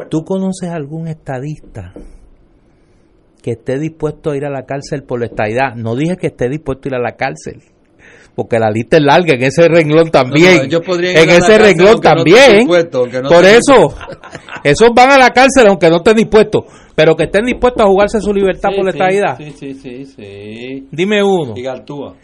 [0.09, 1.93] ¿Tú conoces algún estadista
[3.43, 5.75] que esté dispuesto a ir a la cárcel por la estadidad?
[5.77, 7.63] No dije que esté dispuesto a ir a la cárcel,
[8.35, 10.69] porque la lista es larga en ese renglón también.
[10.71, 12.67] No, no, en ese renglón también.
[12.67, 13.95] por eso,
[14.65, 18.21] esos van a la cárcel aunque no estén dispuestos, pero que estén dispuestos a jugarse
[18.21, 19.37] su libertad por la estadidad.
[19.39, 20.89] Sí, sí, sí, sí.
[20.91, 21.55] Dime uno.
[21.57, 22.15] Y Galtúa.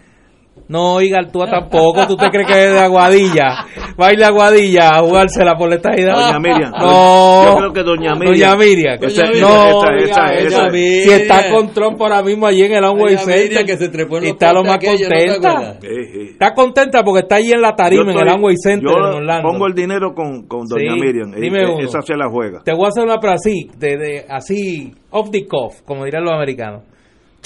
[0.69, 2.07] No, y Galtúa tampoco.
[2.09, 3.65] ¿Tú te crees que es de Aguadilla?
[3.99, 6.15] A Aguadilla a jugársela por la estadidad.
[6.15, 6.73] Doña Miriam.
[6.79, 7.45] No.
[7.47, 8.33] Yo creo que Doña Miriam.
[8.33, 8.99] Doña Miriam.
[9.01, 13.15] Esa- no, esa- esa- esa- Si está con Trump ahora mismo allí en el Amway
[13.15, 13.65] Doña Miriam, Center.
[13.67, 15.51] que se trepó en los está lo más postes aquellos, ¿no te contenta.
[15.51, 15.79] acuerdas?
[15.81, 16.29] Sí, sí.
[16.33, 19.49] Está contenta porque está allí en la tarima, en el Amway Center yo en Orlando.
[19.49, 21.31] pongo el dinero con, con Doña Sí, Miriam.
[21.33, 21.85] dime Eh, uno.
[21.85, 22.63] Esa se la juega.
[22.65, 26.25] Te voy a hacer una para así, de, de- así, off the cuff, como dirán
[26.25, 26.83] los americanos.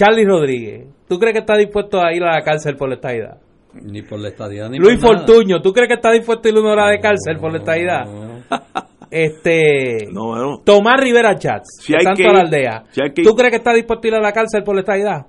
[0.01, 3.37] Charlie Rodríguez, ¿tú crees que está dispuesto a ir a la cárcel por la estadidad?
[3.75, 5.27] Ni por la estadía ni Luis por nada.
[5.27, 8.05] Fortuño, ¿tú crees que está dispuesto a ir una hora de cárcel por la estadidad?
[8.07, 8.41] No.
[9.11, 10.07] Este.
[10.13, 10.63] No, bueno.
[10.65, 12.85] Tomás Rivera Chats, Si de hay Santo que a la Aldea.
[12.93, 14.83] si hay que ¿Tú crees que está dispuesto a ir a la cárcel por la
[14.83, 15.27] estadidad?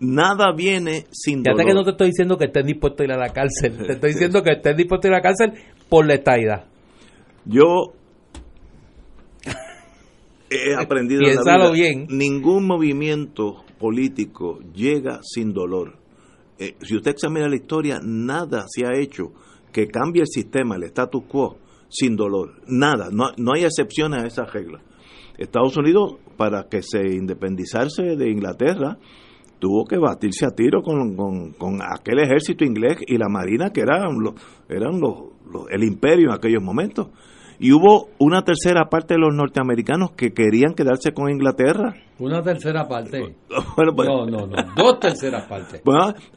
[0.00, 1.66] Nada viene sin Fíjate dolor.
[1.66, 3.86] que no te estoy diciendo que estén dispuestos a ir a la cárcel.
[3.86, 5.52] Te estoy diciendo que estén dispuestos a ir a la cárcel
[5.88, 6.64] por la estadidad.
[7.46, 7.94] Yo
[10.50, 12.06] he aprendido en la vida, bien.
[12.08, 15.96] ningún movimiento político llega sin dolor.
[16.58, 19.32] Eh, si usted examina la historia, nada se ha hecho
[19.72, 21.58] que cambie el sistema, el status quo,
[21.88, 22.62] sin dolor.
[22.66, 24.80] Nada, no, no hay excepciones a esa regla.
[25.36, 28.98] Estados Unidos, para que se independizarse de Inglaterra,
[29.58, 31.14] tuvo que batirse a tiro con,
[31.52, 34.34] con, aquel ejército inglés y la marina que eran, los,
[34.68, 37.08] eran los, el imperio en aquellos momentos.
[37.60, 41.94] Y hubo una tercera parte de los norteamericanos que querían quedarse con Inglaterra.
[42.18, 43.34] Una tercera parte.
[43.74, 44.56] Pues, no, no, no.
[44.76, 45.82] Dos terceras partes.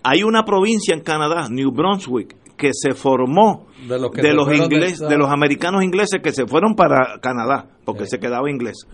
[0.03, 3.99] hay una provincia en Canadá, New Brunswick, que se formó de,
[4.34, 8.88] los, ingleses, de, los americanos ingleses que se fueron para Canadá, porque se quedaba inglés.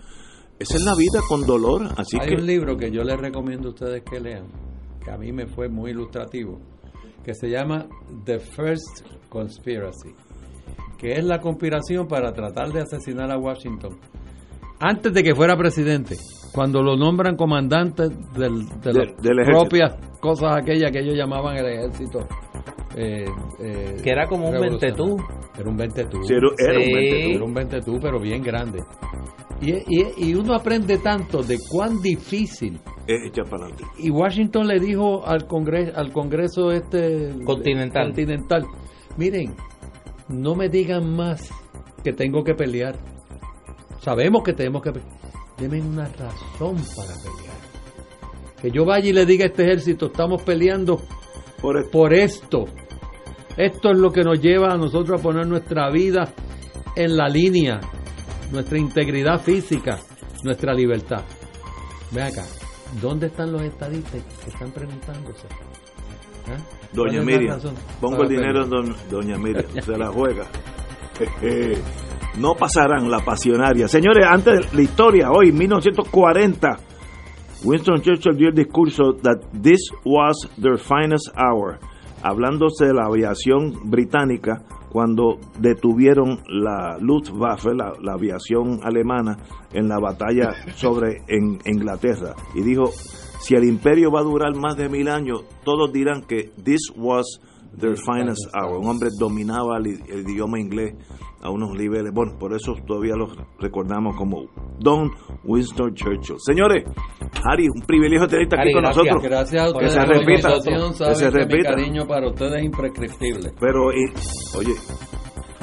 [0.58, 1.88] Esa es la vida con dolor.
[1.96, 4.46] Así hay un libro que yo les recomiendo a ustedes que lean,
[5.04, 6.58] que a mí me fue muy ilustrativo,
[7.22, 7.86] que se llama
[8.24, 10.27] The First Conspiracy
[10.98, 13.98] que es la conspiración para tratar de asesinar a Washington
[14.80, 16.16] antes de que fuera presidente,
[16.54, 18.04] cuando lo nombran comandante
[18.34, 22.20] del, de, las propias cosas aquellas que ellos llamaban el ejército.
[22.96, 23.26] Eh,
[23.60, 25.16] eh, que era como un ventetú.
[25.56, 26.20] Era un ventetú.
[26.28, 27.30] era, un ventetú.
[27.34, 28.78] Era un ventetú, pero bien grande.
[29.60, 33.84] Y, y, y, uno aprende tanto de cuán difícil es para adelante.
[33.98, 38.06] Y Washington le dijo al Congreso, al Congreso este continental.
[38.06, 38.64] continental,
[39.16, 39.54] miren,
[40.28, 41.50] no me digan más
[42.02, 42.96] que tengo que pelear.
[44.00, 45.18] Sabemos que tenemos que pelear.
[45.58, 47.58] Deme una razón para pelear.
[48.60, 51.00] Que yo vaya y le diga a este ejército, estamos peleando
[51.60, 52.66] por, por esto.
[53.56, 56.32] Esto es lo que nos lleva a nosotros a poner nuestra vida
[56.94, 57.80] en la línea,
[58.52, 59.98] nuestra integridad física,
[60.44, 61.24] nuestra libertad.
[62.12, 62.44] Ve acá,
[63.00, 65.46] ¿dónde están los estadistas que están preguntándose?
[66.48, 66.56] ¿Ah?
[66.92, 67.58] Doña Miriam.
[68.00, 69.70] Pongo el dinero en Doña Miriam.
[69.82, 70.46] Se la juega.
[72.38, 73.88] no pasarán la pasionaria.
[73.88, 76.78] Señores, antes de la historia, hoy, 1940,
[77.64, 81.78] Winston Churchill dio el discurso that this was their finest hour,
[82.22, 89.36] hablándose de la aviación británica cuando detuvieron la Luftwaffe, la, la aviación alemana,
[89.72, 92.34] en la batalla sobre en Inglaterra.
[92.54, 92.90] Y dijo,
[93.48, 97.24] si el imperio va a durar más de mil años, todos dirán que this was
[97.80, 98.76] their finest hour.
[98.78, 99.86] Un hombre dominaba el,
[100.28, 100.94] idioma inglés
[101.40, 102.12] a unos niveles.
[102.12, 105.10] Bueno, por eso todavía los recordamos como Don
[105.44, 106.36] Winston Churchill.
[106.40, 106.84] Señores,
[107.42, 109.22] Harry, un privilegio tenerte aquí con nosotros.
[109.22, 109.94] Gracias a ustedes.
[109.94, 110.48] Que se repita.
[111.08, 111.70] Que se repita.
[111.70, 113.52] Mi cariño para ustedes es imprescriptible.
[113.58, 114.12] Pero, y,
[114.58, 114.74] oye,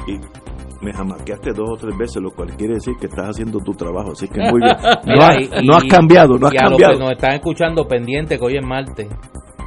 [0.08, 3.72] y me jamaqueaste dos o tres veces, lo cual quiere decir que estás haciendo tu
[3.72, 4.76] trabajo, así que muy bien.
[5.64, 6.92] No, has cambiado, no has cambiado.
[6.92, 9.08] Los que nos están escuchando pendiente que hoy es martes.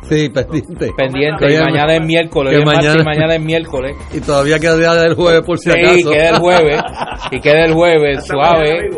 [0.03, 0.89] Sí, pendiente.
[0.97, 2.57] Pendiente, y mañana es miércoles.
[2.57, 3.95] Hoy mañana, y mañana es miércoles.
[4.13, 6.11] Y todavía queda día del jueves por si sí, acaso.
[6.11, 6.81] queda el jueves.
[7.31, 8.89] y queda el jueves, suave.